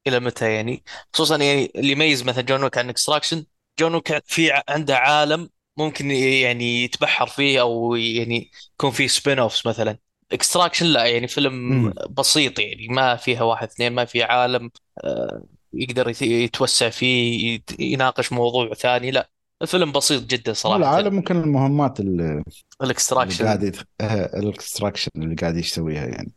إلى 0.07 0.20
متى 0.20 0.52
يعني؟ 0.54 0.84
خصوصا 1.12 1.36
يعني 1.36 1.72
اللي 1.76 1.92
يميز 1.92 2.22
مثلا 2.24 2.42
جون 2.42 2.62
ويك 2.62 2.78
عن 2.78 2.88
Extraction 2.88 3.47
جون 3.80 3.94
ويك 3.94 4.22
في 4.26 4.62
عنده 4.68 4.96
عالم 4.98 5.50
ممكن 5.77 6.11
يعني 6.11 6.85
يتبحر 6.85 7.27
فيه 7.27 7.61
أو 7.61 7.95
يعني 7.95 8.51
يكون 8.74 8.91
فيه 8.91 9.07
spin-offs 9.07 9.66
مثلا. 9.66 9.99
Extraction 10.32 10.86
لا 10.87 11.05
يعني 11.07 11.29
فيلم 11.29 11.53
امم 11.70 11.93
بسيط 12.11 12.59
يعني 12.59 12.89
ما 12.89 13.16
فيها 13.16 13.43
واحد 13.43 13.68
اثنين 13.68 13.93
ما 13.93 14.05
في 14.05 14.22
عالم 14.22 14.70
آه، 15.05 15.45
يقدر 15.72 16.09
يت- 16.09 16.22
يتوسع 16.22 16.91
فيه 16.91 17.61
يناقش 17.81 18.33
موضوع 18.33 18.74
ثاني 18.74 19.11
لا. 19.11 19.31
الفيلم 19.62 19.93
بسيط 19.93 20.22
جدا 20.24 20.53
صراحة. 20.53 20.77
العالم 20.77 21.14
ممكن 21.14 21.37
المهمات 21.37 22.01
اللي 22.01 22.43
اللي 23.22 23.35
ال 23.34 23.35
Extraction 23.35 23.44
قاعد. 23.45 23.77
آه، 24.01 24.39
ال 24.38 24.45
Extraction 24.45 25.11
اللي 25.16 25.35
قاعد 25.35 25.57
يسويها 25.57 26.07
يعني. 26.07 26.33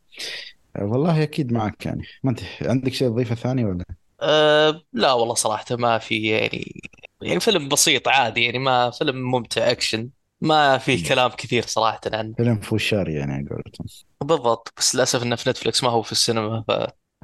والله 0.81 1.23
أكيد 1.23 1.53
معك 1.53 1.85
يعني. 1.85 2.03
ما 2.23 2.31
أنت 2.31 2.39
عندك 2.61 2.93
شيء 2.93 3.09
تضيفه 3.09 3.35
ثاني 3.35 3.65
ولا؟ 3.65 3.85
أه 4.21 4.81
لا 4.93 5.13
والله 5.13 5.33
صراحة 5.33 5.65
ما 5.75 5.97
في 5.97 6.27
يعني 6.29 6.81
يعني 7.21 7.39
فيلم 7.39 7.69
بسيط 7.69 8.07
عادي 8.07 8.43
يعني 8.45 8.59
ما 8.59 8.89
فيلم 8.91 9.15
ممتع 9.31 9.71
أكشن. 9.71 10.09
ما 10.41 10.77
في 10.77 10.97
مم. 10.97 11.03
كلام 11.03 11.29
كثير 11.31 11.65
صراحة 11.67 12.01
عنه 12.13 12.35
فيلم 12.37 12.59
فوشار 12.59 13.09
يعني 13.09 13.33
على 13.33 13.49
قولتهم. 13.49 13.87
بالضبط. 14.23 14.73
بس 14.77 14.95
للأسف 14.95 15.23
إنه 15.23 15.35
في 15.35 15.49
نتفلكس 15.49 15.83
ما 15.83 15.89
هو 15.89 16.01
في 16.01 16.11
السينما 16.11 16.63
ف 16.67 16.71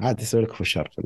عادي 0.00 0.22
يسوي 0.22 0.42
لك 0.42 0.52
فوشار 0.52 0.88
في 0.96 1.02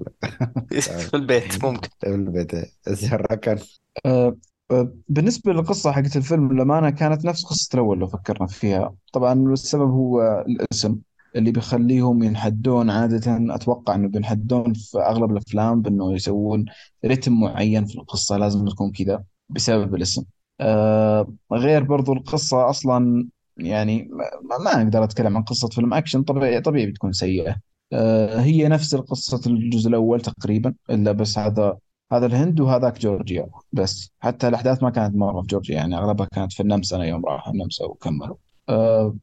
في 1.11 1.15
البيت 1.15 1.65
ممكن. 1.65 1.89
في 2.01 2.07
البيت. 2.07 2.53
زين 2.89 3.13
ركن 3.13 3.59
آه، 4.07 4.37
آه، 4.71 4.93
بالنسبة 5.09 5.53
للقصة 5.53 5.93
حقت 5.93 6.17
الفيلم 6.17 6.53
للأمانة 6.53 6.91
كانت 6.91 7.25
نفس 7.25 7.45
قصة 7.45 7.69
الأول 7.75 7.99
لو 7.99 8.07
فكرنا 8.07 8.47
فيها. 8.47 8.95
طبعا 9.13 9.33
السبب 9.53 9.91
هو 9.91 10.45
الاسم. 10.49 10.99
اللي 11.37 11.51
بيخليهم 11.53 12.23
ينحدون 12.23 12.91
عادة. 12.91 13.55
أتوقع 13.55 13.95
إنه 13.95 14.09
بينحدون 14.09 14.73
في 14.75 14.99
أغلب 14.99 15.31
الأفلام 15.31 15.83
بإنه 15.83 16.15
يسوون 16.15 16.65
رتم 17.05 17.41
معين 17.41 17.85
في 17.85 17.95
القصة 17.95 18.37
لازم 18.37 18.69
تكون 18.69 18.93
كذا 18.93 19.25
بسبب 19.49 19.95
الاسم. 19.95 20.25
آه 20.61 21.33
غير 21.53 21.83
برضو 21.85 22.13
القصة 22.13 22.71
أصلا 22.71 23.29
يعني 23.57 24.09
ما, 24.11 24.59
ما 24.65 24.83
أقدر 24.83 25.05
أتكلم 25.05 25.37
عن 25.37 25.43
قصة 25.43 25.69
فيلم 25.69 25.95
أكشن 25.95 26.23
طبيعي 26.23 26.61
طبيعي 26.61 26.87
بتكون 26.87 27.13
سيئة. 27.13 27.57
آه 27.93 28.41
هي 28.41 28.69
نفس 28.69 28.95
قصة 28.95 29.41
الجزء 29.47 29.89
الأول 29.89 30.21
تقريبا 30.21 30.75
إلا 30.91 31.13
بس 31.13 31.39
هذا 31.39 31.79
هذا 32.13 32.27
الهند 32.27 32.61
وهذاك 32.61 32.99
جورجيا. 33.01 33.47
بس 33.73 34.13
حتى 34.21 34.49
الأحداث 34.49 34.83
ما 34.83 34.91
كانت 34.91 35.17
مرة 35.17 35.41
في 35.41 35.47
جورجيا 35.47 35.75
يعني 35.77 35.97
أغلبها 35.99 36.27
كانت 36.27 36.53
في 36.53 36.61
النمسا 36.61 36.97
أنا 36.97 37.05
يوم 37.05 37.27
راح 37.27 37.49
النمسا 37.49 37.85
وكملوا. 37.85 38.37
آه 38.69 39.17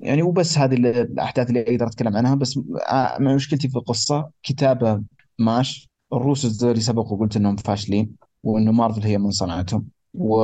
يعني 0.00 0.22
وبس 0.22 0.58
هذه 0.58 0.74
ال- 0.74 0.86
الأحداث 0.86 1.48
اللي 1.48 1.62
أقدر 1.62 1.86
أتكلم 1.86 2.16
عنها. 2.16 2.34
بس 2.34 2.60
آه، 2.88 3.18
مشكلتي 3.20 3.68
في 3.68 3.76
القصة 3.76 4.30
كتابة 4.42 5.02
ماش 5.38 5.88
الروس 6.12 6.62
اللي 6.64 6.80
سبق 6.80 7.12
وقلت 7.12 7.36
إنهم 7.36 7.56
فاشلين 7.56 8.16
وإنه 8.42 8.72
مارفل 8.72 9.02
هي 9.02 9.18
من 9.18 9.30
صنعتهم. 9.30 9.86
و... 10.14 10.36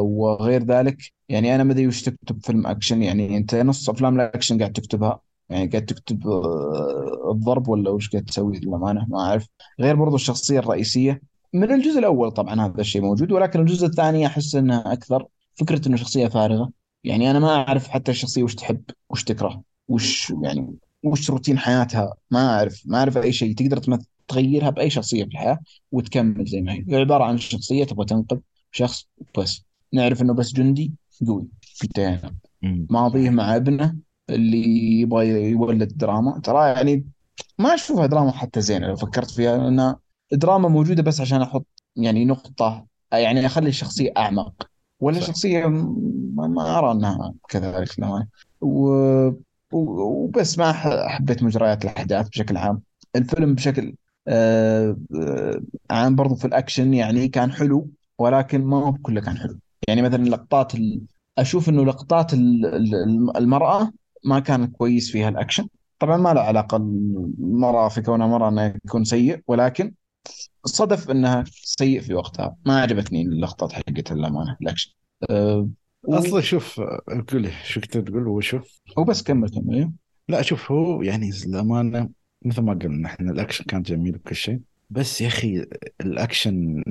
وغير 0.00 0.64
ذلك 0.64 0.96
يعني 1.28 1.54
أنا 1.54 1.64
ما 1.64 1.72
أدري 1.72 1.86
وش 1.86 2.02
تكتب 2.02 2.44
فيلم 2.44 2.66
أكشن 2.66 3.02
يعني 3.02 3.36
أنت 3.36 3.54
نص 3.54 3.90
أفلام 3.90 4.14
الأكشن 4.20 4.58
قاعد 4.58 4.72
تكتبها؟ 4.72 5.20
يعني 5.48 5.66
قاعد 5.66 5.84
تكتب 5.86 6.28
آه، 6.28 7.30
الضرب 7.32 7.68
ولا 7.68 7.90
وش 7.90 8.10
قاعد 8.10 8.24
تسوي؟ 8.24 8.58
للأمانة 8.58 9.06
ما 9.08 9.20
أعرف. 9.20 9.46
غير 9.80 9.96
برضو 9.96 10.14
الشخصية 10.16 10.58
الرئيسية. 10.58 11.22
من 11.54 11.72
الجزء 11.72 11.98
الأول 11.98 12.30
طبعا 12.30 12.66
هذا 12.66 12.80
الشيء 12.80 13.02
موجود 13.02 13.32
ولكن 13.32 13.60
الجزء 13.60 13.86
الثاني 13.86 14.26
أحس 14.26 14.54
أنها 14.54 14.92
أكثر 14.92 15.26
فكرة 15.54 15.88
أنه 15.88 15.96
شخصية 15.96 16.28
فارغة. 16.28 16.70
يعني 17.04 17.30
أنا 17.30 17.38
ما 17.38 17.48
أعرف 17.56 17.88
حتى 17.88 18.10
الشخصية 18.10 18.42
وش 18.42 18.54
تحب 18.54 18.82
وش 19.10 19.24
تكره 19.24 19.62
وش 19.88 20.32
يعني 20.42 20.74
وش 21.02 21.30
روتين 21.30 21.58
حياتها 21.58 22.14
ما 22.30 22.48
أعرف 22.56 22.82
ما 22.86 22.98
أعرف 22.98 23.16
أي 23.18 23.32
شيء. 23.32 23.54
تقدر 23.54 23.98
تغيرها 24.28 24.70
بأي 24.70 24.90
شخصية 24.90 25.24
في 25.24 25.30
الحياة 25.30 25.58
وتكمل 25.92 26.44
زي 26.46 26.60
ما 26.60 26.72
هي. 26.72 26.84
هي 26.88 26.96
عبارة 26.96 27.24
عن 27.24 27.38
شخصية 27.38 27.84
تبغى 27.84 28.06
تنقذ 28.06 28.38
شخص 28.72 29.08
بس. 29.38 29.64
نعرف 29.92 30.22
إنه 30.22 30.34
بس 30.34 30.52
جندي 30.52 30.92
قوي 31.26 31.46
انتهينا 31.84 32.34
مم. 32.62 32.86
ماضيه 32.90 33.30
مع 33.30 33.56
ابنه 33.56 33.96
اللي 34.30 34.62
يبغى 35.00 35.50
يولد 35.50 35.96
دراما. 35.98 36.40
ترى 36.40 36.68
يعني 36.68 37.06
ما 37.58 37.74
أشوفها 37.74 38.06
دراما 38.06 38.32
حتى 38.32 38.60
زينة. 38.60 38.86
لو 38.86 38.96
فكرت 38.96 39.30
فيها 39.30 39.56
لانها 39.58 39.98
دراما 40.32 40.68
موجودة 40.68 41.02
بس 41.02 41.20
عشان 41.20 41.42
أحط 41.42 41.66
يعني 41.96 42.24
نقطة 42.24 42.86
يعني 43.12 43.46
أخلي 43.46 43.68
الشخصية 43.68 44.12
أعمق. 44.16 44.70
ولا 45.00 45.20
صح. 45.20 45.26
شخصيه 45.26 45.66
ما, 45.66 46.78
أرى 46.78 46.92
أنها 46.92 47.34
كذلك 47.48 47.98
للأمانة. 47.98 48.26
و... 48.60 48.90
وبس 49.72 50.58
ما 50.58 50.72
حبيت 51.08 51.42
مجريات 51.42 51.84
الأحداث 51.84 52.28
بشكل 52.28 52.56
عام. 52.56 52.82
الفيلم 53.16 53.54
بشكل 53.54 53.94
آه، 54.28 54.96
آه، 55.16 55.60
عام 55.90 56.16
برضو 56.16 56.34
في 56.34 56.44
الأكشن 56.44 56.94
يعني 56.94 57.28
كان 57.28 57.52
حلو 57.52 57.88
ولكن 58.18 58.64
ما 58.64 58.76
هو 58.86 58.92
كله 58.92 59.20
كان 59.20 59.38
حلو. 59.38 59.58
يعني 59.88 60.02
مثلا 60.02 60.24
لقطات 60.24 60.74
ال... 60.74 61.00
أشوف 61.38 61.68
إنه 61.68 61.84
لقطات 61.84 62.34
ال- 62.34 62.66
ال- 62.66 63.36
المرأة 63.36 63.92
ما 64.24 64.40
كان 64.40 64.66
كويس 64.66 65.10
فيها 65.12 65.28
الأكشن. 65.28 65.68
طبعا 65.98 66.16
ما 66.16 66.34
له 66.34 66.40
علاقة 66.40 66.76
المرأة 66.76 67.88
في 67.88 68.02
كونها 68.02 68.26
مرأة 68.26 68.48
انها 68.48 68.74
يكون 68.84 69.04
سيء 69.04 69.40
ولكن 69.46 69.94
صدف 70.66 71.10
إنها 71.10 71.44
سيء 71.62 72.00
في 72.00 72.14
وقتها. 72.14 72.56
ما 72.66 72.80
عجبتني 72.80 73.22
اللقطات 73.22 73.72
حقتها 73.72 74.14
للأمانة. 74.14 74.56
الاكشن 74.62 74.92
أه 75.30 75.68
و- 76.02 76.14
أصلا 76.14 76.40
شوف 76.40 76.80
قول 77.32 77.42
لي 77.42 77.50
شو 77.64 77.80
كنت 77.80 77.98
تقول 77.98 78.28
وشو؟ 78.28 78.60
وبس 78.96 79.22
كمل 79.22 79.48
كمل. 79.50 79.74
أيوه. 79.74 79.92
لا 80.28 80.42
شوف 80.42 80.72
هو 80.72 81.02
يعني 81.02 81.30
الأمانة 81.46 82.10
مثل 82.44 82.62
ما 82.62 82.74
قلنا 82.74 83.08
إحنا 83.08 83.32
الأكشن 83.32 83.64
كان 83.64 83.82
جميل 83.82 84.16
وكل 84.16 84.34
شيء. 84.36 84.60
بس 84.90 85.20
يا 85.20 85.26
أخي 85.26 85.66
الأكشن 86.00 86.82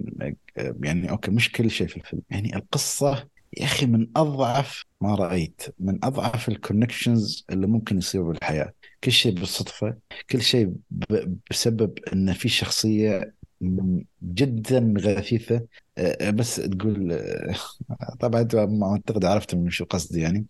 يعني 0.83 1.09
okay 1.09 1.31
مش 1.31 1.51
كل 1.51 1.71
شيء 1.71 1.87
في 1.87 1.97
الفيلم. 1.97 2.21
يعني 2.29 2.55
القصة 2.55 3.27
يا 3.57 3.63
أخي 3.65 3.85
من 3.85 4.07
أضعف 4.15 4.83
ما 5.01 5.15
رأيت 5.15 5.61
من 5.79 5.99
أضعف 6.05 6.49
ال 6.49 6.57
connections 6.57 7.45
اللي 7.49 7.67
ممكن 7.67 7.97
يصير 7.97 8.23
بالحياة. 8.23 8.73
كل 9.03 9.11
شيء 9.11 9.33
بالصدفة 9.33 9.97
كل 10.29 10.41
شيء 10.41 10.73
بسبب 11.51 11.99
أن 12.13 12.33
في 12.33 12.49
شخصية 12.49 13.33
جدا 14.23 14.93
غثيثة 14.99 15.65
أه، 15.97 16.29
بس 16.29 16.55
تقول 16.55 17.21
طبعا 18.21 18.41
أنت 18.41 18.55
ما 18.55 18.91
أعتقد 18.91 19.25
عرفت 19.25 19.55
من 19.55 19.69
شو 19.69 19.85
قصدي 19.85 20.21
يعني. 20.21 20.47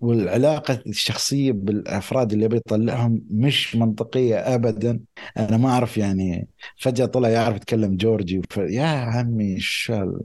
والعلاقة 0.00 0.82
الشخصية 0.86 1.52
بالأفراد 1.52 2.32
اللي 2.32 2.48
بيطلعهم 2.48 3.22
مش 3.30 3.76
منطقية 3.76 4.54
أبدا 4.54 5.00
أنا 5.38 5.56
ما 5.56 5.68
أعرف 5.68 5.98
يعني 5.98 6.48
فجأة 6.78 7.06
طلع 7.06 7.28
يعرف 7.28 7.56
يتكلم 7.56 7.96
جورجي. 7.96 8.42
يا 8.58 8.86
عمي 8.86 9.60
شال 9.60 10.20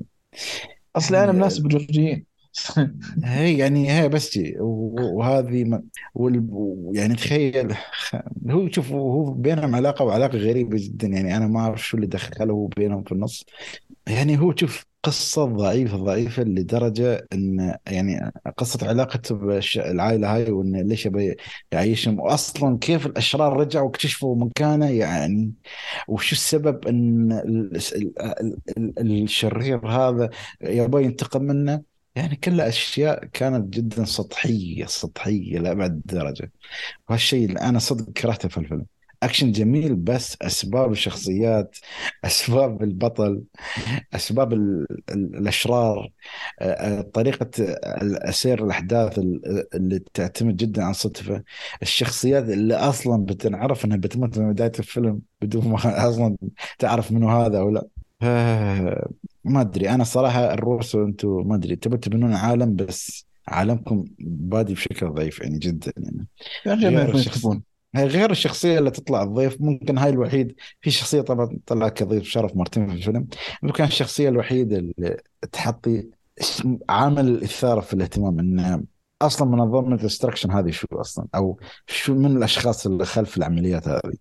أصلي 0.96 1.24
أنا 1.24 1.32
يعني 1.32 1.38
مناسب 1.38 1.66
الجورجيين 1.66 2.26
هي 3.24 3.58
يعني 3.58 3.92
هي 3.92 4.10
بس 4.10 4.32
جي 4.38 4.56
وهذه. 4.60 5.82
يعني 6.94 7.16
تخيل 7.16 7.76
هو 8.50 8.70
شوف 8.72 8.92
هو 8.92 9.32
بينهم 9.34 9.76
علاقة 9.76 10.06
وعلاقة 10.06 10.38
غريبة 10.38 10.78
جدا 10.82 11.08
يعني 11.08 11.38
أنا 11.38 11.48
ما 11.48 11.60
أعرف 11.60 11.84
شو 11.88 11.98
اللي 11.98 12.08
دخله 12.08 12.70
بينهم 12.78 13.04
في 13.04 13.12
النص 13.12 13.46
يعني 14.08 14.40
هو 14.40 14.56
شوف 14.56 14.86
قصة 15.04 15.46
ضعيفة 15.46 15.98
ضعيفة 15.98 16.44
لدرجة 16.44 17.28
إن 17.34 17.76
يعني 17.88 18.32
قصة 18.58 18.88
علاقته 18.90 19.36
بالعائلة 19.36 20.36
هاي 20.36 20.52
وإن 20.52 20.78
ليش 20.90 21.10
يعيشهم 21.72 22.20
واصلا 22.20 22.78
كيف 22.80 23.06
الأشرار 23.06 23.58
رجعوا 23.58 23.86
واكتشفوا 23.88 24.36
مكانه 24.36 24.90
يعني 24.90 25.54
وشو 26.08 26.34
السبب 26.36 26.88
إن 26.88 27.32
ال- 27.34 27.78
ال- 27.96 28.58
ال- 29.00 29.24
الشرير 29.24 29.88
هذا 29.88 30.30
يبغى 30.62 31.04
ينتقم 31.06 31.42
منه 31.44 31.91
يعني 32.16 32.36
كلها 32.36 32.68
اشياء 32.68 33.26
كانت 33.26 33.74
جدا 33.74 34.06
سطحية 34.06 34.86
سطحية 34.86 35.60
لأبعد 35.60 36.02
درجة. 36.06 36.52
وهالشيء 37.10 37.46
اللي 37.50 37.62
أنا 37.62 37.80
صدق 37.80 38.12
كرهته 38.14 38.50
في 38.50 38.58
الفيلم. 38.58 38.86
أكشن 39.24 39.52
جميل 39.52 39.96
بس 39.96 40.38
أسباب 40.42 40.92
الشخصيات 40.92 41.78
أسباب 42.26 42.84
البطل 42.84 43.44
أسباب 44.16 44.54
ال- 44.54 44.88
ال- 45.12 45.36
الأشرار 45.38 46.12
آه، 46.62 46.66
آه، 47.00 47.02
طريقة 47.02 47.52
سير 48.32 48.66
الأحداث 48.66 49.20
ال- 49.20 49.68
اللي 49.76 50.00
تعتمد 50.14 50.56
جدا 50.58 50.84
عن 50.84 50.94
صدفه. 50.94 51.44
الشخصيات 51.82 52.44
اللي 52.50 52.76
أصلا 52.76 53.26
بتنعرف 53.26 53.86
إنها 53.86 53.98
بتموت 53.98 54.38
من 54.40 54.54
بداية 54.54 54.72
الفيلم 54.80 55.22
بدون 55.42 55.68
ما 55.68 55.78
أصلا 56.10 56.38
تعرف 56.80 57.12
منو 57.12 57.30
هذا 57.30 57.60
أو 57.60 57.70
لا. 57.70 57.80
آه، 57.80 58.01
ما 59.44 59.62
أدري. 59.62 59.90
أنا 59.90 60.04
صراحة 60.04 60.54
الروسو 60.54 60.96
أنتم 60.96 61.48
ما 61.48 61.56
أدري. 61.56 61.76
تبوا 61.76 61.98
تبنون 61.98 62.34
عالم 62.34 62.76
بس 62.76 63.26
عالمكم 63.48 64.06
بادي 64.20 64.74
بشكل 64.74 65.10
ضعيف 65.10 65.40
يعني 65.40 65.60
جدا 65.60 65.94
يعني. 65.98 66.28
غير 66.68 66.92
ما 66.92 67.16
الشخص 67.16 67.28
يكتبون 67.28 67.64
هي 67.96 68.06
غير 68.06 68.32
الشخصية 68.32 68.80
اللي 68.80 68.92
تطلع 68.92 69.24
الضيف. 69.24 69.62
ممكن 69.62 69.98
هاي 69.98 70.10
الوحيد. 70.10 70.56
في 70.82 70.92
شخصية 70.92 71.22
طبعا 71.22 71.58
طلع 71.66 71.90
كضيف 71.90 72.24
شرف 72.24 72.56
مرتين 72.56 72.88
في 72.88 72.94
الفيلم. 72.94 73.28
ممكن 73.64 73.84
الشخصية 73.84 74.30
الوحيدة 74.30 74.78
اللي 74.78 75.18
تحطي 75.52 76.10
عامل 76.90 77.28
الإثارة 77.28 77.82
في 77.82 77.94
الاهتمام 77.94 78.40
إن 78.40 78.86
أصلا 79.22 79.48
منظمة 79.48 79.96
ال 79.96 80.01
Extraction 80.01 80.52
هذه 80.52 80.70
شو 80.72 80.88
أصلا؟ 80.94 81.28
أو 81.36 81.60
شو 81.88 82.16
من 82.16 82.38
الأشخاص 82.38 82.86
اللي 82.86 83.06
خلف 83.06 83.38
العمليات 83.38 83.88
هذه. 83.88 84.14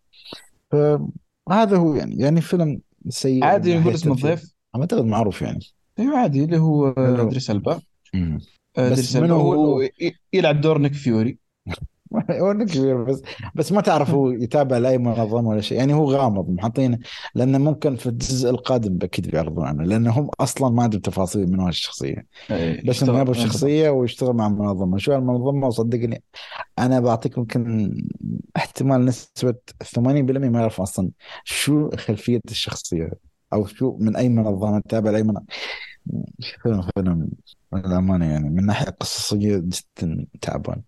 فهذا 0.70 1.76
هو 1.76 1.94
يعني. 1.94 2.16
يعني 2.18 2.40
فيلم 2.40 2.80
سيء 3.08 3.44
عادي 3.44 3.78
نقول 3.78 3.94
اسم 3.94 4.12
الضيف 4.12 4.54
أعتقد 4.76 5.04
معروف 5.04 5.42
يعني. 5.42 5.60
أيوه 5.98 6.18
عادي 6.18 6.44
اللي 6.44 6.58
هو 6.58 6.88
إدريس 6.88 7.50
ألبا. 7.50 7.80
مم. 8.14 8.40
إدريس 8.76 9.16
ألبا 9.16 9.32
هو؟ 9.32 9.88
يلعب 10.32 10.60
دور 10.60 10.78
نيك 10.78 10.92
فيوري. 10.92 11.38
إنه 12.30 12.64
كبير 12.64 13.02
بس 13.02 13.22
بس 13.54 13.72
ما 13.72 13.80
تعرف 13.80 14.10
هو 14.10 14.30
يتابع 14.30 14.78
لأي 14.78 14.98
منظمة 14.98 15.48
ولا 15.48 15.60
شيء. 15.60 15.78
يعني 15.78 15.94
هو 15.94 16.12
غامض 16.12 16.50
محطين 16.50 16.98
لأنه 17.34 17.58
ممكن 17.58 17.96
في 17.96 18.06
الجزء 18.06 18.50
القادم 18.50 18.98
أكيد 19.02 19.30
بيعرضون 19.30 19.66
عنه 19.66 19.84
لأنه 19.84 20.10
هم 20.10 20.30
أصلا 20.40 20.70
ما 20.70 20.82
عندهم 20.82 21.00
تفاصيل 21.00 21.50
من 21.50 21.60
هالشخصيه 21.60 22.26
إيه، 22.50 22.88
بس 22.88 23.02
إنه 23.02 23.20
يبغى 23.20 23.34
شخصية 23.34 23.90
ويشتغل 23.90 24.32
مع 24.32 24.48
منظمة. 24.48 24.98
شو 24.98 25.14
المنظمه 25.14 25.66
وصدقني 25.66 26.22
أنا 26.78 27.00
بعطيك 27.00 27.38
يمكن 27.38 27.94
احتمال 28.56 29.04
نسبة 29.04 29.54
80% 29.84 30.48
ما 30.48 30.60
يعرف 30.60 30.80
أصلا 30.80 31.10
شو 31.44 31.90
خلفية 31.90 32.40
الشخصية 32.50 33.10
أو 33.52 33.66
شو 33.66 33.96
من 34.00 34.16
أي 34.16 34.28
منظمة 34.28 34.82
تابع 34.88 35.10
لأي 35.10 35.22
منظمة. 35.22 35.44
فيلم 36.62 36.82
فيلم 36.82 37.28
للأمانة 37.74 38.26
يعني 38.32 38.50
من 38.50 38.66
ناحية 38.66 38.90
قصصية 38.90 39.56
جدا 39.58 40.26
تعبان. 40.40 40.82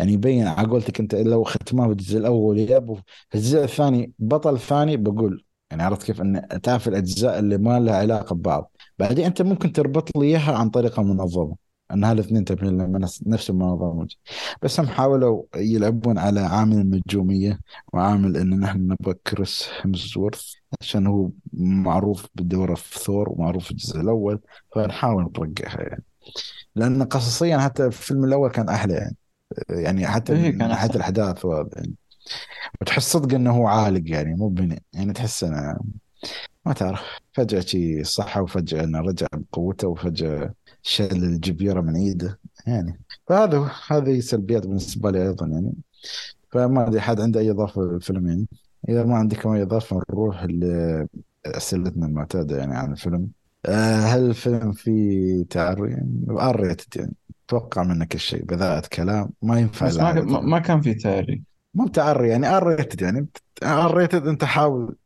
يعني 0.00 0.12
يبين 0.12 0.46
على 0.46 0.68
قولتك 0.68 1.00
أنت 1.00 1.14
لو 1.14 1.44
ختموها 1.44 1.88
بالجزء 1.88 2.18
الأول 2.18 2.58
يابوا 2.58 2.96
في 3.30 3.34
الجزء 3.38 3.64
الثاني 3.64 4.12
بطل 4.18 4.58
ثاني 4.58 4.96
بقول 4.96 5.44
يعني 5.70 5.82
عرفت 5.82 6.02
كيف؟ 6.06 6.20
أن 6.20 6.48
تعرف 6.62 6.88
الأجزاء 6.88 7.38
اللي 7.38 7.58
ما 7.58 7.80
لها 7.80 7.96
علاقة 7.96 8.34
ببعض. 8.34 8.72
بعدين 8.98 9.24
أنت 9.24 9.42
ممكن 9.42 9.72
تربط 9.72 10.16
لي 10.16 10.26
إياها 10.26 10.52
عن 10.58 10.70
طريق 10.70 11.00
المنظمة 11.00 11.56
ان 11.90 12.04
هالاثنين 12.04 12.44
تمثيل 12.44 12.68
لما 12.68 12.98
نفس 13.26 13.50
المنظمة. 13.50 14.06
بس 14.62 14.80
هم 14.80 14.86
حاولوا 14.86 15.42
يلعبون 15.56 16.18
على 16.18 16.40
عامل 16.40 16.76
النجومية 16.76 17.60
وعامل 17.92 18.36
إن 18.36 18.60
نحن 18.60 18.78
نبغى 18.78 19.14
كريس 19.26 19.68
هيمزورث 19.82 20.52
عشان 20.80 21.06
هو 21.06 21.30
معروف 21.52 22.26
بالدورة 22.34 22.74
في 22.74 22.98
ثور 22.98 23.28
ومعروف 23.32 23.64
في 23.64 23.70
الجزء 23.70 24.00
الأول 24.00 24.40
فنحاول 24.74 25.32
نرجعها 25.38 25.80
يعني. 25.82 26.04
لأن 26.76 27.02
قصصيا 27.02 27.58
حتى 27.58 27.86
الفيلم 27.86 28.24
الأول 28.24 28.50
كان 28.50 28.68
أحلى 28.68 28.94
يعني. 28.94 29.16
يعني 29.68 30.06
حتى 30.06 30.32
إيه، 30.32 30.52
من 30.52 30.58
كان 30.58 30.68
ناحيه 30.68 30.86
أحسن. 30.86 30.94
الأحداث 30.96 31.44
وهذا 31.44 31.68
يعني. 31.76 31.94
وتحس 32.80 33.12
صدق 33.12 33.34
إنه 33.34 33.50
هو 33.50 33.66
عالق 33.66 34.02
يعني 34.10 34.34
مو 34.34 34.48
بني 34.48 34.82
يعني 34.92 35.12
تحس 35.12 35.44
إنه 35.44 35.76
ما 36.66 36.72
تعرف 36.72 37.00
فجأة 37.32 37.60
شي 37.60 38.04
صحى 38.04 38.40
وفجأة 38.40 38.84
إنه 38.84 39.00
رجع 39.00 39.26
بقوته 39.32 39.88
وفجأة 39.88 40.54
شال 40.82 41.24
الجبيرة 41.24 41.80
من 41.80 41.96
إيده 41.96 42.38
يعني. 42.66 43.00
فهذا 43.26 43.70
هذه 43.88 44.20
سلبيات 44.20 44.66
بالنسبة 44.66 45.10
لي 45.10 45.22
أيضا 45.22 45.46
يعني. 45.46 45.72
فما 46.52 46.88
ادري 46.88 47.00
حد 47.00 47.20
عنده 47.20 47.40
أي 47.40 47.50
إضافة 47.50 47.82
للفيلم 47.82 48.28
يعني. 48.28 48.46
إذا 48.88 49.04
ما 49.04 49.16
عندكم 49.16 49.50
اي 49.50 49.62
إضافة 49.62 50.00
نروح 50.10 50.44
لاسئلتنا 50.44 52.06
المعتادة 52.06 52.58
يعني 52.58 52.76
عن 52.76 52.92
الفيلم. 52.92 53.28
آه، 53.66 54.00
هل 54.00 54.24
الفيلم 54.24 54.72
فيه 54.72 55.44
تعري؟ 55.44 55.90
يعني 55.90 56.26
R-rated 56.30 56.96
يعني. 56.96 57.14
أتوقع 57.46 57.82
منك 57.82 58.14
الشيء 58.14 58.44
بذاءة 58.44 58.88
كلام. 58.92 59.30
ما 59.42 59.60
ينفع 59.60 59.86
بس 59.86 59.96
ما 59.96 60.40
ما 60.40 60.58
كان 60.58 60.80
في 60.80 60.94
تعري 60.94 61.42
مو 61.74 61.88
تعري 61.88 62.28
يعني 62.28 62.56
R-rated 62.56 63.02
يعني. 63.02 63.26
R-rated 63.62 64.26
أنت 64.26 64.44
حاول 64.44 64.96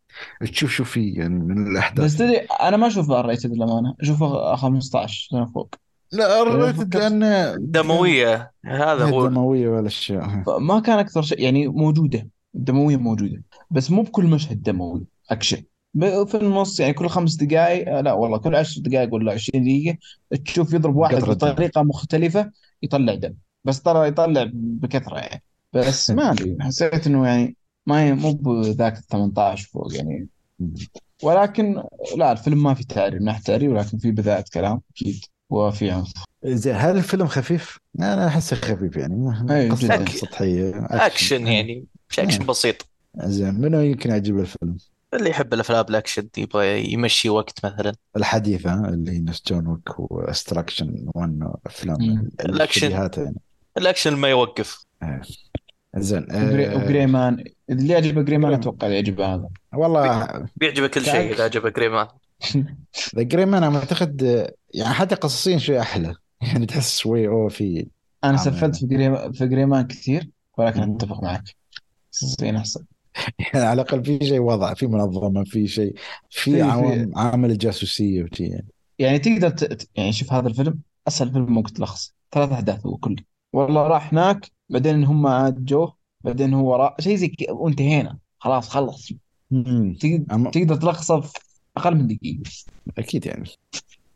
تشوف 0.40 0.70
شو 0.70 0.84
فيه 0.84 1.18
يعني 1.18 1.34
من 1.34 1.64
بس 1.64 1.70
الاحداث 1.70 2.16
تدري 2.16 2.36
أنا 2.36 2.76
ما 2.76 2.86
أشوف 2.86 3.10
R-rated 3.10 3.52
للأمانة. 3.52 3.94
أشوفه 4.00 4.56
15 4.56 5.28
سنه 5.30 5.46
فوق. 5.46 5.74
لا 6.12 6.40
ار 6.40 6.64
ريتد 6.64 6.96
لأنه 6.96 7.56
دموية. 7.58 8.52
هذا 8.64 9.04
هو. 9.04 9.26
دموية 9.26 9.68
ولا 9.68 9.86
اشياء 9.86 10.44
ما 10.60 10.80
كان 10.80 10.98
أكثر 10.98 11.22
شيء 11.22 11.40
يعني 11.40 11.68
موجودة. 11.68 12.28
الدمويه 12.54 12.96
موجودة. 12.96 13.42
بس 13.70 13.90
مو 13.90 14.02
بكل 14.02 14.24
مشهد 14.24 14.62
دموي 14.62 15.04
أكشن. 15.30 15.62
في 15.98 16.34
النص 16.34 16.80
يعني 16.80 16.92
كل 16.92 17.08
خمس 17.08 17.34
دقائق 17.34 18.00
لا 18.00 18.12
والله 18.12 18.38
كل 18.38 18.56
عشر 18.56 18.80
دقائق 18.80 19.14
ولا 19.14 19.32
20 19.32 19.64
دقيقة 19.64 19.98
تشوف 20.44 20.72
يضرب 20.72 20.96
واحد. 20.96 21.16
بطريقة 21.16 21.82
مختلفة 21.82 22.50
يطلع 22.82 23.14
دم. 23.14 23.34
بس 23.64 23.82
ترى 23.82 24.08
يطلع 24.08 24.50
بكثرة 24.54 25.16
يعني. 25.16 25.42
بس 25.72 26.10
ما 26.10 26.30
أدري 26.30 26.56
حسيت 26.60 27.06
إنه 27.06 27.26
يعني 27.26 27.56
ما 27.88 28.08
ي- 28.08 28.12
مو 28.12 28.32
بذاك 28.32 28.98
ال 28.98 29.02
18 29.06 29.68
فوق 29.72 29.94
يعني. 29.96 30.26
ولكن 31.22 31.82
لا 32.16 32.32
الفيلم 32.32 32.62
ما 32.62 32.74
في 32.74 32.84
تعري 32.84 33.18
من 33.18 33.24
ناحيه 33.24 33.42
تعري 33.42 33.68
ولكن 33.68 33.98
في 33.98 34.10
بذاءة 34.10 34.44
كلام 34.54 34.80
أكيد 34.90 35.24
وفي 35.50 35.90
عنف. 35.90 36.12
زين 36.44 36.74
هل 36.76 36.96
الفيلم 36.96 37.26
خفيف؟ 37.26 37.78
أنا 38.00 38.26
أحسه 38.26 38.56
خفيف 38.56 38.96
يعني. 38.96 39.46
أي، 39.50 39.68
قصة. 39.70 40.04
سطحية 40.04 40.72
أكشن 40.90 41.46
يعني 41.46 41.84
أكشن 42.18 42.38
نعم. 42.38 42.46
بسيط. 42.46 42.86
زين 43.24 43.54
منو 43.54 43.80
يمكن 43.80 44.10
يعجبه 44.10 44.40
الفيلم؟ 44.40 44.76
اللي 45.14 45.30
يحب 45.30 45.54
الأفلام 45.54 45.84
الأكشن 45.90 46.28
يبغى 46.36 46.92
يمشي 46.92 47.28
وقت 47.28 47.64
مثلا. 47.64 47.92
الحديثة 48.16 48.88
اللي 48.88 49.12
هي 49.12 49.18
نفس 49.18 49.42
جون 49.48 49.66
ويك 49.66 49.98
و 49.98 50.08
Extraction 50.08 51.06
1 51.14 51.52
أفلام. 51.66 52.28
الشبيهات 52.60 53.18
يعني. 53.18 53.36
الأكشن 53.78 54.14
ما 54.16 54.28
يوقف. 54.28 54.84
زين 55.96 56.22
وجري, 56.22 56.66
آه 56.68 56.76
وجري 56.76 57.06
مان 57.06 57.44
اللي 57.70 57.92
يعجبه 57.92 58.22
جري 58.22 58.38
مان 58.38 58.50
جري- 58.50 58.60
أتوقع 58.60 58.86
اللي 58.86 58.96
يعجبه 58.98 59.34
هذا. 59.34 59.48
والله 59.74 60.28
بيعجبك 60.56 60.90
كل 60.90 61.04
شيء. 61.04 61.32
إذا 61.34 61.44
عجبك 61.44 61.76
جريمان. 61.76 62.06
ذا 63.16 63.22
جريمان 63.22 63.64
أنا 63.64 63.78
أعتقد 63.78 64.22
يعني 64.74 64.94
حتى 64.94 65.14
قصصيا 65.14 65.58
شوي 65.58 65.80
أحلى. 65.80 66.14
يعني 66.52 66.66
تحس 66.66 66.98
شوي 66.98 67.28
أوه 67.28 67.48
في 67.48 67.86
أنا. 68.24 68.36
سفلت 68.36 68.76
في 68.76 68.86
جري 68.86 69.32
في 69.32 69.46
جري 69.46 69.64
مان 69.66 69.86
كثير 69.86 70.30
ولكن. 70.58 70.94
أتفق 70.94 71.22
معك. 71.22 71.44
زين 72.12 72.56
أحسن. 72.56 72.84
يعني 73.38 73.66
على 73.66 73.82
الأقل 73.82 74.04
في 74.04 74.18
شيء 74.26 74.40
وضع 74.40 74.74
في 74.74 74.86
منظمة 74.86 75.44
في 75.44 75.66
شيء 75.66 75.94
في- 76.30 76.40
في 76.40 76.50
في- 76.52 76.62
عوام 76.62 77.12
عامل 77.16 77.50
الجاسوسيه 77.50 78.22
وشي 78.24 78.44
يعني. 78.44 78.66
يعني 78.98 79.18
تقدر 79.18 79.48
ت... 79.50 79.64
ت- 79.64 79.88
يعني 79.94 80.12
شوف 80.12 80.32
هذا 80.32 80.48
الفيلم 80.48 80.78
أسهل 81.08 81.32
فيلم 81.32 81.52
ممكن 81.52 81.72
تلخص. 81.72 82.14
ثلاث 82.32 82.52
احداث 82.52 82.86
هو 82.86 82.96
كله. 82.96 83.16
والله 83.52 83.86
راح 83.86 84.12
هناك 84.12 84.50
بعدين 84.68 85.04
هم 85.04 85.26
عاد 85.26 85.64
جوه 85.64 85.96
بعدين 86.24 86.54
هو 86.54 86.76
راح 86.76 86.96
شيء 87.00 87.16
زي 87.16 87.28
كذا 87.28 87.50
وانتهينا. 87.52 88.18
خلاص 88.38 88.68
خلص. 88.68 89.12
تقدر, 90.00 90.24
أما- 90.32 90.50
تقدر 90.50 90.76
تلخصه 90.76 91.20
في 91.20 91.38
أقل 91.76 91.94
من 91.94 92.06
دقيقة. 92.06 92.50
أكيد 92.98 93.26
يعني. 93.26 93.48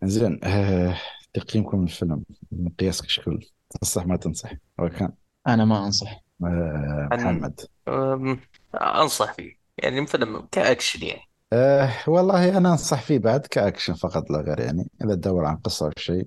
زين 0.04 0.40
آه 0.44 0.96
تقييمكم 1.34 1.82
للفيلم 1.82 2.22
مقياسك 2.52 3.08
شكل 3.08 3.46
تنصح 3.70 4.06
ما 4.06 4.16
تنصح؟ 4.16 4.52
كان؟ 4.78 5.12
أنا 5.46 5.64
ما 5.64 5.86
أنصح. 5.86 6.22
آه 6.44 7.08
محمد. 7.12 7.60
أم، 7.88 8.40
أنصح 8.74 9.32
فيه. 9.32 9.52
يعني 9.78 10.06
فيلم 10.06 10.48
كأكشن 10.52 11.06
يعني. 11.06 11.22
آه 11.52 11.90
والله 12.06 12.56
أنا 12.58 12.72
أنصح 12.72 13.02
فيه 13.02 13.18
بعد 13.18 13.40
كأكشن 13.46 13.94
فقط 13.94 14.30
لا 14.30 14.38
غير 14.40 14.60
يعني. 14.60 14.90
إذا 15.04 15.14
تدور 15.14 15.44
عن 15.44 15.56
قصة 15.56 15.86
أو 15.86 15.92
شيء 15.96 16.26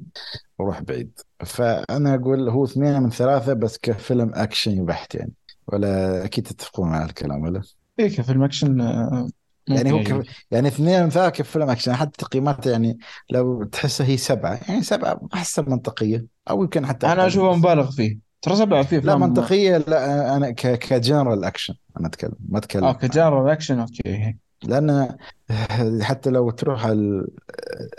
روح 0.61 0.81
بعيد. 0.81 1.19
فأنا 1.45 2.15
أقول 2.15 2.49
هو 2.49 2.63
اثنين 2.65 3.01
من 3.03 3.09
ثلاثة 3.09 3.53
بس 3.53 3.77
كفيلم 3.77 4.31
أكشن 4.35 4.85
بحت 4.85 5.15
يعني. 5.15 5.33
ولا 5.67 6.25
أكيد 6.25 6.43
تتفقون 6.47 6.89
مع 6.89 7.05
الكلام 7.05 7.41
ولا؟ 7.41 7.61
إيه 7.99 8.07
كفيلم 8.07 8.43
أكشن 8.43 8.81
آه، 8.81 9.27
يعني 9.67 9.91
هو 9.91 10.03
كف... 10.03 10.45
يعني 10.51 10.67
اثنين 10.67 11.09
ثلاثة 11.09 11.29
كفيلم 11.29 11.69
أكشن 11.69 11.95
حتى 11.95 12.25
تقييماته 12.25 12.71
يعني 12.71 12.99
لو 13.29 13.63
تحسها 13.63 14.07
هي 14.07 14.17
سبعة 14.17 14.59
يعني 14.67 14.83
سبعة 14.83 15.21
أحسن 15.33 15.69
منطقية 15.69 16.25
أو 16.49 16.63
يمكن 16.63 16.85
حتى 16.85 17.07
أنا 17.07 17.13
أقل. 17.21 17.27
اشوفه 17.27 17.55
مبالغ 17.55 17.91
فيه. 17.91 18.19
ترى 18.41 18.55
سبعة 18.55 18.83
فيه 18.83 18.99
لا 18.99 19.15
منطقية 19.15 19.77
لا 19.77 20.35
أنا 20.37 20.51
ك... 20.51 20.79
ك 20.79 20.90
genre 20.90 21.43
action 21.43 21.73
أنا 21.99 22.07
أتكلم 22.07 22.35
ما 22.49 22.57
أتكلم. 22.57 22.83
آه 22.83 22.93
ك 22.93 23.03
genre 23.03 23.53
action 23.53 23.79
okay. 23.79 24.37
لأن 24.63 25.17
حتى 26.01 26.29
لو 26.29 26.49
تروح 26.51 26.85
على 26.85 27.27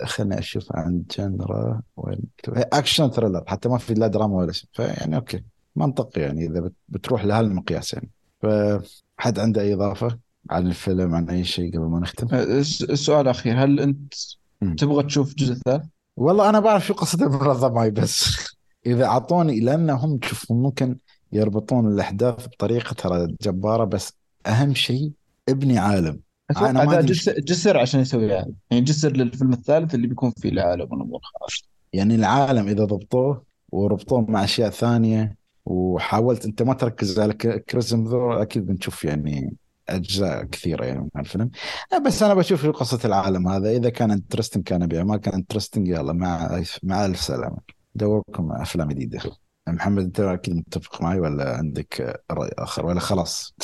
خليني 0.05 0.39
أشوف 0.39 0.77
عن 0.77 1.05
genre 1.19 1.83
وين؟ 1.97 2.19
action 2.49 3.11
thriller 3.11 3.45
حتى 3.47 3.69
ما 3.69 3.79
في 3.79 3.95
لا 3.95 4.07
دراما 4.07 4.37
ولا 4.37 4.53
شيء 4.53 4.69
فيعني 4.73 5.17
okay. 5.17 5.56
منطقي 5.77 6.21
يعني 6.21 6.47
إذا 6.47 6.61
بت- 6.61 6.75
بتروح 6.89 7.25
لهالمقياس 7.25 7.93
يعني 7.95 8.11
فحد 8.43 9.39
عنده 9.39 9.61
أي 9.63 9.75
إضافة 9.75 10.19
عن 10.51 10.67
الفيلم 10.67 11.15
عن 11.15 11.31
أي 11.31 11.45
شيء 11.45 11.71
قبل 11.77 11.85
ما 11.87 12.01
نختم؟ 12.01 12.35
الس- 12.35 12.83
السؤال 12.83 13.21
الاخير 13.21 13.65
هل 13.65 13.81
أنت 13.81 14.15
مم. 14.63 14.77
تبغى 14.77 15.03
تشوف 15.03 15.31
الجزء 15.31 15.53
الثالث؟ 15.53 15.85
والله 16.17 16.49
أنا 16.49 16.61
بعرف 16.61 16.87
شو 16.87 16.95
قصة 16.95 17.27
المنظمه 17.27 17.89
بس 17.89 18.37
إذا 18.87 19.05
أعطوني 19.05 19.61
لأن 19.61 19.91
هم 19.91 20.19
تشوف 20.19 20.53
ممكن 20.53 20.97
يربطون 21.33 21.93
الأحداث 21.93 22.47
بطريقة 22.47 22.95
ترى 22.95 23.37
جبارة 23.43 23.85
بس 23.85 24.13
أهم 24.47 24.75
شيء 24.75 25.13
ابني 25.49 25.79
عالم. 25.79 26.21
أتوقع 26.51 26.71
أنا 26.71 26.85
ما 26.85 26.93
ذا 26.93 26.99
أدري 26.99 27.13
جسر, 27.13 27.33
جسر 27.41 27.79
عشان 27.79 28.01
يسوي 28.01 28.27
هذا 28.27 28.47
يعني 28.71 28.85
جسر 28.85 29.13
للفيلم 29.13 29.53
الثالث 29.53 29.95
اللي 29.95 30.07
بيكون 30.07 30.31
فيه 30.31 30.49
العالم 30.49 30.87
والامور 30.91 31.21
يعني 31.93 32.15
العالم 32.15 32.69
إذا 32.69 32.85
ضبطوه 32.85 33.43
وربطوه 33.73 34.21
مع 34.31 34.45
أشياء 34.45 34.71
ثانية 34.71 35.37
وحاولت 35.67 36.45
أنت 36.45 36.63
ما 36.63 36.75
تركز 36.75 37.21
على 37.21 37.33
كريس 37.69 38.00
هم 38.00 38.15
أكيد 38.15 38.67
بنشوف 38.67 39.05
يعني 39.05 39.57
أجزاء 39.89 40.45
كثيرة 40.45 40.85
يعني 40.85 41.01
من 41.01 41.21
الفيلم 41.21 41.51
بس 42.07 42.23
أنا 42.23 42.35
بشوف 42.35 42.63
شو 42.63 42.73
قصة 42.73 42.99
العالم 43.05 43.49
هذا. 43.49 43.71
إذا 43.71 43.91
كان 43.91 44.11
interesting 44.11 44.65
كان 44.65 44.87
بيها 44.87 45.05
ما 45.05 45.17
كان 45.17 45.35
interesting 45.35 45.89
يلا 45.89 46.13
مع 46.13 46.63
مع 46.83 47.05
ألف 47.05 47.21
سلامة. 47.21 47.59
دوركم 47.95 48.53
أفلام 48.53 48.89
جديدة. 48.89 49.21
محمد 49.69 50.05
أنت 50.05 50.21
أكيد 50.21 50.57
متفق 50.57 51.03
معي 51.03 51.21
ولا 51.21 51.57
عندك 51.57 52.23
رأي 52.31 52.51
آخر؟ 52.59 52.87
ولا 52.87 53.01
خلاص 53.01 53.55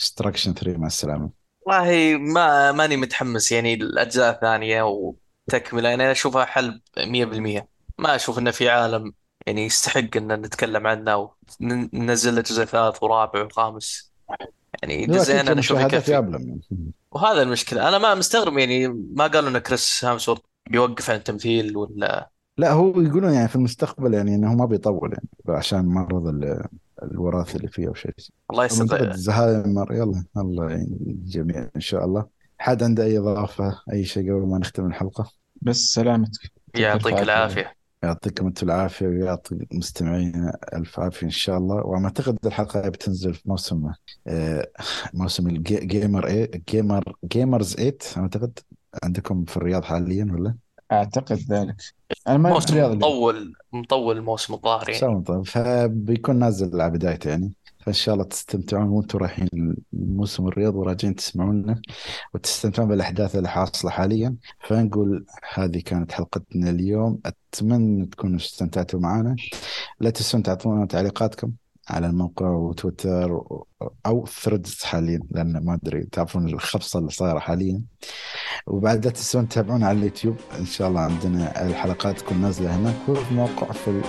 Extraction 0.00 0.54
3 0.54 0.78
مع 0.78 0.86
السلامة. 0.86 1.30
والله 1.66 2.16
ما 2.18 2.72
ماني 2.72 2.96
متحمس 2.96 3.52
يعني 3.52 3.74
الأجزاء 3.74 4.34
الثانية 4.34 4.82
وتكملة. 4.82 5.88
يعني 5.88 6.02
أنا 6.02 6.12
أشوفها 6.12 6.44
حل 6.44 6.80
100% 6.98 7.66
ما 7.98 8.14
أشوف 8.14 8.38
إنه 8.38 8.50
في 8.50 8.68
عالم 8.68 9.12
يعني 9.46 9.66
يستحق 9.66 10.16
ان 10.16 10.32
نتكلم 10.32 10.86
عنه 10.86 11.30
وننزل 11.60 12.34
له 12.34 12.40
جزء 12.40 12.64
ثالث 12.64 13.02
ورابع 13.02 13.44
وخامس. 13.44 14.12
يعني 14.82 15.06
جزئين 15.06 15.48
أنا 15.48 15.60
أشوف 15.60 15.80
يكفي. 15.80 16.12
يابلم. 16.12 16.60
وهذا 17.12 17.42
المشكلة. 17.42 17.88
أنا 17.88 17.98
ما 17.98 18.14
مستغرب 18.14 18.58
يعني 18.58 18.88
ما 18.88 19.26
قالوا 19.26 19.50
إن 19.50 19.58
كريس 19.58 20.04
هيمسورث 20.04 20.40
بيوقف 20.70 21.10
عن 21.10 21.16
التمثيل 21.16 21.76
ولا؟ 21.76 22.30
لا 22.58 22.72
هو 22.72 23.00
يقولون 23.00 23.32
يعني 23.32 23.48
في 23.48 23.56
المستقبل 23.56 24.14
يعني 24.14 24.34
إنه 24.34 24.54
ما 24.54 24.64
بيطول 24.64 25.12
يعني 25.12 25.58
عشان 25.58 25.86
مرض 25.86 26.26
ال- 26.26 26.64
الوراثي 27.02 27.56
اللي 27.56 27.68
فيه 27.68 27.88
أو 27.88 27.94
شيء. 27.94 28.14
الله 28.50 28.64
يستر. 28.64 28.84
ضد 28.84 29.12
زهايمر 29.12 29.94
يلا 29.94 30.24
الله 30.36 30.70
يعين 30.70 30.98
الجميع 31.06 31.68
إن 31.76 31.80
شاء 31.80 32.04
الله. 32.04 32.26
حد 32.58 32.82
عنده 32.82 33.04
أي 33.04 33.18
إضافة 33.18 33.82
أي 33.92 34.04
شيء 34.04 34.32
قبل 34.32 34.46
ما 34.46 34.58
نختم 34.58 34.86
الحلقة؟ 34.86 35.30
بس 35.62 35.76
سلامتك. 35.76 36.52
يعطيك. 36.74 37.18
العافية. 37.18 37.76
يعطيكم 38.02 38.46
أنتم 38.46 38.66
العافية 38.66 39.06
ويعطي 39.06 39.58
مستمعينا 39.72 40.58
ألف 40.74 41.00
عافية 41.00 41.26
إن 41.26 41.30
شاء 41.30 41.58
الله 41.58 41.74
واعتقد 41.74 42.38
الحلقة 42.46 42.88
بتنزل 42.88 43.34
في 43.34 43.42
موسم 43.48 43.90
آه، 44.26 44.66
موسم 45.14 45.46
ال 45.48 45.61
gamer 45.61 46.26
إيه 46.26 46.50
gamer 46.68 47.02
Gamers 47.24 47.74
8 47.74 47.96
أعتقد 48.16 48.58
عندكم 49.04 49.44
في 49.44 49.56
الرياض 49.56 49.84
حاليا 49.84 50.28
ولا؟ 50.32 50.54
أعتقد 50.92 51.36
ذلك 51.36 51.76
أنا 52.28 52.36
ما 52.38 52.48
في 52.48 52.54
موسم 52.54 52.68
الرياض. 52.74 52.96
مطول 52.96 53.52
مطول 53.72 54.16
الموسم 54.16 54.54
الظاهر 54.54 54.88
يعني 54.88 55.44
فبيكون 55.44 56.38
نازل 56.38 56.80
على 56.80 56.90
بدايته 56.90 57.30
يعني 57.30 57.52
فان 57.82 57.94
شاء 57.94 58.14
الله 58.14 58.24
تستمتعون 58.24 58.88
وأنتم 58.88 59.18
رايحين 59.18 59.76
موسم 59.92 60.46
الرياض 60.46 60.74
وراجعين 60.74 61.14
تسمعونا 61.14 61.82
وتستمتعون 62.34 62.88
بالأحداث 62.88 63.36
اللي 63.36 63.48
حاصلة 63.48 63.90
حاليا. 63.90 64.36
فنقول 64.66 65.26
هذه 65.54 65.80
كانت 65.80 66.12
حلقتنا 66.12 66.70
اليوم. 66.70 67.20
أتمنى 67.26 68.06
تكونوا 68.06 68.36
استمتعتوا 68.36 69.00
معنا. 69.00 69.36
لا 70.00 70.10
تنسون 70.10 70.42
تعطونا 70.42 70.86
تعليقاتكم 70.86 71.52
على 71.90 72.06
الموقع 72.06 72.48
وتويتر 72.48 73.42
أو 74.06 74.26
ثريدز 74.26 74.82
حاليا 74.82 75.20
لأن 75.30 75.64
ما 75.64 75.74
أدري 75.74 76.04
تعرفون 76.12 76.48
الخبصة 76.48 76.98
اللي 76.98 77.10
صايرة 77.10 77.38
حاليا. 77.38 77.82
وبعد 78.66 79.04
لا 79.04 79.10
تنسون 79.10 79.48
تتابعونا 79.48 79.86
على 79.86 79.98
اليوتيوب. 79.98 80.36
إن 80.58 80.64
شاء 80.64 80.88
الله 80.88 81.00
عندنا 81.00 81.66
الحلقات 81.66 82.20
تكون 82.20 82.40
نازلة 82.40 82.76
هناك 82.76 83.08
وفي 83.08 83.30
الموقع 83.30 83.72
في 83.72 84.02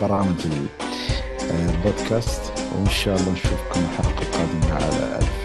برامج 0.00 0.46
البودكاست 1.50 2.51
وإن 2.74 2.90
شاء 2.90 3.16
الله 3.16 3.32
نشوفكم 3.32 3.80
الحلقة 3.80 4.22
القادمه 4.22 4.74
على 4.74 5.16
ألف 5.16 5.41